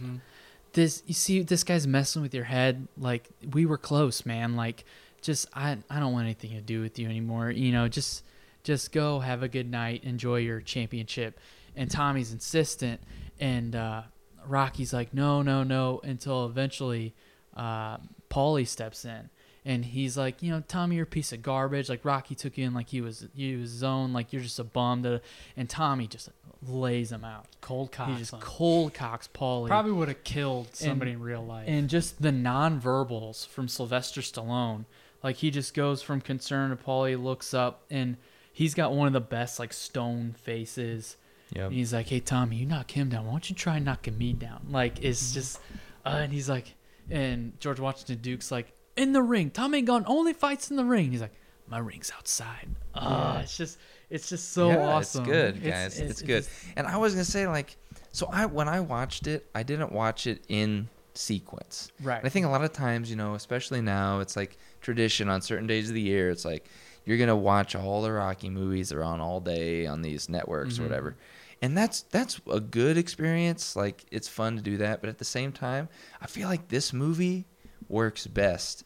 [0.77, 4.85] this you see this guy's messing with your head like we were close man like
[5.21, 8.23] just i i don't want anything to do with you anymore you know just
[8.67, 11.39] just go have a good night enjoy your championship.
[11.77, 12.99] And tommy's insistent
[13.39, 14.01] and uh
[14.45, 17.15] rocky's like no no no until eventually
[17.55, 17.97] uh
[18.29, 19.29] paulie steps in.
[19.63, 21.87] And he's like you know tommy you're a piece of garbage.
[21.87, 24.65] Like rocky took you in like he was you was his like you're just a
[24.65, 25.21] bum.
[25.55, 26.29] And tommy just
[26.65, 28.09] lays him out Cold cock.
[28.09, 31.65] he just cold cocks paulie Probably would have killed somebody in real life.
[31.67, 34.85] and just the non-verbals from Sylvester Stallone.
[35.23, 38.17] Like he just goes from concern to Paulie, looks up, and
[38.53, 41.17] he's got one of the best like stone faces.
[41.53, 41.65] Yep.
[41.65, 43.25] And he's like, "Hey Tommy, you knock him down.
[43.25, 45.59] Why don't you try knocking me down?" Like it's just,
[46.05, 46.75] uh, and he's like,
[47.09, 51.11] and George Washington Duke's like, "In the ring, Tommy Gunn only fights in the ring."
[51.11, 51.33] He's like,
[51.67, 53.77] "My ring's outside." Ah, it's just,
[54.09, 55.23] it's just so yeah, awesome.
[55.23, 55.99] It's good, guys.
[55.99, 56.37] It's, it's- good.
[56.37, 57.75] it's- and I was gonna say like,
[58.11, 61.91] so I when I watched it, I didn't watch it in sequence.
[62.01, 62.21] Right.
[62.23, 65.67] I think a lot of times, you know, especially now, it's like tradition on certain
[65.67, 66.29] days of the year.
[66.29, 66.69] It's like
[67.05, 68.89] you're gonna watch all the Rocky movies.
[68.89, 70.79] They're on all day on these networks Mhm.
[70.79, 71.15] or whatever.
[71.61, 73.75] And that's that's a good experience.
[73.75, 75.89] Like it's fun to do that, but at the same time,
[76.21, 77.45] I feel like this movie
[77.89, 78.83] works best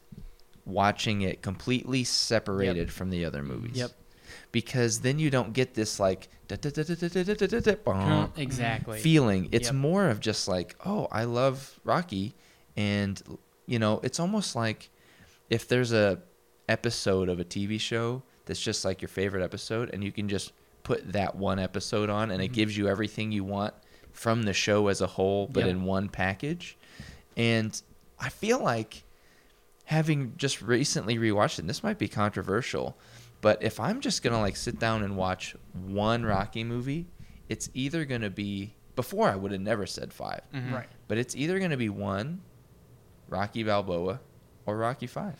[0.65, 3.75] watching it completely separated from the other movies.
[3.77, 3.91] Yep
[4.51, 6.29] because then you don't get this like
[8.37, 9.49] exactly feeling.
[9.51, 9.75] It's yep.
[9.75, 12.35] more of just like, oh, I love Rocky,
[12.75, 13.21] and
[13.65, 14.89] you know, it's almost like
[15.49, 16.19] if there's a
[16.67, 20.51] episode of a TV show that's just like your favorite episode, and you can just
[20.83, 22.53] put that one episode on, and it mm-hmm.
[22.53, 23.73] gives you everything you want
[24.11, 25.69] from the show as a whole, but yep.
[25.69, 26.77] in one package.
[27.37, 27.79] And
[28.19, 29.03] I feel like
[29.85, 32.97] having just recently rewatched it, this might be controversial,
[33.41, 37.07] but if I'm just gonna like sit down and watch one Rocky movie,
[37.49, 40.71] it's either gonna be before I would have never said 5 Mhm.
[40.73, 40.87] right.
[41.07, 42.41] but it's either gonna be one,
[43.29, 44.19] Rocky Balboa,
[44.65, 45.39] or Rocky Five.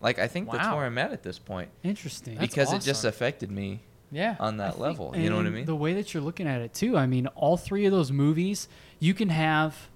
[0.00, 2.36] Like I think that's where I'm at at this point Interesting.
[2.36, 4.36] That's because it just affected me Yeah.
[4.40, 5.14] on I that think- level.
[5.16, 5.64] You know what I mean?
[5.66, 6.96] The way that you're looking at it too.
[6.96, 8.68] I mean, all three of those movies,
[9.00, 9.88] you can have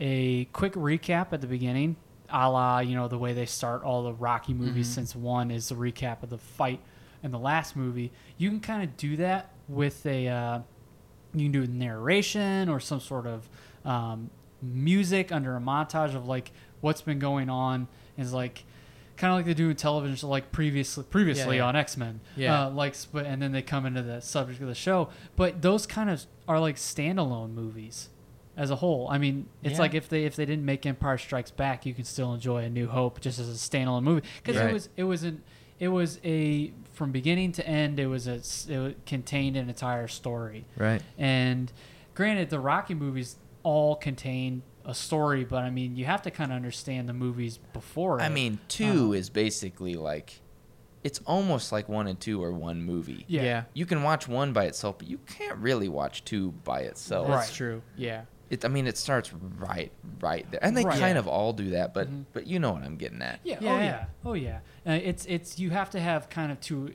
[0.00, 1.96] a quick recap at the beginning,
[2.30, 4.88] a la you know the way they start all the Rocky movies.
[4.88, 4.94] Mhm.
[4.94, 6.80] Since one is the recap of the fight
[7.22, 10.28] in the last movie, you can kind of do that with a.
[10.28, 10.60] Uh,
[11.34, 13.48] you can do a narration or some sort of
[13.84, 14.30] um,
[14.62, 17.86] music under a montage of like what's been going on
[18.16, 18.64] is like
[19.16, 21.66] kind of like they do in television, so like previously previously yeah.
[21.66, 22.20] on X Men.
[22.36, 22.66] Yeah.
[22.66, 25.86] Uh, like but and then they come into the subject of the show, but those
[25.86, 28.08] kind of are like standalone movies
[28.58, 29.08] as a whole.
[29.08, 29.78] I mean, it's Yeah.
[29.80, 32.68] like if they if they didn't make Empire Strikes Back, you can still enjoy A
[32.68, 34.68] New Hope just as a standalone movie because Right.
[34.68, 35.42] it was it was an
[35.78, 40.08] it was a from beginning to end it was a s- it contained an entire
[40.08, 40.64] story.
[40.76, 41.00] Right.
[41.16, 41.72] And
[42.14, 46.50] granted, the Rocky movies all contain a story, but I mean, you have to kind
[46.50, 48.20] of understand the movies before.
[48.20, 48.30] I it.
[48.30, 50.40] mean, uh, two is basically like,
[51.04, 53.24] it's almost like one and two are one movie.
[53.28, 53.42] Yeah.
[53.42, 53.64] Yeah.
[53.74, 57.28] You can watch one by itself, but you can't really watch two by itself.
[57.28, 57.54] That's Right.
[57.56, 57.82] true.
[57.96, 58.22] Yeah.
[58.50, 60.98] It, I mean, it starts right, right there, and they Right.
[60.98, 61.18] kind Yeah.
[61.20, 61.92] of all do that.
[61.92, 62.24] But, Mhm.
[62.32, 63.40] but you know what I'm getting at.
[63.44, 63.58] Yeah.
[63.60, 63.84] Yeah, oh yeah.
[63.84, 64.04] yeah.
[64.24, 64.58] Oh yeah.
[64.86, 66.94] Uh, it's it's you have to have kind of to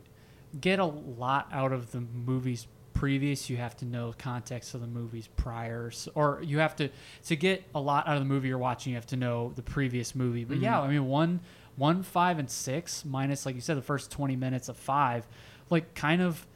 [0.59, 3.49] get a lot out of the movies previous.
[3.49, 6.89] You have to know context of the movies prior, s or you have to
[7.25, 8.91] to get a lot out of the movie you're watching.
[8.91, 10.45] You have to know the previous movie.
[10.45, 11.41] But yeah, I mean one
[11.75, 15.27] one five and six minus like you said the first twenty minutes of five,
[15.69, 16.47] like kind of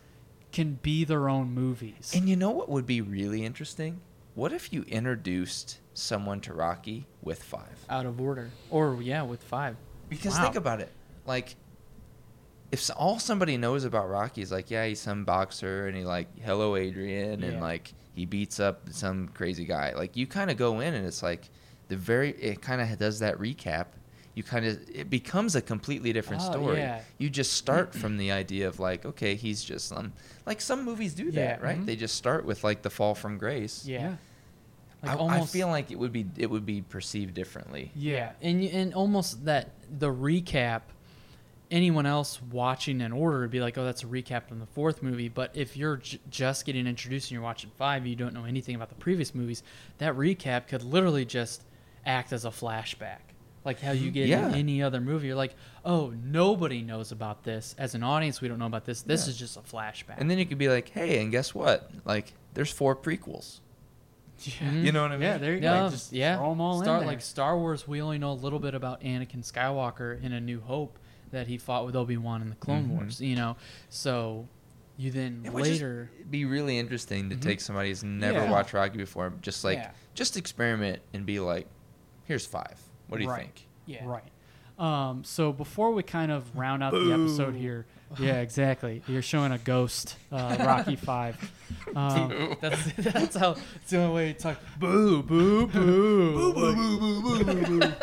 [0.52, 2.14] can be their own movies.
[2.16, 4.00] And you know what would be really interesting?
[4.38, 7.76] What if you introduced someone to Rocky with five?
[7.90, 8.52] Out of order.
[8.70, 9.76] Or yeah, with five.
[10.10, 10.44] Because Wow.
[10.44, 10.92] think about it,
[11.26, 11.56] like
[12.72, 16.28] if all somebody knows about Rocky is like, yeah, he's some boxer and he like,
[16.40, 17.48] hello Adrian, Yeah.
[17.48, 19.94] and like he beats up some crazy guy.
[19.96, 21.50] Like you kind of go in and it's like
[21.88, 23.88] the very it kind of does that recap.
[24.36, 26.78] You kind of it becomes a completely different Oh, story.
[26.78, 27.02] yeah.
[27.18, 30.14] You just start from the idea of like, okay, he's just some
[30.46, 31.80] like some movies do that, Yeah, right?
[31.82, 31.88] mhm.
[31.88, 33.84] They just start with like the fall from grace.
[33.84, 34.18] Yeah.
[35.08, 37.92] I, I feel like it would be it would be perceived differently.
[37.96, 38.32] yeah.
[38.42, 40.82] and and almost that the recap
[41.70, 45.04] anyone else watching in order would be like oh that's a recap from the fourth
[45.04, 48.46] movie but if you're j- just getting introduced and you're watching five you don't know
[48.46, 49.64] anything about the previous movies
[49.98, 51.64] that recap could literally just
[52.06, 53.18] act as a flashback
[53.66, 54.48] like how you get Yeah.
[54.48, 58.48] in any other movie you're like oh nobody knows about this as an audience we
[58.48, 59.32] don't know about this this Yeah.
[59.32, 61.92] is just a flashback And then you could be like, hey, and guess what?
[62.06, 63.60] Like, there's four prequels.
[64.44, 64.72] Yeah.
[64.72, 65.24] You know what I mean?
[65.24, 65.90] Yeah, there you yeah, go.
[65.90, 66.38] Just yeah.
[66.38, 67.02] throw 'em all in there.
[67.06, 70.60] Like Star Wars, we only know a little bit about Anakin Skywalker in A New
[70.62, 71.00] Hope
[71.32, 72.90] that he fought with Obi Wan in the Clone Mhm.
[72.90, 73.20] Wars.
[73.22, 73.58] You know,
[73.90, 74.48] so
[74.98, 76.10] you then It would just later.
[76.30, 77.42] be really interesting to Mhm.
[77.42, 78.52] take somebody who's never Yeah.
[78.52, 79.92] watched Rocky before, just like Yeah.
[80.16, 81.68] just experiment and be like,
[82.26, 82.80] here's five.
[83.08, 83.42] What do you Right.
[83.42, 83.68] think?
[83.86, 84.06] Yeah.
[84.06, 84.24] Right.
[84.80, 87.86] Um, so before we kind of round out the episode here,
[88.20, 89.02] yeah, exactly.
[89.08, 91.38] You're showing a ghost, uh, Rocky Five.
[91.96, 93.52] Um, That's that's how.
[93.82, 94.58] It's the only way to talk.
[94.80, 96.34] Boo boo boo.
[96.34, 97.94] Boo, boo, boo, boo, boo, boo.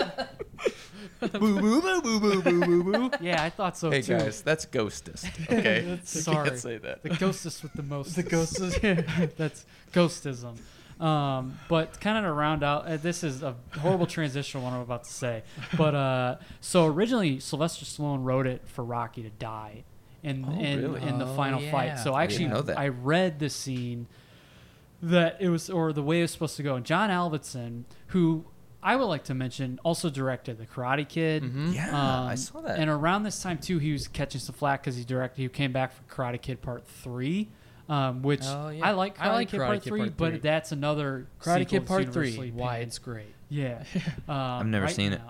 [1.20, 3.09] boo boo boo boo boo boo boo boo.
[3.09, 3.10] Boo.
[3.20, 4.18] Yeah, I thought so hey too.
[4.18, 5.24] guys, that's ghostist.
[5.51, 6.48] Okay, You Sorry.
[6.51, 7.02] can't say that.
[7.02, 8.16] The ghostist with the most.
[8.16, 9.36] The ghostist.
[9.36, 10.56] That's ghostism.
[11.01, 14.62] Um, but kind of to round out, uh, this is a horrible transition.
[14.62, 15.43] What I'm about to say,
[15.76, 19.82] but uh, so originally Sylvester Stallone wrote it for Rocky to die,
[20.24, 21.02] in Oh, in, really?
[21.09, 21.70] in the Oh, final yeah.
[21.70, 21.98] fight.
[22.01, 22.78] So I I didn't actually know that.
[22.78, 24.06] I read the scene
[25.02, 26.76] that it was or the way it was supposed to go.
[26.76, 28.44] And John Avildsen, who
[28.82, 31.42] I would like to mention, also directed The Karate Kid.
[31.42, 31.74] Mhm.
[31.74, 32.78] Yeah, I Um, saw that.
[32.78, 35.40] And around this time too, he was catching some flack because he directed.
[35.42, 37.48] He came back for Karate Kid Part Three,
[37.88, 38.86] um, which Oh, yeah.
[38.86, 39.16] I like.
[39.18, 40.38] Karate I like Kid Karate Part Kid Three, Part but three.
[40.40, 42.51] that's another Karate Kid Part Three.
[42.51, 43.26] Why it's great.
[43.51, 43.84] Yeah,
[44.28, 45.20] um, I've never right seen it.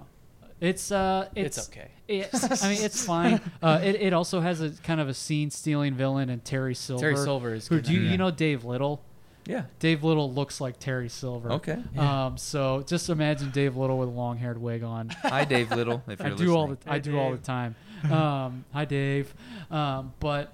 [0.60, 1.88] It's uh, it's, It's okay.
[2.06, 3.40] It's, I mean, it's fine.
[3.62, 7.00] Uh, it, it also has a kind of a scene stealing villain and Terry Silver.
[7.00, 9.02] Terry Silver is Who good do you, in you know Dave Little?
[9.46, 9.64] yeah.
[9.78, 11.52] Dave Little looks like Terry Silver.
[11.52, 11.78] Okay.
[11.96, 15.08] Um, so just imagine Dave Little with a long haired wig on.
[15.22, 16.02] Hi, Dave Little.
[16.08, 16.94] If I you're do all the listening.
[16.94, 17.74] I do all the time.
[18.10, 19.32] Um, hi Dave.
[19.70, 20.52] Um, but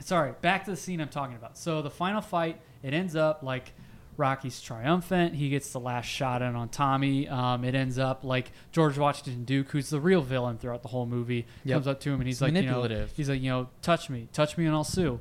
[0.00, 1.56] sorry, back to the scene I'm talking about.
[1.56, 3.72] So the final fight, it ends up like
[4.16, 5.34] Rocky's triumphant.
[5.34, 7.28] He gets the last shot in on Tommy.
[7.28, 11.06] Um, it ends up like George Washington Duke, who's the real villain throughout the whole
[11.06, 11.74] movie, Yep.
[11.76, 12.54] comes up to him and he's It's like.
[12.54, 15.20] You know, he's like, you know, touch me, touch me, and I'll sue.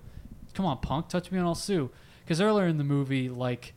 [0.54, 1.90] Come on, punk, touch me and I'll sue.
[2.24, 3.74] Because earlier in the movie, like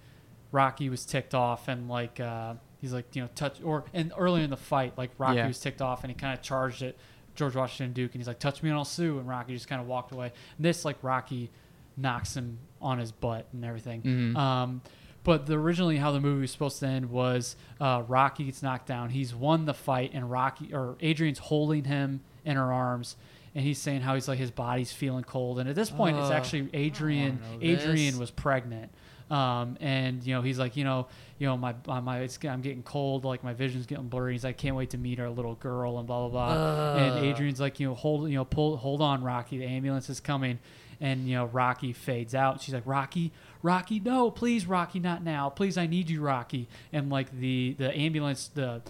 [0.53, 4.43] Rocky was ticked off and like uh, he's like, you know, touch or and earlier
[4.45, 5.47] in the fight, like Rocky Yeah.
[5.47, 6.97] was ticked off and he kind of charged at
[7.37, 9.19] George Washington Duke and he's like, touch me and I'll sue.
[9.19, 10.33] And Rocky just kind of walked away.
[10.57, 11.51] And this like Rocky
[11.97, 14.03] knocks him on his butt and everything.
[14.03, 14.37] Mhm.
[14.37, 14.83] Um,
[15.25, 18.87] but the, originally, how the movie was supposed to end was uh, Rocky gets knocked
[18.87, 19.11] down.
[19.11, 23.17] He's won the fight, and Rocky or Adrian's holding him in her arms,
[23.55, 25.59] and he's saying how he's like his body's feeling cold.
[25.59, 27.41] And at this point, it's Oh, actually Adrian.
[27.61, 28.17] Adrian this.
[28.19, 28.91] was pregnant,
[29.31, 31.07] um, and you know he's like, you know,
[31.39, 34.33] you know my my, my it's, I'm getting cold, like my vision's getting blurry.
[34.33, 36.97] He's like, I can't wait to meet our little girl, and blah blah blah.
[36.97, 39.59] and Adrian's like, you know, hold you know, pull hold on, Rocky.
[39.59, 40.59] The ambulance is coming.
[41.01, 42.61] And you know, Rocky fades out.
[42.61, 43.33] She's like, Rocky,
[43.65, 45.49] Rocky, no, please, Rocky, not now.
[45.49, 46.69] Please, I need you, Rocky.
[46.93, 48.83] And like the the ambulance, the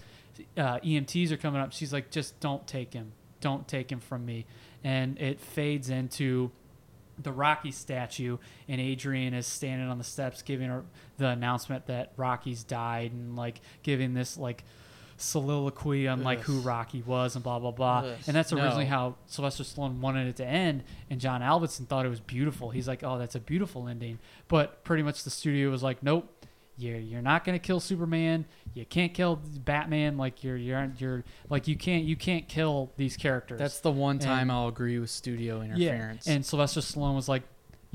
[0.57, 1.71] uh, EMTs are coming up.
[1.71, 4.45] She's like, just don't take him, don't take him from me,
[4.83, 6.51] and it fades into
[7.17, 8.37] the Rocky statue,
[8.67, 10.83] and Adrian is standing on the steps giving her
[11.17, 14.65] the announcement that Rocky's died, and like giving this like
[15.17, 17.99] soliloquy on like who Rocky was and blah blah blah.
[17.99, 18.17] Ugh.
[18.27, 18.89] And that's originally No.
[18.89, 22.69] how Sylvester Stallone wanted it to end, and John Avildsen thought it was beautiful.
[22.69, 26.31] He's like, "Oh, that's a beautiful ending," but pretty much the studio was like, "Nope."
[26.77, 28.43] You're, you're not gonna kill Superman.
[28.73, 30.17] You can't kill Batman.
[30.17, 33.57] Like you're you're you're like you can't you can't kill these characters.
[33.59, 36.27] That's the one time I'll agree with studio interference.
[36.27, 36.33] yeah.
[36.33, 37.43] And Sylvester Stallone was like,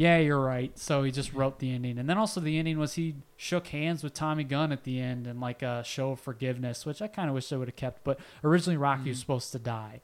[0.00, 2.94] "Yeah, you're right." So he just wrote the ending, and then also the ending was
[2.94, 6.86] he shook hands with Tommy Gunn at the end and like a show of forgiveness,
[6.86, 8.02] which I kind of wish they would have kept.
[8.04, 10.00] But originally Rocky was supposed to die,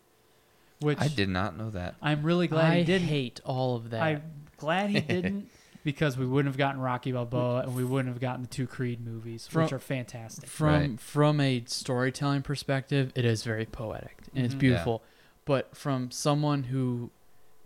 [0.80, 1.94] which I did not know that.
[2.02, 3.08] I'm really glad I he didn't.
[3.08, 4.02] hate all of that.
[4.02, 4.22] I'm
[4.56, 5.48] glad he didn't.
[5.84, 9.00] Because we wouldn't have gotten Rocky Balboa and we wouldn't have gotten the two Creed
[9.06, 10.48] movies, From- which are fantastic.
[10.48, 11.00] from Right.
[11.00, 14.58] from a storytelling perspective, it is very poetic and it's Mhm.
[14.58, 15.04] beautiful.
[15.44, 17.12] But from someone who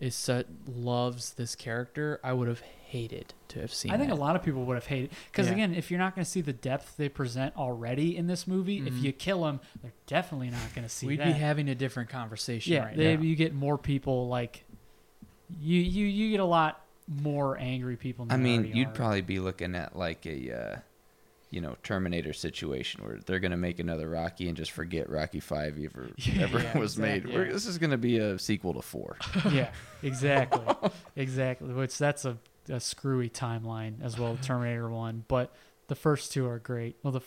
[0.00, 3.92] is such loves this character, I would have hated to have seen.
[3.92, 4.16] I think that.
[4.16, 5.52] a lot of people would have hated because Yeah.
[5.52, 8.78] again, if you're not going to see the depth they present already in this movie,
[8.78, 9.02] if Mhm.
[9.02, 11.26] you kill them, they're definitely not going to see We'd that.
[11.26, 13.22] be having a different conversation yeah, right they, now.
[13.22, 14.64] you get more people like
[15.60, 15.78] you.
[15.80, 18.24] You you get a lot more angry people.
[18.24, 18.92] Than I mean, you'd are.
[18.92, 20.78] probably be looking at like a, uh,
[21.50, 25.78] you know, Terminator situation where they're gonna make another Rocky and just forget Rocky Five
[25.84, 27.18] ever Yeah, ever yeah, was made.
[27.24, 27.34] exactly.
[27.34, 29.16] We're, this is gonna be a sequel to four.
[29.50, 29.70] yeah,
[30.02, 31.72] exactly, exactly.
[31.74, 32.36] Which that's a,
[32.68, 34.38] a screwy timeline as well.
[34.42, 35.52] Terminator One, but
[35.88, 36.96] the first two are great.
[37.02, 37.20] Well, the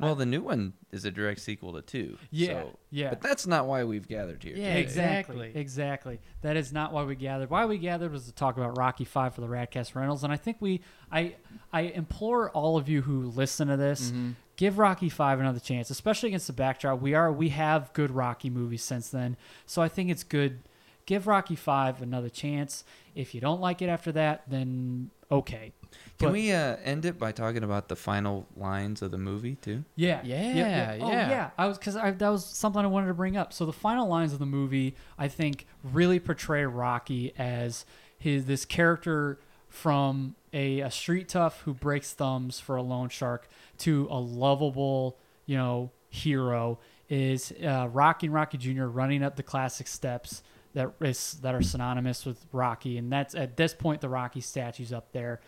[0.00, 2.18] Well, the new one is a direct sequel to two.
[2.30, 3.10] yeah, so- yeah.
[3.10, 4.56] But that's not why we've gathered here.
[4.56, 4.80] Yeah, today.
[4.80, 5.36] exactly.
[5.48, 5.60] exactly.
[5.60, 6.20] Exactly.
[6.42, 7.48] That is not why we gathered.
[7.48, 10.36] Why we gathered was to talk about Rocky Five for the Radkast Rentals, and I
[10.36, 10.80] think we,
[11.12, 11.36] I,
[11.72, 14.30] I implore all of you who listen to this, Mm-hmm.
[14.56, 17.00] give Rocky Five another chance, especially against the backdrop.
[17.00, 20.58] We are we have good Rocky movies since then, so I think it's good.
[21.06, 22.82] Give Rocky Five another chance.
[23.14, 25.72] If you don't like it after that, then okay.
[26.18, 29.56] Can But- we uh, end it by talking about the final lines of the movie
[29.56, 29.84] too?
[29.96, 31.28] Yeah, Yeah, Oh, yeah.
[31.28, 31.50] yeah.
[31.58, 33.52] I was because that was something I wanted to bring up.
[33.52, 37.84] So the final lines of the movie, I think, really portray Rocky as
[38.16, 39.38] his this character
[39.68, 43.48] from a, a street tough who breaks thumbs for a loan shark
[43.78, 46.78] to a lovable, you know, hero.
[47.08, 48.84] Is uh, Rocky and Rocky Jr.
[48.84, 50.42] running up the classic steps
[50.72, 54.90] that is that are synonymous with Rocky, and that's at this point the Rocky statue's
[54.92, 55.40] up there,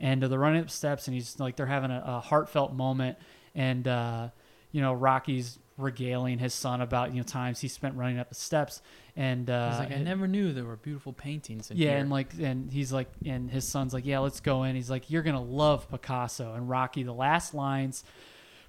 [0.00, 3.18] and uh, they're running up steps, and he's like they're having a, a heartfelt moment,
[3.54, 4.28] and uh,
[4.72, 8.34] you know Rocky's regaling his son about you know times he spent running up the
[8.34, 8.82] steps,
[9.16, 11.98] and uh, He's like, I never knew there were beautiful paintings in yeah, here.
[11.98, 14.74] and like, and he's like, and his son's like, yeah, let's go in.
[14.74, 17.02] He's like, you're gonna love Picasso and Rocky.
[17.02, 18.04] The last lines,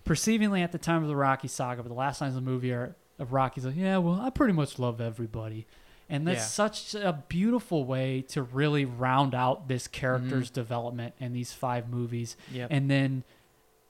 [0.06, 2.72] perceivingly at the time of the Rocky saga, but the last lines of the movie
[2.72, 5.68] are of Rocky's like, yeah, well, I pretty much love everybody,
[6.12, 6.46] and that's Yeah.
[6.46, 12.38] such a beautiful way to really round out this character's development in these five movies.
[12.52, 12.68] Yep.
[12.72, 13.24] And then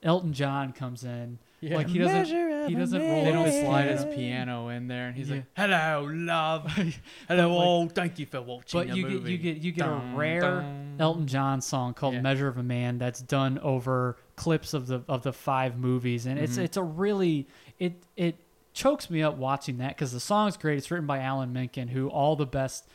[0.03, 1.75] Elton John comes in, Yeah.
[1.75, 2.25] like he doesn't,
[2.69, 3.23] he doesn't roll.
[3.23, 4.69] they don't his slide his piano.
[4.69, 5.35] in there, and he's Yeah.
[5.35, 6.65] like, "Hello, love.
[7.27, 10.13] Hello, like- oh, thank you for watching But you get you get you get Dun,
[10.13, 10.95] a rare dun.
[10.99, 12.21] Elton John song called Yeah.
[12.21, 16.39] "Measure of a Man" that's done over clips of the of the five movies, and
[16.39, 16.63] it's Mhm.
[16.63, 18.37] it's a really it it
[18.73, 20.77] chokes me up watching that because the song's great.
[20.77, 22.87] It's written by Alan Menken, who all the best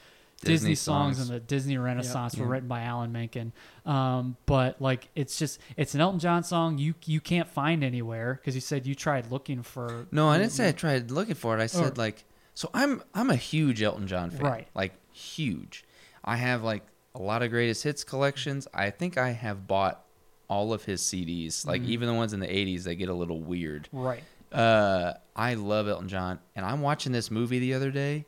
[0.43, 1.29] Disney, Disney songs, songs.
[1.31, 2.51] in the Disney Renaissance were Yeah.
[2.53, 3.53] written by Alan Menken.
[3.87, 8.35] Um, but like it's just it's an Elton John song you you can't find anywhere
[8.35, 11.57] because you said you tried looking for No, I didn't say I tried looking for
[11.59, 11.63] it.
[11.63, 12.25] I said Or- like,
[12.55, 14.69] so I'm I'm a huge Elton John fan, Right.
[14.75, 15.85] Like huge.
[16.25, 16.83] I have like
[17.15, 18.69] a lot of greatest hits collections.
[18.75, 20.03] I think I have bought
[20.49, 21.87] all of his CDs, like Mhm.
[21.87, 22.85] even the ones in the '80s.
[22.85, 23.89] They get a little weird.
[23.91, 24.23] right.
[24.53, 28.25] Uh, I love Elton John, and I'm watching this movie the other day,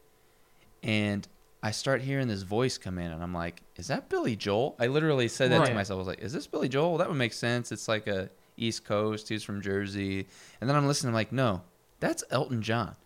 [0.82, 1.26] and
[1.62, 4.86] I start hearing this voice come in, and I'm like, "Is that Billy Joel?" I
[4.88, 5.68] literally said that Right.
[5.68, 5.96] to myself.
[5.96, 7.72] I was like, "Is this Billy Joel?" That would make sense.
[7.72, 9.28] It's like a East Coast.
[9.28, 10.26] He's from Jersey,
[10.60, 11.10] and then I'm listening.
[11.10, 11.62] I'm like, "No,
[12.00, 12.96] that's Elton John,"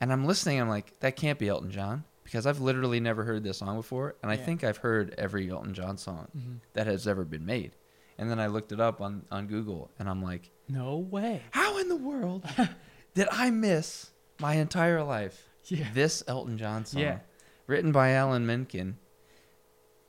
[0.00, 0.60] and I'm listening.
[0.60, 4.16] I'm like, "That can't be Elton John." Because I've literally never heard this song before,
[4.20, 6.58] and I think I've heard every Elton John song Mhm.
[6.72, 7.76] that has ever been made.
[8.18, 11.42] And then I looked it up on, on Google, and I'm like, No way.
[11.50, 12.44] how in the world
[13.14, 14.10] did I miss
[14.40, 15.86] my entire life Yeah.
[15.94, 17.02] this Elton John song?
[17.02, 17.18] Yeah.
[17.66, 18.98] Written by Alan Menken.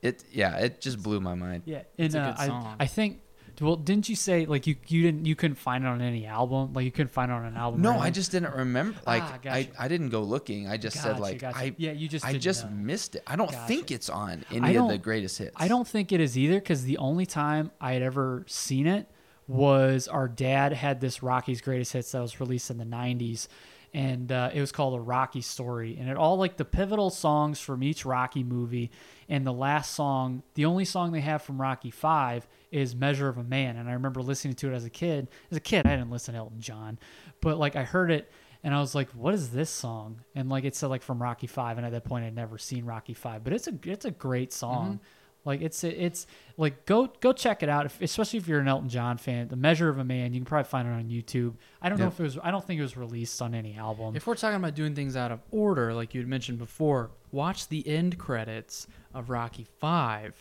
[0.02, 1.62] It yeah, it just blew my mind.
[1.66, 2.76] Yeah, It's a uh, good I, song.
[2.78, 3.20] I think.
[3.60, 6.72] Well, didn't you say like you you didn't you couldn't find it on any album?
[6.72, 7.82] Like you couldn't find it on an album?
[7.82, 8.96] No, I just didn't remember.
[9.04, 9.82] Like Ah, I, gotcha.
[9.82, 10.68] I didn't go looking.
[10.68, 11.58] I just said like gotcha.
[11.58, 12.70] I yeah, you just I just know.
[12.70, 13.24] missed it.
[13.26, 13.66] I don't Gotcha.
[13.66, 15.50] think it's on any of the greatest hits.
[15.56, 19.08] I don't think it is either because the only time I had ever seen it
[19.48, 23.48] was our dad had this Rocky's Greatest Hits that was released in the 90s.
[23.94, 27.58] And uh, it was called a Rocky story, and it all like the pivotal songs
[27.58, 28.90] from each Rocky movie.
[29.30, 33.38] And the last song, the only song they have from Rocky Five, is "Measure of
[33.38, 35.28] a Man." And I remember listening to it as a kid.
[35.50, 36.98] As a kid, I didn't listen to Elton John,
[37.40, 38.30] but like I heard it,
[38.62, 41.46] and I was like, "What is this song?" And like it said like from Rocky
[41.46, 44.10] Five, and at that point I'd never seen Rocky Five, but it's a it's a
[44.10, 45.00] great song.
[45.48, 46.26] Like it's it's
[46.58, 49.48] like go go check it out, if, especially if you're an Elton John fan.
[49.48, 51.54] The Measure of a Man, you can probably find it on YouTube.
[51.80, 52.38] I don't know if it was.
[52.42, 54.14] I don't think it was released on any album.
[54.14, 57.66] If we're talking about doing things out of order, like you had mentioned before, watch
[57.68, 60.34] the end credits of Rocky Five,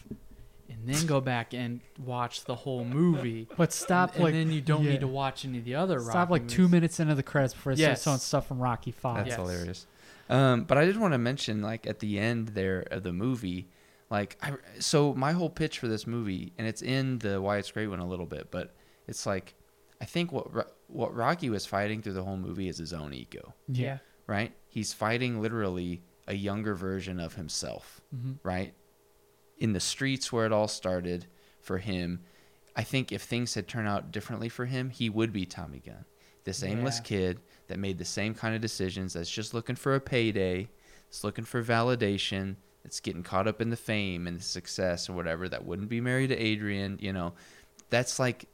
[0.69, 3.47] and then go back and watch the whole movie.
[3.55, 4.91] but stop and like then you don't yeah.
[4.91, 5.99] need to watch any of the other.
[5.99, 6.11] Rocky V.
[6.11, 8.01] Stop Rocky like two minutes into the credits before it Yes.
[8.01, 9.25] starts showing stuff from Rocky Five.
[9.25, 9.37] That's Yes.
[9.37, 9.87] hilarious.
[10.29, 13.69] Um, but I did want to mention, like at the end there of the movie,
[14.09, 17.71] like I, so my whole pitch for this movie, and it's in the Why It's
[17.71, 18.75] Great one a little bit, but
[19.07, 19.55] it's like
[19.99, 23.53] I think what what Rocky was fighting through the whole movie is his own ego,
[23.67, 23.97] Yeah.
[24.27, 24.53] right?
[24.69, 28.39] He's fighting literally a younger version of himself, Mhm.
[28.43, 28.73] right?
[29.57, 31.25] In the streets where it all started
[31.59, 32.21] for him,
[32.75, 36.05] I think if things had turned out differently for him, he would be Tommy Gunn,
[36.45, 37.03] this aimless Yeah.
[37.03, 39.13] kid that made the same kind of decisions.
[39.13, 40.69] That's just looking for a payday.
[41.09, 42.55] That's looking for validation.
[42.87, 45.49] That's getting caught up in the fame and the success or whatever.
[45.49, 46.97] That wouldn't be married to Adrian.
[47.01, 47.33] You know,
[47.89, 48.45] that's like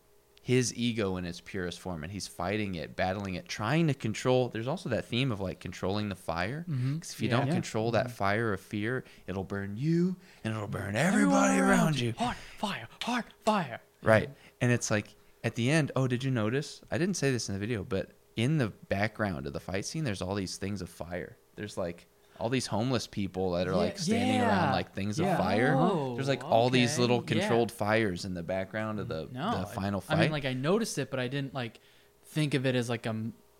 [0.41, 4.49] his ego in its purest form, and he's fighting it, battling it, trying to control.
[4.49, 6.65] There's also that theme of like controlling the fire.
[6.67, 6.99] Mhm.
[6.99, 7.37] 'Cause if you Yeah.
[7.37, 7.53] don't Yeah.
[7.53, 12.13] control that fire of fear, it'll burn you and it'll burn everybody around you.
[12.13, 13.81] Heart, fire, heart, fire.
[14.01, 14.31] Right.
[14.61, 16.81] And it's like at the end, oh, did you notice?
[16.89, 20.03] I didn't say this in the video, but in the background of the fight scene,
[20.05, 21.37] there's all these things of fire.
[21.55, 22.07] There's like
[22.39, 24.47] all these homeless people that are like standing yeah.
[24.47, 25.33] around like things Yeah.
[25.33, 25.75] of fire.
[25.77, 27.01] Oh, there's like all these okay.
[27.01, 27.39] little Yeah.
[27.41, 30.19] controlled fires in the background of the, No, the final I fight.
[30.19, 31.79] mean, like I noticed it, but I didn't like
[32.25, 33.15] think of it as like a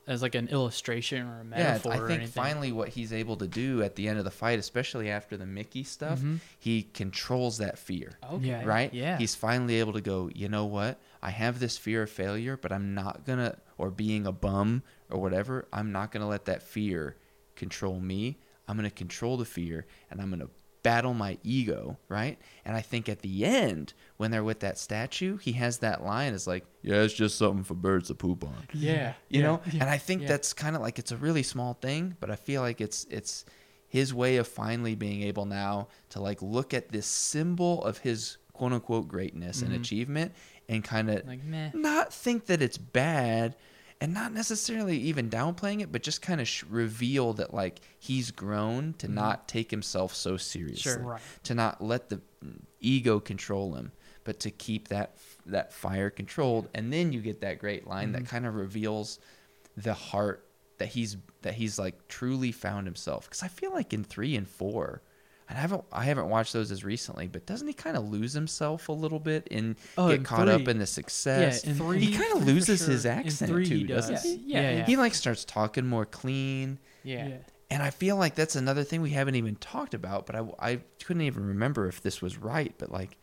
[0.06, 1.58] as like an illustration or a metaphor.
[1.64, 2.44] yeah, metaphor I or think anything.
[2.44, 5.46] finally what he's able to do at the end of the fight, especially after the
[5.46, 6.40] Mickey stuff, Mhm.
[6.60, 8.18] he controls that fear.
[8.34, 8.48] Okay.
[8.48, 8.66] Yeah.
[8.66, 8.94] right?
[8.94, 9.18] Yeah.
[9.18, 11.00] He's finally able to go, you know what?
[11.22, 14.84] I have this fear of failure, but I'm not going to, or being a bum
[15.10, 17.16] or whatever, I'm not going to let that fear
[17.56, 18.40] control me.
[18.68, 20.50] I'm going to control the fear and I'm going to
[20.84, 22.38] battle my ego, right?
[22.66, 26.34] And I think at the end, when they're with that statue, he has that line
[26.34, 29.14] is like, yeah, it's just something for birds to poop on yeah.
[29.30, 30.28] you Yeah, know yeah, and i think yeah.
[30.28, 33.46] that's kind of like it's a really small thing but i feel like it's it's
[33.88, 38.38] his way of finally being able now to like look at this symbol of his
[38.52, 39.80] quote unquote greatness and Mhm.
[39.80, 40.34] achievement
[40.68, 43.56] and kind of Like not think that it's bad
[44.02, 48.32] and not necessarily even downplaying it but just kind of sh- reveal that like he's
[48.32, 49.16] grown to mm-hmm.
[49.16, 51.00] not take himself so seriously Sure.
[51.00, 51.22] Right.
[51.44, 53.92] to not let the mm, ego control him,
[54.24, 56.70] but to keep that that fire controlled.
[56.74, 58.28] And then you get that great line that mm-hmm.
[58.28, 59.20] kind of reveals
[59.76, 60.46] the heart
[60.78, 63.26] that he's that he's like truly found himself.
[63.30, 65.02] Because I feel like in three and four,
[65.50, 68.34] and I haven't I haven't watched those as recently, but doesn't he kind of lose
[68.34, 71.64] himself a little bit and Oh, get in caught up in the success?
[71.64, 73.12] Yeah, in three- he kind of loses his sure.
[73.12, 74.36] In accent three too, he doesn't he?
[74.36, 74.78] Yeah, Yeah, yeah.
[74.78, 74.86] yeah.
[74.86, 76.80] He like starts talking more clean.
[77.04, 77.28] Yeah.
[77.28, 77.38] Yeah.
[77.70, 80.80] And I feel like that's another thing we haven't even talked about, but I, I
[81.04, 82.72] couldn't even remember if this was right.
[82.78, 83.18] But like,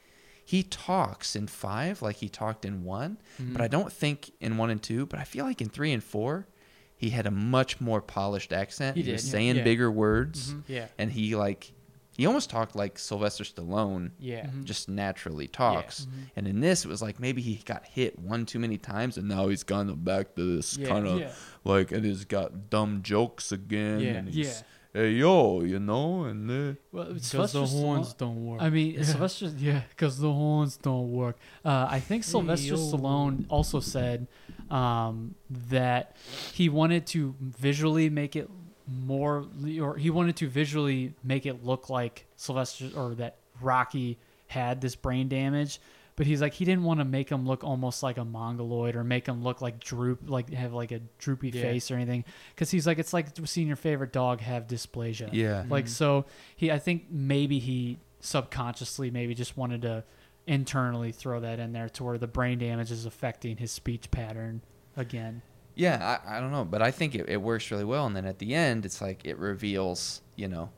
[0.44, 3.52] he talks in five like he talked in one, Mm-hmm.
[3.52, 5.06] but I don't think in one and two.
[5.06, 6.48] But I feel like in three and four,
[6.96, 8.96] he had a much more polished accent.
[8.96, 9.32] He was did, yeah.
[9.32, 9.62] saying Yeah.
[9.62, 10.62] bigger words, Mhm.
[10.66, 10.86] Yeah.
[10.98, 11.70] and he like
[12.16, 14.10] he almost talked like Sylvester Stallone.
[14.18, 14.46] Yeah.
[14.46, 14.64] Mhm.
[14.64, 16.30] Just naturally talks, Mhm.
[16.36, 19.28] and in this it was like maybe he got hit one too many times, and
[19.28, 20.88] now he's gone back to this Yeah.
[20.88, 21.32] kind of Yeah.
[21.64, 24.00] like and he's got dumb jokes again.
[24.00, 24.10] Yeah.
[24.12, 24.62] and he's, Yeah.
[24.92, 28.60] Hey yo, you know, and uh, Well, Because the horns Stallone- don't work.
[28.60, 31.38] I mean, Sylvester, yeah, because the horns don't work.
[31.64, 32.76] Uh, I think Sylvester yo.
[32.76, 34.26] Stallone also said
[34.68, 36.16] um, that
[36.52, 38.48] he wanted to visually make it
[38.90, 39.46] more,
[39.80, 44.18] or he wanted to visually make it look like Sylvester, or that Rocky
[44.48, 45.80] had this brain damage.
[46.16, 49.02] But he's like, he didn't want to make him look almost like a mongoloid or
[49.04, 51.62] make him look like droop, like have like a droopy Yeah.
[51.62, 52.24] face or anything.
[52.54, 55.30] Because he's like, it's like seeing your favorite dog have dysplasia.
[55.32, 55.92] yeah, Like mm-hmm.
[55.92, 56.26] so
[56.56, 60.04] he I think maybe he subconsciously maybe just wanted to
[60.46, 64.60] internally throw that in there to where the brain damage is affecting his speech pattern
[64.96, 65.40] again.
[65.74, 66.18] Yeah.
[66.26, 68.06] I, I don't know, but I think it, it works really well.
[68.06, 70.70] And then at the end, it's like it reveals, you know,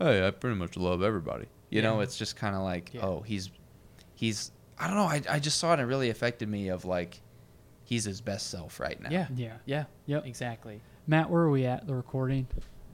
[0.00, 1.46] oh, hey, I pretty much love everybody.
[1.70, 3.04] You know, it's just kind of like, Yeah.
[3.06, 3.50] oh, he's
[4.14, 4.52] he's.
[4.78, 5.04] I don't know.
[5.04, 5.72] I I just saw it.
[5.74, 6.68] and It really affected me.
[6.68, 7.20] Of like,
[7.84, 9.08] he's his best self right now.
[9.10, 9.26] yeah.
[9.34, 9.52] Yeah.
[9.64, 9.84] Yeah.
[10.06, 10.26] Yep.
[10.26, 10.80] Exactly.
[11.06, 12.46] Matt, where are we at the recording?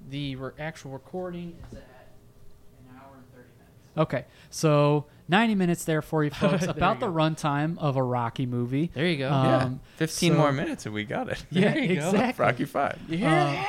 [0.09, 3.90] The re- actual recording is at an hour and thirty minutes.
[4.01, 6.63] Okay, so 90 minutes there for you folks.
[6.63, 8.91] There about you the runtime of a Rocky movie.
[8.95, 9.31] There you go.
[9.31, 11.45] Um, yeah, 15 so- more minutes and we got it.
[11.51, 12.09] Yeah, There you go.
[12.09, 12.43] exactly.
[12.45, 12.99] Rocky Five.
[13.13, 13.65] Uh,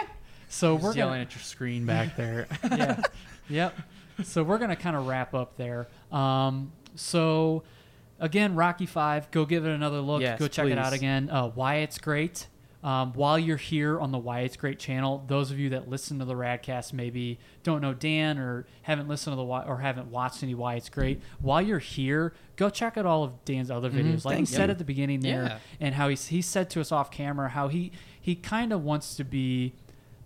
[0.48, 2.48] so Just we're yelling gonna, at your screen back there.
[2.72, 3.02] yeah,
[3.49, 3.78] yep.
[4.24, 5.88] So we're gonna kind of wrap up there.
[6.12, 7.64] Um, so
[8.20, 9.30] again, Rocky Five.
[9.32, 10.22] Go give it another look.
[10.22, 11.30] Yes, go check it out again.
[11.30, 12.48] Uh, Why it's great.
[12.84, 16.18] Um, while you're here on the Why It's Great channel, those of you that listen
[16.18, 20.08] to the Radkast maybe don't know Dan or haven't listened to the Why, or haven't
[20.08, 21.22] watched any Why It's Great.
[21.40, 24.26] While you're here, go check out all of Dan's other videos.
[24.26, 24.72] Like he said you.
[24.72, 25.58] at the beginning there, Yeah.
[25.80, 29.16] and how he he said to us off camera how he he kind of wants
[29.16, 29.74] to be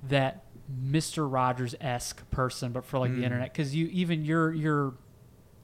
[0.08, 0.44] that
[0.84, 1.32] Mr.
[1.32, 3.52] Rogers esque person, but for like the internet.
[3.52, 4.94] Because you even your your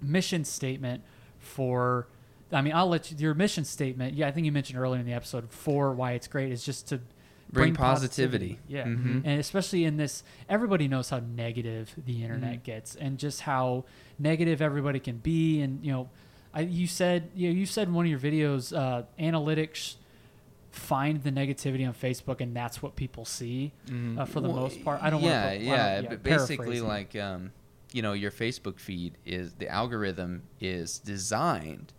[0.02, 1.04] mission statement
[1.40, 2.08] for,
[2.54, 4.14] I mean, I'll let you your mission statement.
[4.16, 6.88] Yeah, I think you mentioned earlier in the episode for why it's great is just
[6.90, 7.00] to
[7.54, 8.60] Bring positivity.
[8.68, 9.24] Yeah, Mhm.
[9.26, 13.84] and especially in this, everybody knows how negative the internet gets, and just how
[14.18, 15.60] negative everybody can be.
[15.62, 16.10] And you know,
[16.54, 19.96] I, you said you know, you said in one of your videos, uh, analytics
[20.72, 23.74] find the negativity on Facebook, and that's what people see
[24.18, 25.04] uh, for the Well, most part.
[25.04, 25.66] I don't Yeah, want to.
[25.66, 26.02] yeah.
[26.08, 27.52] but basically, like, um,
[27.92, 31.92] you know, your Facebook feed is the algorithm is designed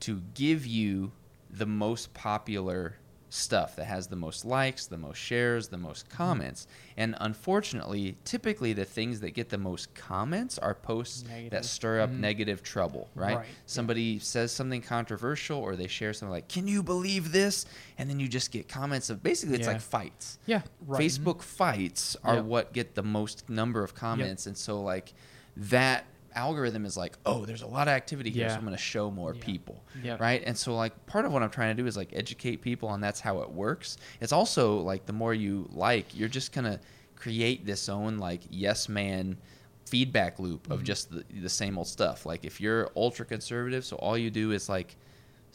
[0.00, 1.12] to give you
[1.50, 2.96] the most popular
[3.28, 6.16] stuff that has the most likes, the most shares, the most Mm-hmm.
[6.16, 6.66] comments.
[6.96, 11.50] And unfortunately, typically the things that get the most comments are posts Negative.
[11.50, 13.36] that stir up negative trouble, right?
[13.38, 13.54] Right, yeah.
[13.66, 17.66] Somebody says something controversial or they share something like, "Can you believe this?"
[17.98, 19.72] and then you just get comments of basically it's Yeah.
[19.72, 20.38] like fights.
[20.46, 20.62] yeah.
[20.86, 21.00] Right.
[21.02, 22.44] Facebook fights are Yep.
[22.44, 25.12] what get the most number of comments, and so like
[25.56, 26.04] that
[26.36, 29.10] algorithm is like, oh, there's a lot of activity here, so I'm going to show
[29.10, 29.44] more Yeah.
[29.44, 29.82] people,
[30.18, 30.42] right?
[30.46, 33.02] And so like part of what I'm trying to do is like educate people, and
[33.02, 33.96] that's how it works.
[34.20, 36.78] It's also like the more you like, you're just gonna
[37.16, 39.38] create this own like yes man
[39.86, 40.84] feedback loop of mm-hmm.
[40.84, 42.26] just the, the same old stuff.
[42.26, 44.96] Like if you're ultra conservative, so all you do is like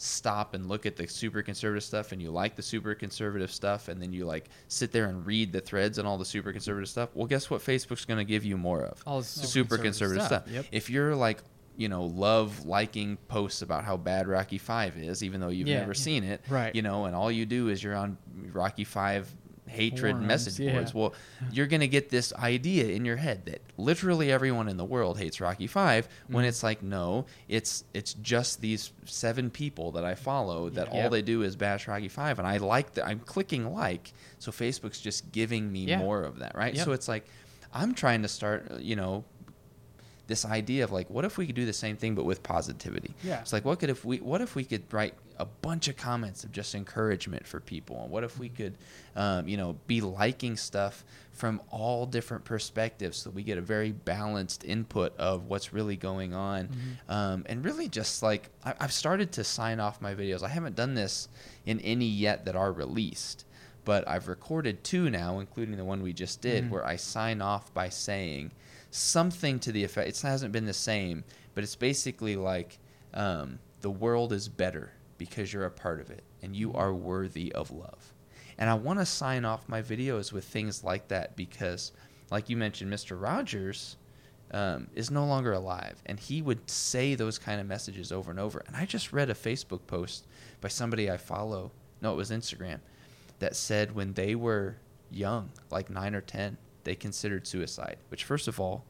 [0.02, 3.88] stop and look at the super conservative stuff and you like the super conservative stuff
[3.88, 6.90] and then you like sit there and read the threads and all the super conservative
[6.90, 9.84] stuff well guess what facebook's going to give you more of All super, super conservative,
[9.84, 10.54] conservative stuff, stuff.
[10.54, 10.66] Yep.
[10.72, 11.44] if you're like
[11.78, 15.80] you know love liking posts about how bad rocky 5 is even though you've Yeah.
[15.82, 16.76] never seen it Right.
[16.76, 18.18] you know and all you do is you're on
[18.52, 19.32] rocky 5
[19.72, 20.74] hatred Forums, message yeah.
[20.74, 20.94] boards.
[20.94, 21.14] Well
[21.52, 25.18] you're going to get this idea in your head that literally everyone in the world
[25.18, 30.14] hates rocky 5 when it's like no it's it's just these seven people that i
[30.14, 33.74] follow that all they do is bash rocky 5 and i like that i'm clicking
[33.74, 36.78] like so facebook's just giving me more of that right?
[36.78, 37.26] So it's like
[37.74, 39.24] i'm trying to start uh, you know
[40.32, 43.14] this idea of like what if we could do the same thing but with positivity?
[43.22, 43.42] Yeah.
[43.42, 46.44] it's like what could if we what if we could write a bunch of comments
[46.44, 48.02] of just encouragement for people?
[48.02, 48.78] And what if we could
[49.16, 51.04] um, you know be liking stuff
[51.34, 56.34] from all different perspectives so we get a very balanced input of what's really going
[56.34, 56.70] on?
[57.10, 60.44] Um, and really just like I, i've started to sign off my videos.
[60.44, 61.28] I haven't done this
[61.66, 63.46] in any yet that are released
[63.84, 67.74] but I've recorded two now, including the one we just did, where I sign off
[67.74, 68.52] by saying
[68.92, 70.10] something to the effect.
[70.10, 71.24] It hasn't been the same,
[71.56, 72.78] but it's basically like
[73.14, 77.52] um, the world is better because you're a part of it, and you are worthy
[77.54, 78.14] of love.
[78.58, 81.92] And I want to sign off my videos with things like that because,
[82.30, 83.20] like you mentioned, Mr.
[83.20, 83.98] Rogers
[84.52, 88.40] um, is no longer alive, and he would say those kind of messages over and
[88.40, 88.64] over.
[88.68, 90.28] And I just read a Facebook post
[90.60, 91.72] by somebody I follow.
[92.02, 92.80] No, it was Instagram
[93.40, 94.78] that said when they were
[95.10, 97.98] young, like nine or ten, they considered suicide.
[98.10, 98.86] Which, first of all,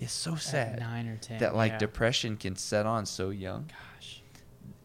[0.00, 1.38] is so sad nine or ten.
[1.40, 1.78] that like yeah.
[1.78, 3.68] depression can set on so young.
[3.68, 4.22] Gosh.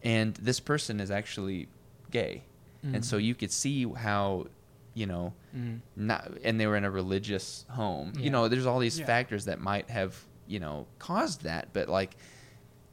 [0.02, 1.68] And this person is actually
[2.10, 2.44] gay,
[2.82, 4.46] and so you could see how,
[4.94, 5.80] you know, Mm.
[5.96, 8.12] not and they were in a religious home.
[8.16, 8.22] Yeah.
[8.24, 9.06] You know, there's all these Yeah.
[9.06, 12.16] factors that might have you know caused that, but like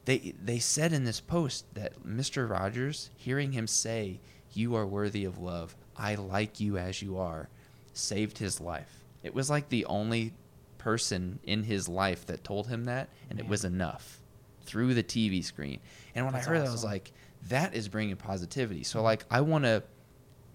[0.06, 2.48] they they said in this post that Mr.
[2.48, 4.20] Rogers, hearing him say,
[4.52, 5.76] "You are worthy of love.
[5.96, 7.48] I like you as you are,"
[7.92, 9.03] saved his life.
[9.24, 10.32] It was like the only
[10.78, 14.20] person in his life that told him that, and it was enough
[14.62, 15.80] through the TV screen.
[16.14, 17.10] And when That's I heard that, I was like,
[17.48, 19.82] "That is bringing positivity." So like, I want to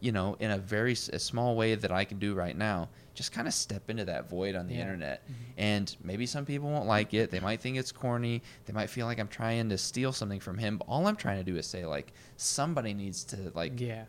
[0.02, 3.34] you know, in a very a small way that I can do right now, just
[3.34, 4.84] kind of step into that void on the Yeah.
[4.84, 5.24] internet.
[5.26, 5.34] Mm-hmm.
[5.58, 7.32] And maybe some people won't like it.
[7.32, 8.41] They might think it's corny.
[8.66, 10.78] They might feel like I'm trying to steal something from him.
[10.78, 14.06] But all I'm trying to do is say like somebody needs to like yeah.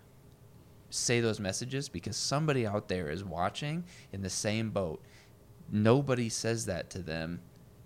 [0.91, 5.03] Say those messages because somebody out there is watching in the same boat.
[5.71, 7.41] Nobody says that to them,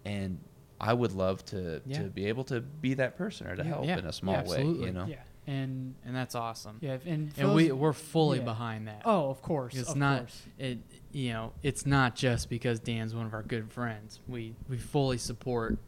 [0.05, 0.39] and
[0.81, 2.03] I would love to Yeah.
[2.03, 3.69] to be able to be that person or to Yeah.
[3.69, 3.99] help Yeah.
[3.99, 4.65] in a small Yeah, way.
[4.65, 5.07] You know.
[5.07, 6.79] Yeah, and And that's awesome.
[6.81, 8.45] yeah, and, And we those- we're fully yeah.
[8.45, 9.03] behind that.
[9.05, 9.75] Oh, of course.
[9.77, 10.43] it's of not course.
[10.59, 10.79] it
[11.13, 15.17] you know it's not just because dan's one of our good friends we we fully
[15.19, 15.79] support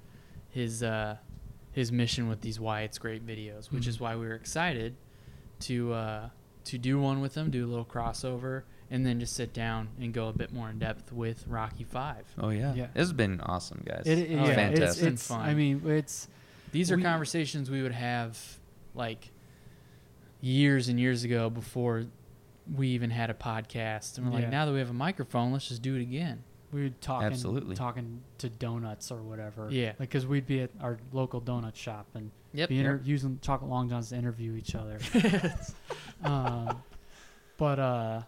[0.51, 1.17] his uh,
[1.73, 4.97] his mission with these Why It's Great videos, which is why we were excited
[5.61, 6.29] to uh,
[6.67, 10.13] to do one with them, do a little crossover, and then just sit down and
[10.13, 12.25] go a bit more in depth with Rocky Five.
[12.39, 12.75] Oh yeah.
[12.75, 12.87] Yeah.
[12.95, 14.03] It's been awesome, guys.
[14.07, 15.05] It, It's oh, yeah, it's, fantastic.
[15.05, 15.41] been it's, fun.
[15.41, 16.29] I mean, it's
[16.73, 18.39] These are We- conversations we would have
[18.95, 19.31] like
[20.41, 22.05] years and years ago before
[22.75, 24.19] we even had a podcast.
[24.19, 24.45] And we're Yeah.
[24.45, 26.43] like, now that we have a microphone, let's just do it again.
[26.73, 27.77] we were talking Absolutely.
[27.77, 29.69] talking to donuts or whatever.
[29.71, 29.91] Yeah.
[29.91, 32.69] like because we'd be at our local donut shop and Yep.
[32.69, 34.99] be inter- using chocolate long johns to interview each other.
[36.25, 36.83] um,
[37.57, 38.23] but uh,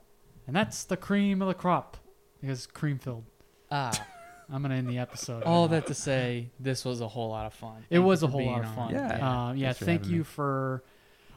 [0.46, 1.96] and that's the cream of the crop
[2.40, 3.24] because cream filled.
[3.70, 3.90] Ah,
[4.52, 5.42] I'm gonna end the episode.
[5.42, 5.76] all right now.
[5.78, 7.84] that to say, this was a whole lot of fun.
[7.90, 8.74] It Thank was a whole lot of on.
[8.76, 8.94] fun.
[8.94, 9.48] Yeah.
[9.48, 9.72] Um, yeah.
[9.72, 10.24] Thanks Thank you me.
[10.24, 10.82] for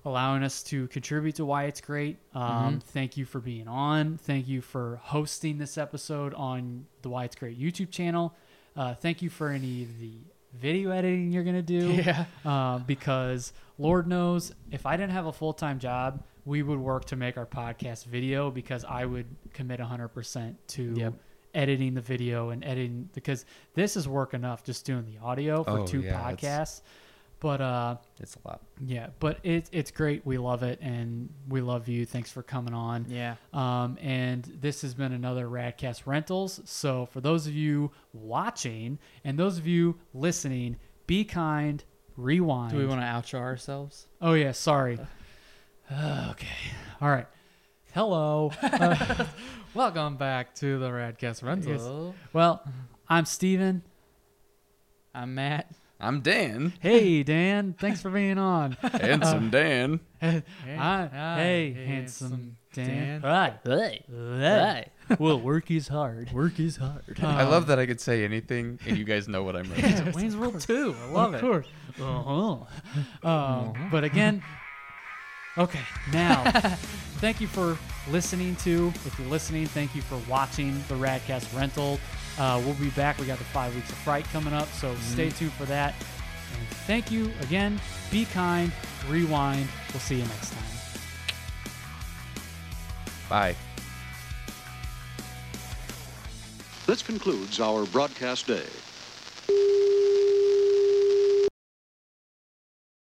[0.06, 2.18] allowing us to contribute to why it's great.
[2.34, 2.84] Um, Mhm.
[2.84, 4.18] Thank you for being on.
[4.18, 8.34] Thank you for hosting this episode on the Why It's Great YouTube channel.
[8.76, 10.14] Uh, thank you for any of the
[10.54, 11.92] video editing you're gonna do.
[11.92, 12.26] Yeah.
[12.46, 17.06] Uh, because Lord knows if I didn't have a full time job, we would work
[17.06, 21.14] to make our podcast video because I would commit 100% to Yep.
[21.54, 23.46] editing the video and editing because
[23.76, 26.82] this is work enough just doing the audio for Oh, two yeah, podcasts.
[27.42, 28.62] But uh, It's a lot.
[28.80, 30.24] yeah, but it's it's great.
[30.26, 32.06] We love it and we love you.
[32.06, 33.08] Thanks for coming on.
[33.10, 33.36] Yeah.
[33.52, 36.62] Um, and this has been another Radkast Rentals.
[36.66, 40.78] So for those of you watching and those of you listening,
[41.08, 41.84] be kind,
[42.16, 42.74] rewind.
[42.74, 44.08] Do we want to outro ourselves?
[44.22, 45.00] Oh yeah, sorry.
[45.92, 46.48] okay.
[47.02, 47.28] All right.
[47.94, 48.52] Hello.
[48.62, 49.26] Uh,
[49.74, 52.14] Welcome back to the Radkast Rental.
[52.34, 52.62] well,
[53.10, 53.82] I'm Steven.
[55.16, 55.72] I'm Matt.
[56.04, 56.74] I'm Dan.
[56.80, 58.72] Hey Dan, thanks for being on.
[58.82, 60.00] Handsome Dan.
[60.22, 60.42] Hi.
[60.68, 62.88] hi, hey, handsome handsome Dan.
[62.88, 63.22] Dan.
[63.22, 63.54] Hi.
[63.64, 64.06] Hey.
[64.10, 64.86] Hey.
[65.20, 66.32] Well, work is hard.
[66.32, 67.20] Work is hard.
[67.22, 70.16] I love that I could say anything and you guys know what I'm referencing.
[70.16, 70.96] Wayne's World 2.
[71.00, 71.36] I love it.
[71.36, 71.68] Of course.
[72.02, 73.30] Uh-huh.
[73.30, 74.42] Um, but again,
[75.56, 76.50] okay, now,
[77.20, 77.78] thank you for
[78.10, 78.92] listening to.
[79.06, 82.00] If you're listening, thank you for watching the Radkast Rental.
[82.42, 83.20] Uh, we'll be back.
[83.20, 85.94] We got the five weeks of fright coming up, so stay tuned for that.
[86.58, 87.80] And thank you again.
[88.10, 88.72] Be kind.
[89.08, 89.68] Rewind.
[89.94, 90.64] We'll see you next time.
[93.30, 93.56] Bye.
[96.88, 98.66] This concludes our broadcast day.